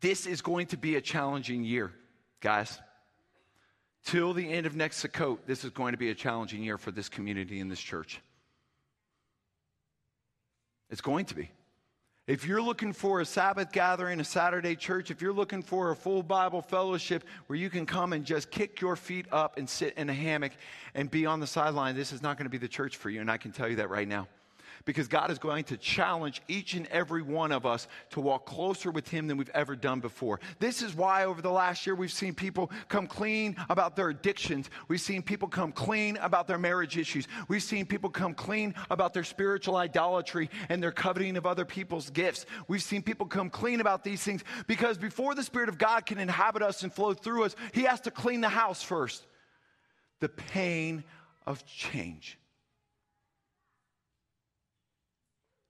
This 0.00 0.26
is 0.26 0.42
going 0.42 0.66
to 0.68 0.76
be 0.76 0.96
a 0.96 1.00
challenging 1.00 1.64
year, 1.64 1.92
guys. 2.40 2.78
Till 4.04 4.34
the 4.34 4.50
end 4.50 4.66
of 4.66 4.74
next 4.74 5.04
Sukkot, 5.04 5.38
this 5.46 5.64
is 5.64 5.70
going 5.70 5.92
to 5.92 5.98
be 5.98 6.10
a 6.10 6.14
challenging 6.14 6.62
year 6.62 6.76
for 6.76 6.90
this 6.90 7.08
community 7.08 7.60
and 7.60 7.70
this 7.70 7.80
church. 7.80 8.20
It's 10.90 11.00
going 11.00 11.26
to 11.26 11.34
be. 11.34 11.50
If 12.32 12.46
you're 12.46 12.62
looking 12.62 12.94
for 12.94 13.20
a 13.20 13.26
Sabbath 13.26 13.72
gathering, 13.72 14.18
a 14.18 14.24
Saturday 14.24 14.74
church, 14.74 15.10
if 15.10 15.20
you're 15.20 15.34
looking 15.34 15.60
for 15.60 15.90
a 15.90 15.94
full 15.94 16.22
Bible 16.22 16.62
fellowship 16.62 17.24
where 17.46 17.58
you 17.58 17.68
can 17.68 17.84
come 17.84 18.14
and 18.14 18.24
just 18.24 18.50
kick 18.50 18.80
your 18.80 18.96
feet 18.96 19.26
up 19.30 19.58
and 19.58 19.68
sit 19.68 19.92
in 19.98 20.08
a 20.08 20.14
hammock 20.14 20.52
and 20.94 21.10
be 21.10 21.26
on 21.26 21.40
the 21.40 21.46
sideline, 21.46 21.94
this 21.94 22.10
is 22.10 22.22
not 22.22 22.38
going 22.38 22.46
to 22.46 22.50
be 22.50 22.56
the 22.56 22.66
church 22.66 22.96
for 22.96 23.10
you. 23.10 23.20
And 23.20 23.30
I 23.30 23.36
can 23.36 23.52
tell 23.52 23.68
you 23.68 23.76
that 23.76 23.90
right 23.90 24.08
now 24.08 24.28
because 24.84 25.08
God 25.08 25.30
is 25.30 25.38
going 25.38 25.64
to 25.64 25.76
challenge 25.76 26.42
each 26.48 26.74
and 26.74 26.86
every 26.88 27.22
one 27.22 27.52
of 27.52 27.66
us 27.66 27.88
to 28.10 28.20
walk 28.20 28.46
closer 28.46 28.90
with 28.90 29.08
Him 29.08 29.26
than 29.26 29.36
we've 29.36 29.50
ever 29.50 29.76
done 29.76 30.00
before. 30.00 30.40
This 30.58 30.82
is 30.82 30.94
why 30.94 31.24
over 31.24 31.42
the 31.42 31.50
last 31.50 31.86
year 31.86 31.94
we've 31.94 32.12
seen 32.12 32.34
people 32.34 32.70
come 32.88 33.06
clean 33.06 33.56
about 33.68 33.96
their 33.96 34.08
addictions. 34.08 34.70
We've 34.88 35.00
seen 35.00 35.22
people 35.22 35.48
come 35.48 35.72
clean 35.72 36.16
about 36.18 36.46
their 36.46 36.58
marriage 36.58 36.96
issues. 36.96 37.28
We've 37.48 37.62
seen 37.62 37.86
people 37.86 38.10
come 38.10 38.34
clean 38.34 38.74
about 38.90 39.14
their 39.14 39.24
spiritual 39.24 39.76
idolatry 39.76 40.50
and 40.68 40.82
their 40.82 40.92
coveting 40.92 41.36
of 41.36 41.46
other 41.46 41.64
people's 41.64 42.10
gifts. 42.10 42.46
We've 42.68 42.82
seen 42.82 43.02
people 43.02 43.26
come 43.26 43.50
clean 43.50 43.80
about 43.80 44.04
these 44.04 44.22
things 44.22 44.44
because 44.66 44.98
before 44.98 45.34
the 45.34 45.42
Spirit 45.42 45.68
of 45.68 45.78
God 45.78 46.06
can 46.06 46.18
inhabit 46.18 46.62
us 46.62 46.82
and 46.82 46.92
flow 46.92 47.14
through 47.14 47.44
us, 47.44 47.56
He 47.72 47.82
has 47.82 48.00
to 48.02 48.10
clean 48.10 48.40
the 48.40 48.48
house 48.48 48.82
first. 48.82 49.26
The 50.20 50.28
pain 50.28 51.04
of 51.46 51.66
change. 51.66 52.38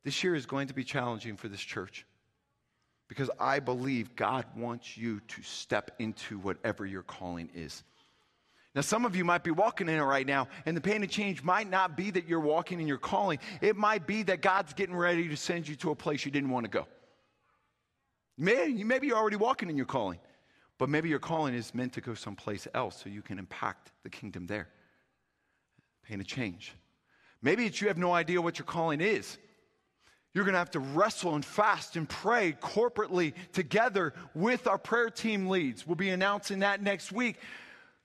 This 0.04 0.24
year 0.24 0.34
is 0.34 0.46
going 0.46 0.68
to 0.68 0.74
be 0.74 0.84
challenging 0.84 1.36
for 1.36 1.48
this 1.48 1.60
church 1.60 2.06
because 3.08 3.30
I 3.38 3.60
believe 3.60 4.16
God 4.16 4.46
wants 4.56 4.96
you 4.96 5.20
to 5.20 5.42
step 5.42 5.90
into 5.98 6.38
whatever 6.38 6.86
your 6.86 7.02
calling 7.02 7.50
is. 7.54 7.82
Now, 8.74 8.80
some 8.80 9.04
of 9.04 9.14
you 9.14 9.24
might 9.24 9.44
be 9.44 9.50
walking 9.50 9.88
in 9.90 9.96
it 9.96 10.02
right 10.02 10.26
now, 10.26 10.48
and 10.64 10.74
the 10.74 10.80
pain 10.80 11.02
of 11.02 11.10
change 11.10 11.42
might 11.42 11.68
not 11.68 11.94
be 11.94 12.10
that 12.10 12.26
you're 12.26 12.40
walking 12.40 12.80
in 12.80 12.88
your 12.88 12.96
calling. 12.96 13.38
It 13.60 13.76
might 13.76 14.06
be 14.06 14.22
that 14.22 14.40
God's 14.40 14.72
getting 14.72 14.96
ready 14.96 15.28
to 15.28 15.36
send 15.36 15.68
you 15.68 15.76
to 15.76 15.90
a 15.90 15.94
place 15.94 16.24
you 16.24 16.30
didn't 16.30 16.48
want 16.48 16.64
to 16.64 16.70
go. 16.70 16.86
Maybe, 18.38 19.06
you're 19.06 19.18
already 19.18 19.36
walking 19.36 19.68
in 19.68 19.76
your 19.76 19.84
calling, 19.84 20.18
but 20.78 20.88
maybe 20.88 21.10
your 21.10 21.18
calling 21.18 21.54
is 21.54 21.74
meant 21.74 21.92
to 21.92 22.00
go 22.00 22.14
someplace 22.14 22.66
else 22.72 23.02
so 23.02 23.10
you 23.10 23.20
can 23.20 23.38
impact 23.38 23.92
the 24.04 24.10
kingdom 24.10 24.46
there. 24.46 24.68
Pain 26.02 26.18
of 26.20 26.26
change. 26.26 26.72
Maybe 27.42 27.66
it's 27.66 27.78
you 27.80 27.88
have 27.88 27.98
no 27.98 28.12
idea 28.12 28.40
what 28.40 28.58
your 28.58 28.64
calling 28.64 29.02
is. 29.02 29.36
You're 30.34 30.44
going 30.44 30.54
to 30.54 30.58
have 30.58 30.70
to 30.70 30.80
wrestle 30.80 31.34
and 31.34 31.44
fast 31.44 31.96
and 31.96 32.08
pray 32.08 32.56
corporately 32.60 33.34
together 33.52 34.14
with 34.34 34.66
our 34.66 34.78
prayer 34.78 35.10
team 35.10 35.48
leads. 35.48 35.86
We'll 35.86 35.96
be 35.96 36.08
announcing 36.10 36.60
that 36.60 36.82
next 36.82 37.12
week. 37.12 37.36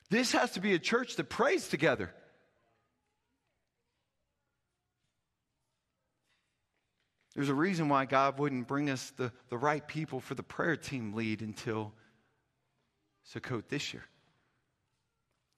This 0.09 0.34
has 0.34 0.51
to 0.51 0.59
be 0.59 0.73
a 0.73 0.80
church 0.80 1.15
that 1.15 1.30
prays 1.30 1.67
together. 1.69 2.13
There's 7.34 7.49
a 7.49 7.53
reason 7.53 7.88
why 7.88 8.05
God 8.05 8.39
wouldn't 8.39 8.67
bring 8.67 8.89
us 8.89 9.11
the, 9.11 9.32
the 9.49 9.57
right 9.57 9.88
people 9.88 10.19
for 10.19 10.34
the 10.34 10.43
prayer 10.43 10.75
team 10.75 11.13
lead 11.13 11.41
until 11.41 11.93
Sukkot 13.32 13.67
this 13.69 13.93
year. 13.93 14.03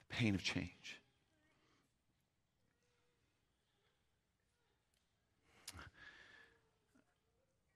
The 0.08 0.16
pain 0.16 0.34
of 0.34 0.42
change. 0.42 0.99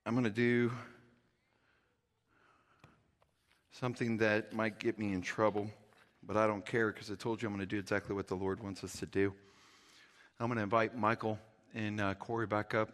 I'm 0.07 0.13
going 0.13 0.25
to 0.25 0.31
do 0.31 0.71
something 3.73 4.19
that 4.19 4.53
might 4.53 4.79
get 4.79 4.99
me 4.99 5.15
in 5.15 5.23
trouble, 5.23 5.71
but 6.23 6.37
I 6.37 6.47
don't 6.47 6.65
care 6.65 6.93
because 6.93 7.11
I 7.11 7.15
told 7.15 7.41
you 7.41 7.49
I'm 7.49 7.55
going 7.55 7.67
to 7.67 7.75
do 7.75 7.79
exactly 7.79 8.15
what 8.15 8.29
the 8.29 8.35
Lord 8.35 8.63
wants 8.63 8.85
us 8.85 8.99
to 8.99 9.07
do. 9.07 9.33
I'm 10.39 10.49
going 10.49 10.59
to 10.59 10.63
invite 10.63 10.95
Michael 10.95 11.39
and 11.75 12.03
uh, 12.03 12.13
Corey 12.13 12.47
back 12.47 12.75
up. 12.75 12.91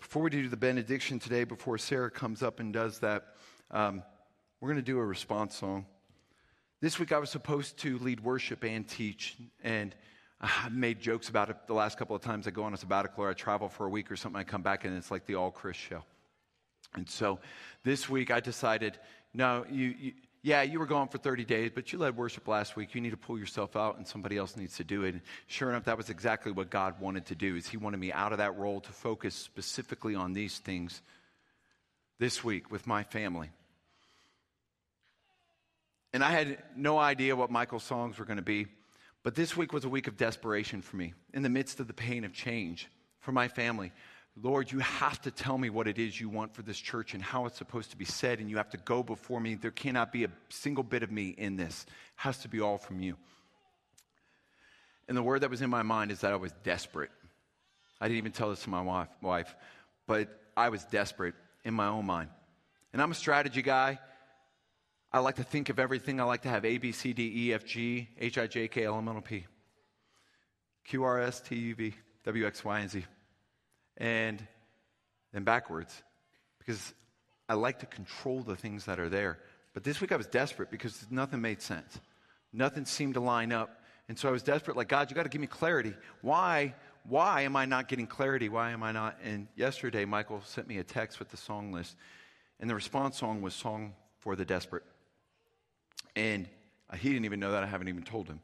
Before 0.00 0.22
we 0.22 0.30
do 0.30 0.48
the 0.48 0.56
benediction 0.56 1.18
today, 1.18 1.44
before 1.44 1.76
Sarah 1.76 2.10
comes 2.10 2.42
up 2.42 2.60
and 2.60 2.72
does 2.72 3.00
that, 3.00 3.24
um, 3.70 4.02
we're 4.58 4.68
going 4.68 4.76
to 4.76 4.82
do 4.82 4.98
a 4.98 5.04
response 5.04 5.54
song. 5.54 5.84
This 6.82 6.98
week 6.98 7.12
I 7.12 7.18
was 7.18 7.30
supposed 7.30 7.78
to 7.82 7.96
lead 7.98 8.18
worship 8.18 8.64
and 8.64 8.86
teach, 8.88 9.36
and 9.62 9.94
I 10.40 10.68
made 10.68 10.98
jokes 10.98 11.28
about 11.28 11.48
it 11.48 11.56
the 11.68 11.74
last 11.74 11.96
couple 11.96 12.16
of 12.16 12.22
times 12.22 12.48
I 12.48 12.50
go 12.50 12.64
on 12.64 12.74
a 12.74 12.76
sabbatical 12.76 13.22
or 13.22 13.30
I 13.30 13.34
travel 13.34 13.68
for 13.68 13.86
a 13.86 13.88
week 13.88 14.10
or 14.10 14.16
something. 14.16 14.40
I 14.40 14.42
come 14.42 14.62
back 14.62 14.84
and 14.84 14.96
it's 14.96 15.08
like 15.08 15.24
the 15.24 15.36
all 15.36 15.52
Chris 15.52 15.76
show. 15.76 16.02
And 16.94 17.08
so 17.08 17.38
this 17.84 18.08
week 18.08 18.32
I 18.32 18.40
decided, 18.40 18.98
no, 19.32 19.64
you, 19.70 19.94
you, 19.96 20.12
yeah, 20.42 20.62
you 20.62 20.80
were 20.80 20.86
gone 20.86 21.06
for 21.06 21.18
30 21.18 21.44
days, 21.44 21.70
but 21.72 21.92
you 21.92 22.00
led 22.00 22.16
worship 22.16 22.48
last 22.48 22.74
week. 22.74 22.96
You 22.96 23.00
need 23.00 23.10
to 23.10 23.16
pull 23.16 23.38
yourself 23.38 23.76
out, 23.76 23.98
and 23.98 24.04
somebody 24.04 24.36
else 24.36 24.56
needs 24.56 24.76
to 24.78 24.84
do 24.84 25.04
it. 25.04 25.14
And 25.14 25.22
sure 25.46 25.70
enough, 25.70 25.84
that 25.84 25.96
was 25.96 26.10
exactly 26.10 26.50
what 26.50 26.68
God 26.68 27.00
wanted 27.00 27.26
to 27.26 27.36
do. 27.36 27.54
Is 27.54 27.68
He 27.68 27.76
wanted 27.76 28.00
me 28.00 28.10
out 28.10 28.32
of 28.32 28.38
that 28.38 28.58
role 28.58 28.80
to 28.80 28.90
focus 28.90 29.36
specifically 29.36 30.16
on 30.16 30.32
these 30.32 30.58
things 30.58 31.00
this 32.18 32.42
week 32.42 32.72
with 32.72 32.88
my 32.88 33.04
family. 33.04 33.50
And 36.12 36.22
I 36.22 36.30
had 36.30 36.58
no 36.76 36.98
idea 36.98 37.34
what 37.34 37.50
Michael's 37.50 37.84
songs 37.84 38.18
were 38.18 38.24
going 38.24 38.36
to 38.36 38.42
be. 38.42 38.66
But 39.22 39.34
this 39.34 39.56
week 39.56 39.72
was 39.72 39.84
a 39.84 39.88
week 39.88 40.08
of 40.08 40.16
desperation 40.16 40.82
for 40.82 40.96
me 40.96 41.14
in 41.32 41.42
the 41.42 41.48
midst 41.48 41.80
of 41.80 41.86
the 41.86 41.94
pain 41.94 42.24
of 42.24 42.32
change 42.32 42.88
for 43.20 43.32
my 43.32 43.48
family. 43.48 43.92
Lord, 44.40 44.72
you 44.72 44.78
have 44.78 45.20
to 45.22 45.30
tell 45.30 45.58
me 45.58 45.70
what 45.70 45.86
it 45.86 45.98
is 45.98 46.18
you 46.18 46.28
want 46.28 46.54
for 46.54 46.62
this 46.62 46.78
church 46.78 47.14
and 47.14 47.22
how 47.22 47.46
it's 47.46 47.58
supposed 47.58 47.90
to 47.90 47.96
be 47.96 48.04
said, 48.04 48.40
and 48.40 48.50
you 48.50 48.56
have 48.56 48.70
to 48.70 48.78
go 48.78 49.02
before 49.02 49.40
me. 49.40 49.54
There 49.54 49.70
cannot 49.70 50.10
be 50.10 50.24
a 50.24 50.30
single 50.48 50.82
bit 50.82 51.02
of 51.02 51.12
me 51.12 51.34
in 51.36 51.56
this. 51.56 51.84
It 51.86 51.92
has 52.16 52.38
to 52.38 52.48
be 52.48 52.60
all 52.60 52.78
from 52.78 53.00
you. 53.00 53.16
And 55.06 55.16
the 55.16 55.22
word 55.22 55.42
that 55.42 55.50
was 55.50 55.60
in 55.60 55.68
my 55.68 55.82
mind 55.82 56.10
is 56.10 56.20
that 56.20 56.32
I 56.32 56.36
was 56.36 56.52
desperate. 56.64 57.10
I 58.00 58.08
didn't 58.08 58.18
even 58.18 58.32
tell 58.32 58.50
this 58.50 58.62
to 58.62 58.70
my 58.70 58.80
wife, 58.80 59.08
wife, 59.20 59.54
but 60.06 60.28
I 60.56 60.70
was 60.70 60.84
desperate 60.84 61.34
in 61.64 61.74
my 61.74 61.86
own 61.86 62.06
mind. 62.06 62.30
And 62.92 63.02
I'm 63.02 63.10
a 63.10 63.14
strategy 63.14 63.62
guy. 63.62 63.98
I 65.12 65.18
like 65.18 65.36
to 65.36 65.44
think 65.44 65.68
of 65.68 65.78
everything. 65.78 66.20
I 66.20 66.24
like 66.24 66.42
to 66.42 66.48
have 66.48 66.64
A, 66.64 66.78
B, 66.78 66.90
C, 66.90 67.12
D, 67.12 67.48
E, 67.48 67.54
F, 67.54 67.64
G, 67.64 68.08
H, 68.18 68.38
I, 68.38 68.46
J, 68.46 68.68
K, 68.68 68.84
L, 68.84 68.96
M, 68.96 69.08
N, 69.08 69.16
O, 69.18 69.20
P, 69.20 69.44
Q, 70.84 71.04
R, 71.04 71.20
S, 71.20 71.40
T, 71.40 71.54
U, 71.54 71.74
V, 71.74 71.94
W, 72.24 72.46
X, 72.46 72.64
Y, 72.64 72.80
and 72.80 72.90
Z. 72.90 73.04
And 73.98 74.46
then 75.32 75.44
backwards 75.44 76.02
because 76.58 76.94
I 77.48 77.54
like 77.54 77.80
to 77.80 77.86
control 77.86 78.42
the 78.42 78.56
things 78.56 78.86
that 78.86 78.98
are 78.98 79.10
there. 79.10 79.38
But 79.74 79.84
this 79.84 80.00
week 80.00 80.12
I 80.12 80.16
was 80.16 80.26
desperate 80.26 80.70
because 80.70 81.06
nothing 81.10 81.40
made 81.40 81.60
sense. 81.60 82.00
Nothing 82.52 82.84
seemed 82.84 83.14
to 83.14 83.20
line 83.20 83.52
up. 83.52 83.82
And 84.08 84.18
so 84.18 84.28
I 84.28 84.32
was 84.32 84.42
desperate, 84.42 84.76
like, 84.76 84.88
God, 84.88 85.10
you 85.10 85.16
got 85.16 85.22
to 85.24 85.28
give 85.28 85.40
me 85.40 85.46
clarity. 85.46 85.94
Why? 86.22 86.74
Why 87.04 87.42
am 87.42 87.56
I 87.56 87.64
not 87.64 87.88
getting 87.88 88.06
clarity? 88.06 88.48
Why 88.48 88.70
am 88.70 88.82
I 88.82 88.92
not? 88.92 89.18
And 89.24 89.48
yesterday, 89.56 90.04
Michael 90.04 90.40
sent 90.44 90.68
me 90.68 90.78
a 90.78 90.84
text 90.84 91.18
with 91.18 91.30
the 91.30 91.36
song 91.36 91.72
list. 91.72 91.96
And 92.60 92.68
the 92.68 92.74
response 92.74 93.18
song 93.18 93.42
was 93.42 93.54
Song 93.54 93.94
for 94.18 94.36
the 94.36 94.44
Desperate. 94.44 94.84
And 96.14 96.48
uh, 96.90 96.96
he 96.96 97.08
didn't 97.08 97.24
even 97.24 97.40
know 97.40 97.52
that. 97.52 97.62
I 97.62 97.66
haven't 97.66 97.88
even 97.88 98.02
told 98.02 98.28
him. 98.28 98.40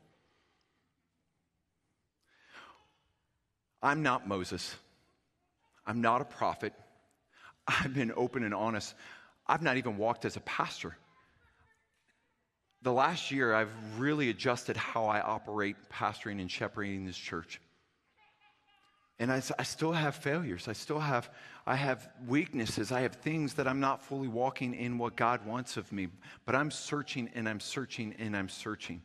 I'm 3.82 4.02
not 4.02 4.26
Moses. 4.26 4.74
I'm 5.86 6.00
not 6.00 6.20
a 6.20 6.24
prophet. 6.24 6.72
I've 7.66 7.94
been 7.94 8.12
open 8.16 8.42
and 8.44 8.54
honest. 8.54 8.94
I've 9.46 9.62
not 9.62 9.76
even 9.76 9.96
walked 9.96 10.24
as 10.24 10.36
a 10.36 10.40
pastor. 10.40 10.96
The 12.82 12.92
last 12.92 13.30
year, 13.30 13.54
I've 13.54 13.70
really 13.98 14.30
adjusted 14.30 14.76
how 14.76 15.06
I 15.06 15.20
operate 15.20 15.76
pastoring 15.92 16.40
and 16.40 16.50
shepherding 16.50 17.06
this 17.06 17.16
church. 17.16 17.60
And 19.20 19.32
I, 19.32 19.42
I, 19.58 19.64
still 19.64 19.92
have 19.92 20.14
failures. 20.14 20.68
I 20.68 20.72
still 20.72 21.00
have, 21.00 21.28
I 21.66 21.74
have 21.74 22.08
weaknesses. 22.28 22.92
I 22.92 23.00
have 23.00 23.16
things 23.16 23.54
that 23.54 23.66
I'm 23.66 23.80
not 23.80 24.00
fully 24.00 24.28
walking 24.28 24.74
in 24.74 24.96
what 24.96 25.16
God 25.16 25.44
wants 25.44 25.76
of 25.76 25.90
me. 25.90 26.06
But 26.44 26.54
I'm 26.54 26.70
searching 26.70 27.28
and 27.34 27.48
I'm 27.48 27.58
searching 27.58 28.14
and 28.20 28.36
I'm 28.36 28.48
searching. 28.48 29.02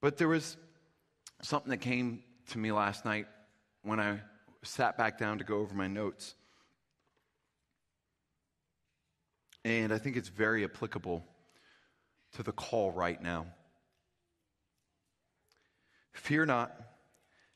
But 0.00 0.18
there 0.18 0.28
was 0.28 0.56
something 1.42 1.70
that 1.70 1.80
came 1.80 2.22
to 2.50 2.58
me 2.58 2.70
last 2.70 3.04
night 3.04 3.26
when 3.82 3.98
I 3.98 4.20
sat 4.62 4.96
back 4.96 5.18
down 5.18 5.38
to 5.38 5.44
go 5.44 5.58
over 5.58 5.74
my 5.74 5.88
notes. 5.88 6.36
And 9.64 9.92
I 9.92 9.98
think 9.98 10.16
it's 10.16 10.28
very 10.28 10.62
applicable 10.62 11.24
to 12.36 12.44
the 12.44 12.52
call 12.52 12.92
right 12.92 13.20
now. 13.20 13.46
Fear 16.12 16.46
not, 16.46 16.74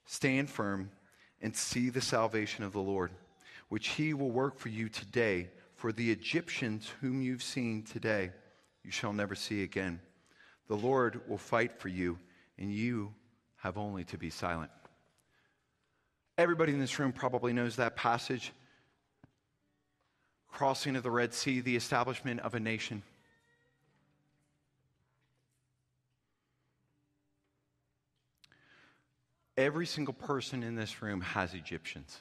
stand 0.07 0.51
firm, 0.51 0.91
and 1.45 1.55
see 1.55 1.91
the 1.91 2.01
salvation 2.01 2.65
of 2.65 2.73
the 2.73 2.81
Lord, 2.81 3.11
which 3.69 3.89
he 3.89 4.15
will 4.15 4.31
work 4.31 4.59
for 4.59 4.71
you 4.71 4.89
today. 4.89 5.51
For 5.77 5.93
the 5.93 6.11
Egyptians 6.11 6.91
whom 7.03 7.21
you've 7.21 7.43
seen 7.43 7.83
today, 7.83 8.31
you 8.83 8.91
shall 8.91 9.13
never 9.13 9.35
see 9.35 9.63
again. 9.63 10.01
The 10.69 10.77
Lord 10.77 11.21
will 11.29 11.37
fight 11.37 11.79
for 11.79 11.89
you, 11.89 12.19
and 12.59 12.73
you 12.73 13.13
have 13.57 13.77
only 13.77 14.05
to 14.05 14.17
be 14.17 14.31
silent. 14.31 14.71
Everybody 16.39 16.73
in 16.73 16.81
this 16.81 16.99
room 16.99 17.13
probably 17.13 17.53
knows 17.53 17.77
that 17.77 17.95
passage 17.95 18.53
crossing 20.51 20.97
of 20.97 21.03
the 21.03 21.11
Red 21.11 21.35
Sea, 21.35 21.61
the 21.61 21.77
establishment 21.77 22.41
of 22.41 22.55
a 22.55 22.61
nation. 22.61 23.03
Every 29.57 29.87
single 29.87 30.15
person 30.15 30.63
in 30.63 30.75
this 30.75 31.03
room 31.03 31.21
has 31.21 31.55
Egyptians. 31.55 32.21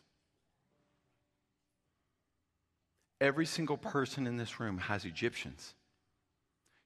Every 3.20 3.46
single 3.46 3.78
person 3.78 4.28
in 4.28 4.38
this 4.38 4.60
room 4.60 4.78
has 4.78 5.06
Egyptians. 5.06 5.74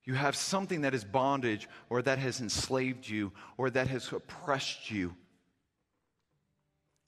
You 0.05 0.13
have 0.13 0.35
something 0.35 0.81
that 0.81 0.93
is 0.93 1.03
bondage 1.03 1.67
or 1.89 2.01
that 2.01 2.19
has 2.19 2.39
enslaved 2.39 3.09
you 3.09 3.33
or 3.57 3.69
that 3.71 3.87
has 3.87 4.11
oppressed 4.13 4.89
you. 4.89 5.15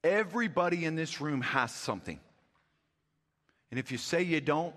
Everybody 0.03 0.83
in 0.83 0.95
this 0.95 1.21
room 1.21 1.41
has 1.41 1.73
something. 1.73 2.19
And 3.71 3.79
if 3.79 3.91
you 3.91 3.97
say 3.97 4.23
you 4.23 4.41
don't, 4.41 4.75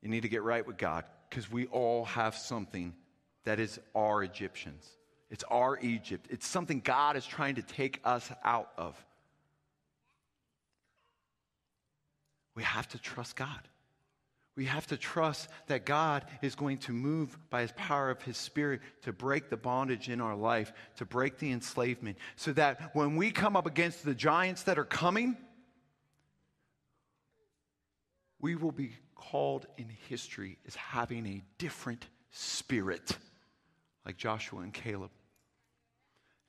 you 0.00 0.08
need 0.08 0.22
to 0.22 0.28
get 0.28 0.42
right 0.42 0.66
with 0.66 0.78
God 0.78 1.04
because 1.28 1.50
we 1.50 1.66
all 1.66 2.04
have 2.06 2.34
something 2.34 2.94
that 3.44 3.58
is 3.58 3.78
our 3.94 4.22
Egyptians. 4.22 4.88
It's 5.32 5.44
our 5.44 5.78
Egypt. 5.80 6.26
It's 6.28 6.46
something 6.46 6.80
God 6.80 7.16
is 7.16 7.24
trying 7.24 7.54
to 7.54 7.62
take 7.62 8.00
us 8.04 8.30
out 8.44 8.68
of. 8.76 9.02
We 12.54 12.62
have 12.64 12.86
to 12.90 12.98
trust 12.98 13.34
God. 13.34 13.68
We 14.56 14.66
have 14.66 14.86
to 14.88 14.98
trust 14.98 15.48
that 15.68 15.86
God 15.86 16.26
is 16.42 16.54
going 16.54 16.76
to 16.80 16.92
move 16.92 17.38
by 17.48 17.62
his 17.62 17.72
power 17.72 18.10
of 18.10 18.20
his 18.20 18.36
spirit 18.36 18.82
to 19.04 19.12
break 19.14 19.48
the 19.48 19.56
bondage 19.56 20.10
in 20.10 20.20
our 20.20 20.36
life, 20.36 20.70
to 20.96 21.06
break 21.06 21.38
the 21.38 21.50
enslavement, 21.50 22.18
so 22.36 22.52
that 22.52 22.94
when 22.94 23.16
we 23.16 23.30
come 23.30 23.56
up 23.56 23.64
against 23.64 24.04
the 24.04 24.14
giants 24.14 24.64
that 24.64 24.78
are 24.78 24.84
coming, 24.84 25.38
we 28.38 28.54
will 28.54 28.70
be 28.70 28.92
called 29.14 29.66
in 29.78 29.88
history 30.10 30.58
as 30.66 30.74
having 30.74 31.26
a 31.26 31.42
different 31.56 32.06
spirit, 32.32 33.16
like 34.04 34.18
Joshua 34.18 34.60
and 34.60 34.74
Caleb. 34.74 35.10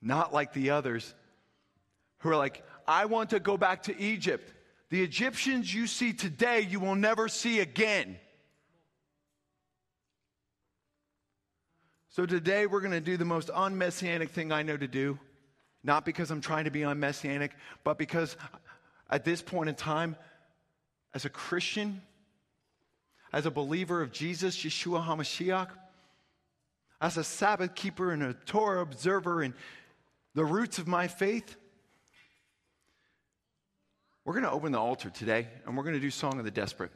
Not 0.03 0.33
like 0.33 0.51
the 0.51 0.71
others 0.71 1.15
who 2.19 2.29
are 2.29 2.35
like, 2.35 2.61
I 2.85 3.05
want 3.05 3.29
to 3.29 3.39
go 3.39 3.55
back 3.55 3.83
to 3.83 3.97
Egypt. 3.97 4.53
The 4.89 5.01
Egyptians 5.01 5.73
you 5.73 5.87
see 5.87 6.11
today, 6.11 6.59
you 6.59 6.81
will 6.81 6.95
never 6.95 7.29
see 7.29 7.61
again. 7.61 8.17
So 12.09 12.25
today 12.25 12.67
we're 12.67 12.81
going 12.81 12.91
to 12.91 12.99
do 12.99 13.15
the 13.15 13.25
most 13.25 13.49
unmessianic 13.49 14.29
thing 14.29 14.51
I 14.51 14.61
know 14.61 14.75
to 14.75 14.87
do. 14.87 15.17
Not 15.85 16.05
because 16.05 16.31
I'm 16.31 16.41
trying 16.41 16.65
to 16.65 16.71
be 16.71 16.83
unmessianic, 16.83 17.53
but 17.85 17.97
because 17.97 18.35
at 19.09 19.23
this 19.23 19.41
point 19.41 19.69
in 19.69 19.75
time, 19.75 20.17
as 21.13 21.23
a 21.23 21.29
Christian, 21.29 22.01
as 23.31 23.45
a 23.45 23.51
believer 23.51 24.01
of 24.01 24.11
Jesus, 24.11 24.57
Yeshua 24.57 25.05
HaMashiach, 25.05 25.69
as 27.01 27.17
a 27.17 27.23
Sabbath 27.23 27.73
keeper 27.73 28.11
and 28.11 28.21
a 28.21 28.33
Torah 28.33 28.81
observer 28.81 29.41
and 29.41 29.53
the 30.35 30.45
roots 30.45 30.79
of 30.79 30.87
my 30.87 31.07
faith, 31.07 31.55
we're 34.25 34.33
going 34.33 34.43
to 34.43 34.51
open 34.51 34.71
the 34.71 34.79
altar 34.79 35.09
today 35.09 35.47
and 35.65 35.75
we're 35.75 35.83
going 35.83 35.95
to 35.95 36.01
do 36.01 36.09
Song 36.09 36.39
of 36.39 36.45
the 36.45 36.51
Desperate. 36.51 36.91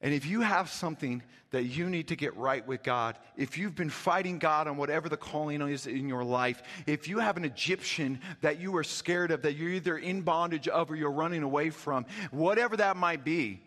And 0.00 0.12
if 0.12 0.26
you 0.26 0.40
have 0.40 0.68
something 0.68 1.22
that 1.50 1.64
you 1.64 1.88
need 1.88 2.08
to 2.08 2.16
get 2.16 2.36
right 2.36 2.66
with 2.66 2.82
God, 2.82 3.16
if 3.36 3.56
you've 3.56 3.76
been 3.76 3.90
fighting 3.90 4.38
God 4.38 4.66
on 4.66 4.76
whatever 4.76 5.08
the 5.08 5.16
calling 5.16 5.60
is 5.62 5.86
in 5.86 6.08
your 6.08 6.24
life, 6.24 6.60
if 6.86 7.06
you 7.06 7.20
have 7.20 7.36
an 7.36 7.44
Egyptian 7.44 8.20
that 8.40 8.60
you 8.60 8.76
are 8.76 8.82
scared 8.82 9.30
of, 9.30 9.42
that 9.42 9.54
you're 9.54 9.70
either 9.70 9.96
in 9.96 10.22
bondage 10.22 10.66
of 10.66 10.90
or 10.90 10.96
you're 10.96 11.12
running 11.12 11.44
away 11.44 11.70
from, 11.70 12.04
whatever 12.32 12.76
that 12.76 12.96
might 12.96 13.24
be, 13.24 13.62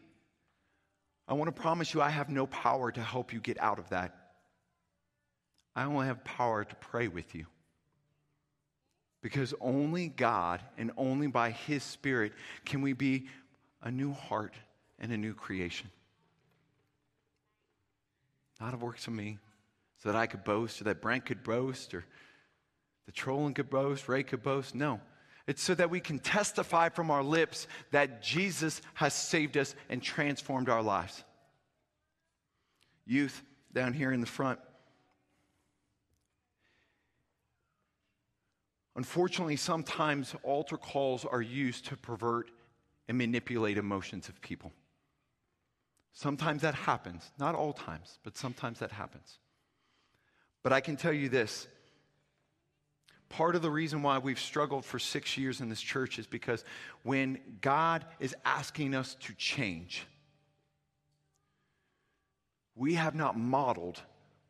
I 1.28 1.34
want 1.34 1.56
to 1.56 1.62
promise 1.62 1.94
you 1.94 2.02
I 2.02 2.10
have 2.10 2.30
no 2.30 2.48
power 2.48 2.92
to 2.92 3.02
help 3.02 3.32
you 3.32 3.40
get 3.40 3.60
out 3.62 3.80
of 3.80 3.90
that. 3.90 4.25
I 5.76 5.84
only 5.84 6.08
have 6.08 6.24
power 6.24 6.64
to 6.64 6.76
pray 6.76 7.08
with 7.08 7.36
you. 7.36 7.46
Because 9.22 9.54
only 9.60 10.08
God 10.08 10.62
and 10.78 10.92
only 10.98 11.28
by 11.28 11.52
His 11.52 11.84
Spirit 11.84 12.34
can 12.64 12.82
we 12.82 12.94
be 12.94 13.28
a 13.82 13.92
new 13.92 14.14
heart 14.14 14.54
and 15.00 15.12
a 15.12 15.18
new 15.18 15.34
creation 15.34 15.90
not 18.60 18.74
of 18.74 18.82
works 18.82 19.08
of 19.08 19.14
me, 19.14 19.38
so 20.02 20.12
that 20.12 20.18
I 20.18 20.28
could 20.28 20.44
boast, 20.44 20.82
or 20.82 20.86
that 20.86 21.02
Brent 21.02 21.26
could 21.26 21.44
boast, 21.44 21.94
or 21.94 22.06
the 23.06 23.12
trolling 23.12 23.54
could 23.54 23.70
boast, 23.70 24.08
Ray 24.08 24.24
could 24.24 24.44
boast. 24.44 24.76
No. 24.76 25.00
It's 25.48 25.62
so 25.62 25.76
that 25.76 25.90
we 25.90 26.00
can 26.00 26.20
testify 26.20 26.90
from 26.90 27.12
our 27.12 27.24
lips 27.24 27.68
that 27.92 28.24
Jesus 28.24 28.82
has 28.96 29.14
saved 29.14 29.58
us 29.58 29.76
and 29.90 30.02
transformed 30.02 30.70
our 30.70 30.82
lives. 30.82 31.24
Youth 33.06 33.44
down 33.74 33.94
here 33.94 34.12
in 34.12 34.22
the 34.22 34.28
front. 34.28 34.60
Unfortunately, 38.96 39.58
sometimes 39.58 40.36
altar 40.44 40.78
calls 40.78 41.26
are 41.26 41.42
used 41.42 41.86
to 41.86 41.98
pervert 41.98 42.52
and 43.08 43.18
manipulate 43.18 43.78
emotions 43.78 44.30
of 44.30 44.42
people. 44.42 44.72
Sometimes 46.14 46.62
that 46.62 46.76
happens. 46.76 47.32
Not 47.38 47.56
all 47.56 47.74
times, 47.74 48.20
but 48.24 48.38
sometimes 48.38 48.80
that 48.80 48.92
happens. 48.92 49.40
But 50.64 50.72
I 50.72 50.80
can 50.80 50.96
tell 50.96 51.14
you 51.14 51.30
this 51.30 51.68
part 53.28 53.56
of 53.56 53.62
the 53.62 53.72
reason 53.72 54.02
why 54.02 54.18
we've 54.18 54.40
struggled 54.40 54.86
for 54.86 54.98
six 54.98 55.38
years 55.38 55.60
in 55.60 55.68
this 55.68 55.82
church 55.82 56.18
is 56.20 56.26
because 56.26 56.64
when 57.04 57.38
God 57.60 58.06
is 58.20 58.34
asking 58.46 58.96
us 58.96 59.16
to 59.22 59.34
change, 59.34 60.08
we 62.76 62.94
have 62.94 63.14
not 63.14 63.38
modeled 63.38 64.02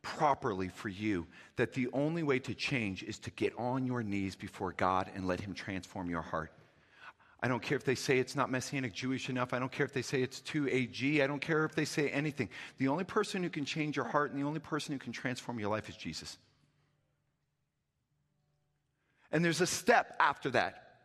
properly 0.06 0.70
for 0.70 0.88
you 0.88 1.26
that 1.56 1.74
the 1.74 1.90
only 1.92 2.22
way 2.22 2.38
to 2.40 2.54
change 2.54 3.02
is 3.02 3.18
to 3.20 3.32
get 3.32 3.54
on 3.58 3.86
your 3.86 4.04
knees 4.04 4.36
before 4.36 4.72
God 4.72 5.10
and 5.16 5.28
let 5.28 5.42
Him 5.42 5.56
transform 5.56 6.10
your 6.10 6.22
heart. 6.22 6.52
I 7.42 7.48
don't 7.48 7.62
care 7.62 7.76
if 7.76 7.84
they 7.84 7.96
say 7.96 8.20
it's 8.20 8.36
not 8.36 8.52
Messianic 8.52 8.94
Jewish 8.94 9.30
enough. 9.30 9.54
I 9.54 9.60
don't 9.60 9.72
care 9.72 9.86
if 9.86 9.94
they 9.94 10.04
say 10.04 10.22
it's 10.22 10.40
too 10.40 10.68
AG. 10.70 11.22
I 11.22 11.28
don't 11.28 11.42
care 11.42 11.66
if 11.66 11.76
they 11.76 11.86
say 11.86 12.10
anything. 12.10 12.50
The 12.78 12.88
only 12.88 13.04
person 13.04 13.44
who 13.44 13.50
can 13.50 13.66
change 13.66 13.96
your 13.96 14.06
heart 14.06 14.32
and 14.32 14.40
the 14.40 14.46
only 14.46 14.60
person 14.60 14.94
who 14.94 15.00
can 15.00 15.12
transform 15.12 15.60
your 15.60 15.70
life 15.70 15.90
is 15.90 15.96
Jesus. 15.96 16.38
And 19.32 19.44
there's 19.44 19.62
a 19.62 19.68
step 19.68 20.16
after 20.20 20.52
that. 20.52 21.00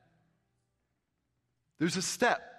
There's 1.78 1.96
a 1.96 2.02
step. 2.02 2.49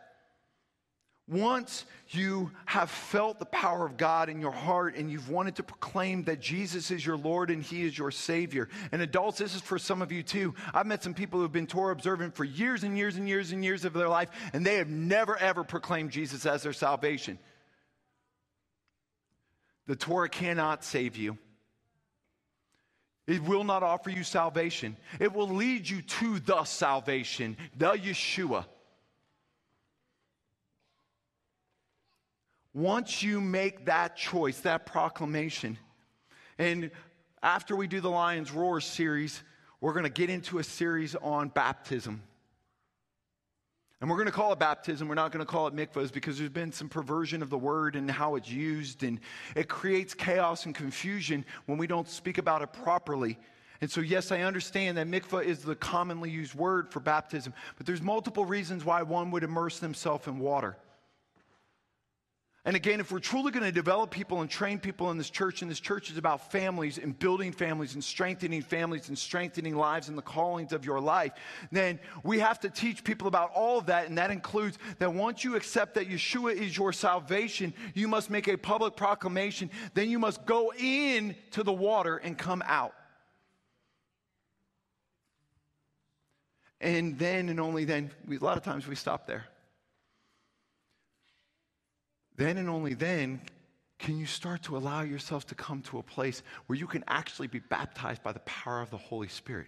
Once 1.31 1.85
you 2.09 2.51
have 2.65 2.89
felt 2.89 3.39
the 3.39 3.45
power 3.45 3.85
of 3.85 3.95
God 3.95 4.27
in 4.27 4.41
your 4.41 4.51
heart 4.51 4.97
and 4.97 5.09
you've 5.09 5.29
wanted 5.29 5.55
to 5.55 5.63
proclaim 5.63 6.25
that 6.25 6.41
Jesus 6.41 6.91
is 6.91 7.05
your 7.05 7.15
Lord 7.15 7.49
and 7.49 7.63
He 7.63 7.83
is 7.83 7.97
your 7.97 8.11
Savior. 8.11 8.67
And 8.91 9.01
adults, 9.01 9.37
this 9.37 9.55
is 9.55 9.61
for 9.61 9.79
some 9.79 10.01
of 10.01 10.11
you 10.11 10.23
too. 10.23 10.53
I've 10.73 10.85
met 10.85 11.01
some 11.01 11.13
people 11.13 11.39
who 11.39 11.43
have 11.43 11.53
been 11.53 11.67
Torah 11.67 11.93
observant 11.93 12.35
for 12.35 12.43
years 12.43 12.83
and 12.83 12.97
years 12.97 13.15
and 13.15 13.29
years 13.29 13.53
and 13.53 13.63
years 13.63 13.85
of 13.85 13.93
their 13.93 14.09
life, 14.09 14.29
and 14.51 14.65
they 14.65 14.75
have 14.75 14.89
never 14.89 15.37
ever 15.37 15.63
proclaimed 15.63 16.11
Jesus 16.11 16.45
as 16.45 16.63
their 16.63 16.73
salvation. 16.73 17.39
The 19.87 19.95
Torah 19.95 20.29
cannot 20.29 20.83
save 20.83 21.15
you. 21.15 21.37
It 23.25 23.41
will 23.41 23.63
not 23.63 23.83
offer 23.83 24.09
you 24.09 24.25
salvation. 24.25 24.97
It 25.17 25.33
will 25.33 25.47
lead 25.47 25.87
you 25.87 26.01
to 26.01 26.39
the 26.39 26.65
salvation, 26.65 27.55
the 27.77 27.93
Yeshua. 27.93 28.65
Once 32.73 33.21
you 33.21 33.41
make 33.41 33.85
that 33.85 34.15
choice, 34.15 34.59
that 34.61 34.85
proclamation, 34.85 35.77
and 36.57 36.91
after 37.43 37.75
we 37.75 37.87
do 37.87 37.99
the 37.99 38.09
Lions 38.09 38.51
Roar 38.51 38.79
series, 38.79 39.41
we're 39.81 39.93
going 39.93 40.03
to 40.03 40.09
get 40.09 40.29
into 40.29 40.59
a 40.59 40.63
series 40.63 41.15
on 41.15 41.49
baptism. 41.49 42.21
And 43.99 44.09
we're 44.09 44.15
going 44.15 44.27
to 44.27 44.31
call 44.31 44.51
it 44.51 44.59
baptism. 44.59 45.07
We're 45.07 45.15
not 45.15 45.31
going 45.31 45.45
to 45.45 45.51
call 45.51 45.67
it 45.67 45.75
mikvahs 45.75 46.11
because 46.11 46.37
there's 46.37 46.49
been 46.49 46.71
some 46.71 46.89
perversion 46.89 47.43
of 47.43 47.51
the 47.51 47.57
word 47.57 47.95
and 47.95 48.09
how 48.09 48.35
it's 48.35 48.49
used. 48.49 49.03
And 49.03 49.19
it 49.55 49.69
creates 49.69 50.15
chaos 50.15 50.65
and 50.65 50.73
confusion 50.73 51.45
when 51.67 51.77
we 51.77 51.85
don't 51.85 52.07
speak 52.07 52.39
about 52.39 52.63
it 52.63 52.73
properly. 52.73 53.37
And 53.79 53.89
so, 53.89 54.01
yes, 54.01 54.31
I 54.31 54.41
understand 54.41 54.97
that 54.97 55.07
mikvah 55.07 55.43
is 55.43 55.59
the 55.59 55.75
commonly 55.75 56.29
used 56.29 56.55
word 56.55 56.91
for 56.91 56.99
baptism, 56.99 57.53
but 57.77 57.85
there's 57.85 58.01
multiple 58.01 58.45
reasons 58.45 58.85
why 58.85 59.01
one 59.01 59.31
would 59.31 59.43
immerse 59.43 59.79
themselves 59.79 60.27
in 60.27 60.39
water. 60.39 60.77
And 62.63 62.75
again, 62.75 62.99
if 62.99 63.11
we're 63.11 63.17
truly 63.17 63.51
going 63.51 63.65
to 63.65 63.71
develop 63.71 64.11
people 64.11 64.41
and 64.41 64.49
train 64.49 64.77
people 64.77 65.09
in 65.09 65.17
this 65.17 65.31
church, 65.31 65.63
and 65.63 65.71
this 65.71 65.79
church 65.79 66.11
is 66.11 66.17
about 66.17 66.51
families 66.51 66.99
and 66.99 67.17
building 67.17 67.51
families 67.51 67.95
and 67.95 68.03
strengthening 68.03 68.61
families 68.61 69.09
and 69.09 69.17
strengthening 69.17 69.75
lives 69.75 70.09
and 70.09 70.17
the 70.17 70.21
callings 70.21 70.71
of 70.71 70.85
your 70.85 70.99
life, 70.99 71.31
then 71.71 71.99
we 72.23 72.37
have 72.37 72.59
to 72.59 72.69
teach 72.69 73.03
people 73.03 73.27
about 73.27 73.51
all 73.55 73.79
of 73.79 73.87
that. 73.87 74.07
And 74.07 74.17
that 74.19 74.29
includes 74.29 74.77
that 74.99 75.11
once 75.11 75.43
you 75.43 75.55
accept 75.55 75.95
that 75.95 76.07
Yeshua 76.07 76.53
is 76.53 76.77
your 76.77 76.93
salvation, 76.93 77.73
you 77.95 78.07
must 78.07 78.29
make 78.29 78.47
a 78.47 78.57
public 78.57 78.95
proclamation. 78.95 79.71
Then 79.95 80.11
you 80.11 80.19
must 80.19 80.45
go 80.45 80.71
in 80.77 81.35
to 81.51 81.63
the 81.63 81.73
water 81.73 82.17
and 82.17 82.37
come 82.37 82.61
out. 82.67 82.93
And 86.79 87.17
then 87.17 87.49
and 87.49 87.59
only 87.59 87.85
then, 87.85 88.11
we, 88.27 88.37
a 88.37 88.39
lot 88.39 88.57
of 88.57 88.63
times 88.63 88.85
we 88.85 88.95
stop 88.95 89.25
there. 89.25 89.45
Then 92.41 92.57
and 92.57 92.67
only 92.67 92.95
then 92.95 93.39
can 93.99 94.17
you 94.17 94.25
start 94.25 94.63
to 94.63 94.75
allow 94.75 95.03
yourself 95.03 95.45
to 95.45 95.53
come 95.53 95.83
to 95.83 95.99
a 95.99 96.01
place 96.01 96.41
where 96.65 96.75
you 96.75 96.87
can 96.87 97.03
actually 97.07 97.45
be 97.45 97.59
baptized 97.59 98.23
by 98.23 98.31
the 98.31 98.39
power 98.39 98.81
of 98.81 98.89
the 98.89 98.97
Holy 98.97 99.27
Spirit. 99.27 99.67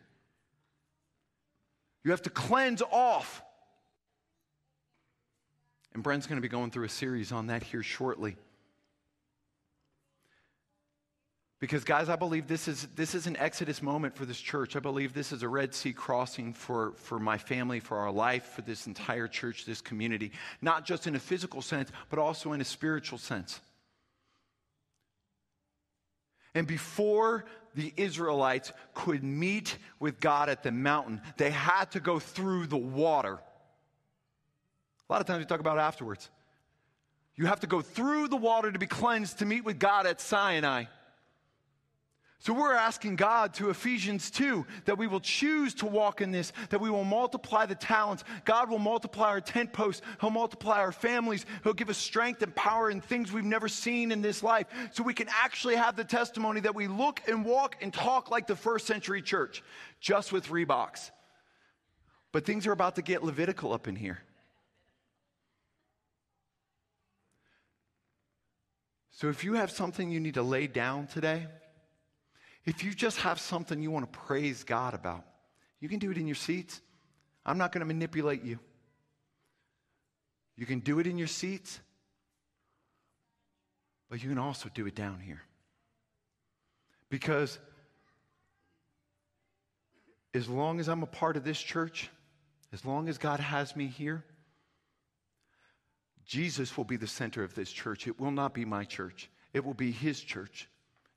You 2.03 2.09
have 2.09 2.23
to 2.23 2.31
cleanse 2.31 2.81
off. 2.81 3.43
And 5.93 6.01
Brent's 6.01 6.25
going 6.25 6.37
to 6.37 6.41
be 6.41 6.47
going 6.47 6.71
through 6.71 6.85
a 6.85 6.89
series 6.89 7.31
on 7.31 7.45
that 7.45 7.61
here 7.61 7.83
shortly. 7.83 8.37
Because, 11.63 11.85
guys, 11.85 12.09
I 12.09 12.17
believe 12.17 12.47
this 12.47 12.67
is, 12.67 12.89
this 12.93 13.15
is 13.15 13.25
an 13.25 13.37
Exodus 13.37 13.81
moment 13.81 14.17
for 14.17 14.25
this 14.25 14.37
church. 14.37 14.75
I 14.75 14.81
believe 14.81 15.13
this 15.13 15.31
is 15.31 15.43
a 15.43 15.47
Red 15.47 15.73
Sea 15.73 15.93
crossing 15.93 16.51
for, 16.51 16.91
for 16.97 17.19
my 17.19 17.37
family, 17.37 17.79
for 17.79 17.99
our 17.99 18.11
life, 18.11 18.43
for 18.47 18.61
this 18.63 18.85
entire 18.85 19.29
church, 19.29 19.63
this 19.63 19.79
community. 19.79 20.33
Not 20.61 20.83
just 20.83 21.07
in 21.07 21.15
a 21.15 21.19
physical 21.19 21.61
sense, 21.61 21.89
but 22.09 22.19
also 22.19 22.51
in 22.51 22.59
a 22.59 22.65
spiritual 22.65 23.17
sense. 23.17 23.61
And 26.53 26.67
before 26.67 27.45
the 27.75 27.93
Israelites 27.95 28.73
could 28.93 29.23
meet 29.23 29.77
with 30.01 30.19
God 30.19 30.49
at 30.49 30.63
the 30.63 30.71
mountain, 30.73 31.21
they 31.37 31.51
had 31.51 31.91
to 31.91 32.01
go 32.01 32.19
through 32.19 32.67
the 32.67 32.75
water. 32.75 33.39
A 35.09 35.13
lot 35.13 35.21
of 35.21 35.27
times 35.27 35.39
we 35.39 35.45
talk 35.45 35.61
about 35.61 35.79
afterwards. 35.79 36.29
You 37.37 37.45
have 37.45 37.61
to 37.61 37.67
go 37.67 37.79
through 37.79 38.27
the 38.27 38.35
water 38.35 38.69
to 38.69 38.79
be 38.79 38.85
cleansed 38.85 39.39
to 39.39 39.45
meet 39.45 39.63
with 39.63 39.79
God 39.79 40.05
at 40.05 40.19
Sinai. 40.19 40.87
So 42.43 42.51
we're 42.51 42.73
asking 42.73 43.15
God 43.15 43.53
to 43.53 43.69
Ephesians 43.69 44.29
2 44.29 44.65
that 44.83 44.97
we 44.97 45.07
will 45.07 45.21
choose 45.21 45.73
to 45.75 45.85
walk 45.85 46.19
in 46.19 46.31
this, 46.31 46.51
that 46.71 46.81
we 46.81 46.89
will 46.89 47.05
multiply 47.05 47.65
the 47.65 47.73
talents. 47.73 48.25
God 48.43 48.69
will 48.69 48.79
multiply 48.79 49.29
our 49.29 49.39
tent 49.39 49.71
posts. 49.71 50.01
He'll 50.19 50.29
multiply 50.29 50.79
our 50.79 50.91
families. 50.91 51.45
He'll 51.63 51.71
give 51.71 51.89
us 51.89 51.97
strength 51.97 52.41
and 52.41 52.53
power 52.53 52.89
and 52.89 53.01
things 53.01 53.31
we've 53.31 53.45
never 53.45 53.69
seen 53.69 54.11
in 54.11 54.21
this 54.21 54.43
life. 54.43 54.67
So 54.91 55.03
we 55.03 55.13
can 55.13 55.29
actually 55.29 55.77
have 55.77 55.95
the 55.95 56.03
testimony 56.03 56.59
that 56.59 56.75
we 56.75 56.87
look 56.87 57.21
and 57.29 57.45
walk 57.45 57.77
and 57.79 57.93
talk 57.93 58.29
like 58.29 58.45
the 58.45 58.57
first 58.57 58.87
century 58.87 59.21
church, 59.21 59.63
just 60.01 60.33
with 60.33 60.49
Reeboks. 60.49 61.11
But 62.33 62.45
things 62.45 62.67
are 62.67 62.73
about 62.73 62.95
to 62.95 63.01
get 63.01 63.23
Levitical 63.23 63.71
up 63.71 63.87
in 63.87 63.95
here. 63.95 64.19
So 69.11 69.29
if 69.29 69.45
you 69.45 69.53
have 69.53 69.71
something 69.71 70.11
you 70.11 70.19
need 70.19 70.33
to 70.33 70.43
lay 70.43 70.67
down 70.67 71.07
today, 71.07 71.47
if 72.65 72.83
you 72.83 72.93
just 72.93 73.19
have 73.19 73.39
something 73.39 73.81
you 73.81 73.91
want 73.91 74.11
to 74.11 74.19
praise 74.19 74.63
God 74.63 74.93
about, 74.93 75.25
you 75.79 75.89
can 75.89 75.99
do 75.99 76.11
it 76.11 76.17
in 76.17 76.27
your 76.27 76.35
seats. 76.35 76.81
I'm 77.45 77.57
not 77.57 77.71
going 77.71 77.81
to 77.81 77.85
manipulate 77.85 78.43
you. 78.43 78.59
You 80.55 80.65
can 80.65 80.79
do 80.79 80.99
it 80.99 81.07
in 81.07 81.17
your 81.17 81.27
seats, 81.27 81.79
but 84.09 84.23
you 84.23 84.29
can 84.29 84.37
also 84.37 84.69
do 84.73 84.85
it 84.85 84.95
down 84.95 85.19
here. 85.19 85.41
Because 87.09 87.59
as 90.33 90.47
long 90.47 90.79
as 90.79 90.87
I'm 90.87 91.03
a 91.03 91.07
part 91.07 91.37
of 91.37 91.43
this 91.43 91.59
church, 91.59 92.09
as 92.71 92.85
long 92.85 93.09
as 93.09 93.17
God 93.17 93.39
has 93.39 93.75
me 93.75 93.87
here, 93.87 94.23
Jesus 96.25 96.77
will 96.77 96.85
be 96.85 96.97
the 96.97 97.07
center 97.07 97.43
of 97.43 97.53
this 97.53 97.71
church. 97.71 98.07
It 98.07 98.19
will 98.19 98.31
not 98.31 98.53
be 98.53 98.65
my 98.65 98.83
church, 98.85 99.29
it 99.53 99.65
will 99.65 99.73
be 99.73 99.91
His 99.91 100.21
church. 100.21 100.69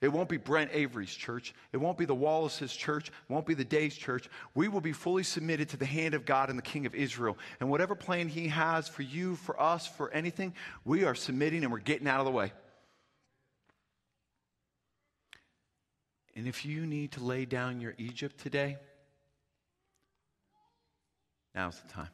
It 0.03 0.09
won't 0.09 0.29
be 0.29 0.37
Brent 0.37 0.71
Avery's 0.75 1.15
church. 1.15 1.55
It 1.73 1.79
won't 1.79 1.97
be 1.97 2.05
the 2.05 2.15
Wallace's 2.15 2.75
church. 2.75 3.09
It 3.09 3.33
won't 3.33 3.47
be 3.47 3.55
the 3.55 3.65
Day's 3.65 3.97
church. 3.97 4.29
We 4.55 4.69
will 4.69 4.83
be 4.83 4.93
fully 4.93 5.23
submitted 5.23 5.71
to 5.71 5.79
the 5.79 5.87
hand 5.87 6.13
of 6.15 6.27
God 6.27 6.51
and 6.51 6.59
the 6.59 6.63
King 6.63 6.85
of 6.85 6.95
Israel. 6.95 7.39
And 7.61 7.71
whatever 7.71 7.95
plan 7.95 8.29
He 8.29 8.49
has 8.49 8.89
for 8.89 9.03
you, 9.03 9.37
for 9.37 9.61
us, 9.61 9.87
for 9.87 10.11
anything, 10.11 10.55
we 10.85 11.05
are 11.05 11.15
submitting 11.15 11.63
and 11.63 11.73
we're 11.73 11.79
getting 11.79 12.07
out 12.07 12.21
of 12.21 12.27
the 12.27 12.33
way. 12.33 12.53
And 16.35 16.47
if 16.47 16.67
you 16.67 16.85
need 16.85 17.13
to 17.13 17.25
lay 17.25 17.47
down 17.47 17.81
your 17.81 17.95
Egypt 17.97 18.39
today, 18.39 18.77
now's 21.55 21.81
the 21.81 21.89
time. 21.91 22.11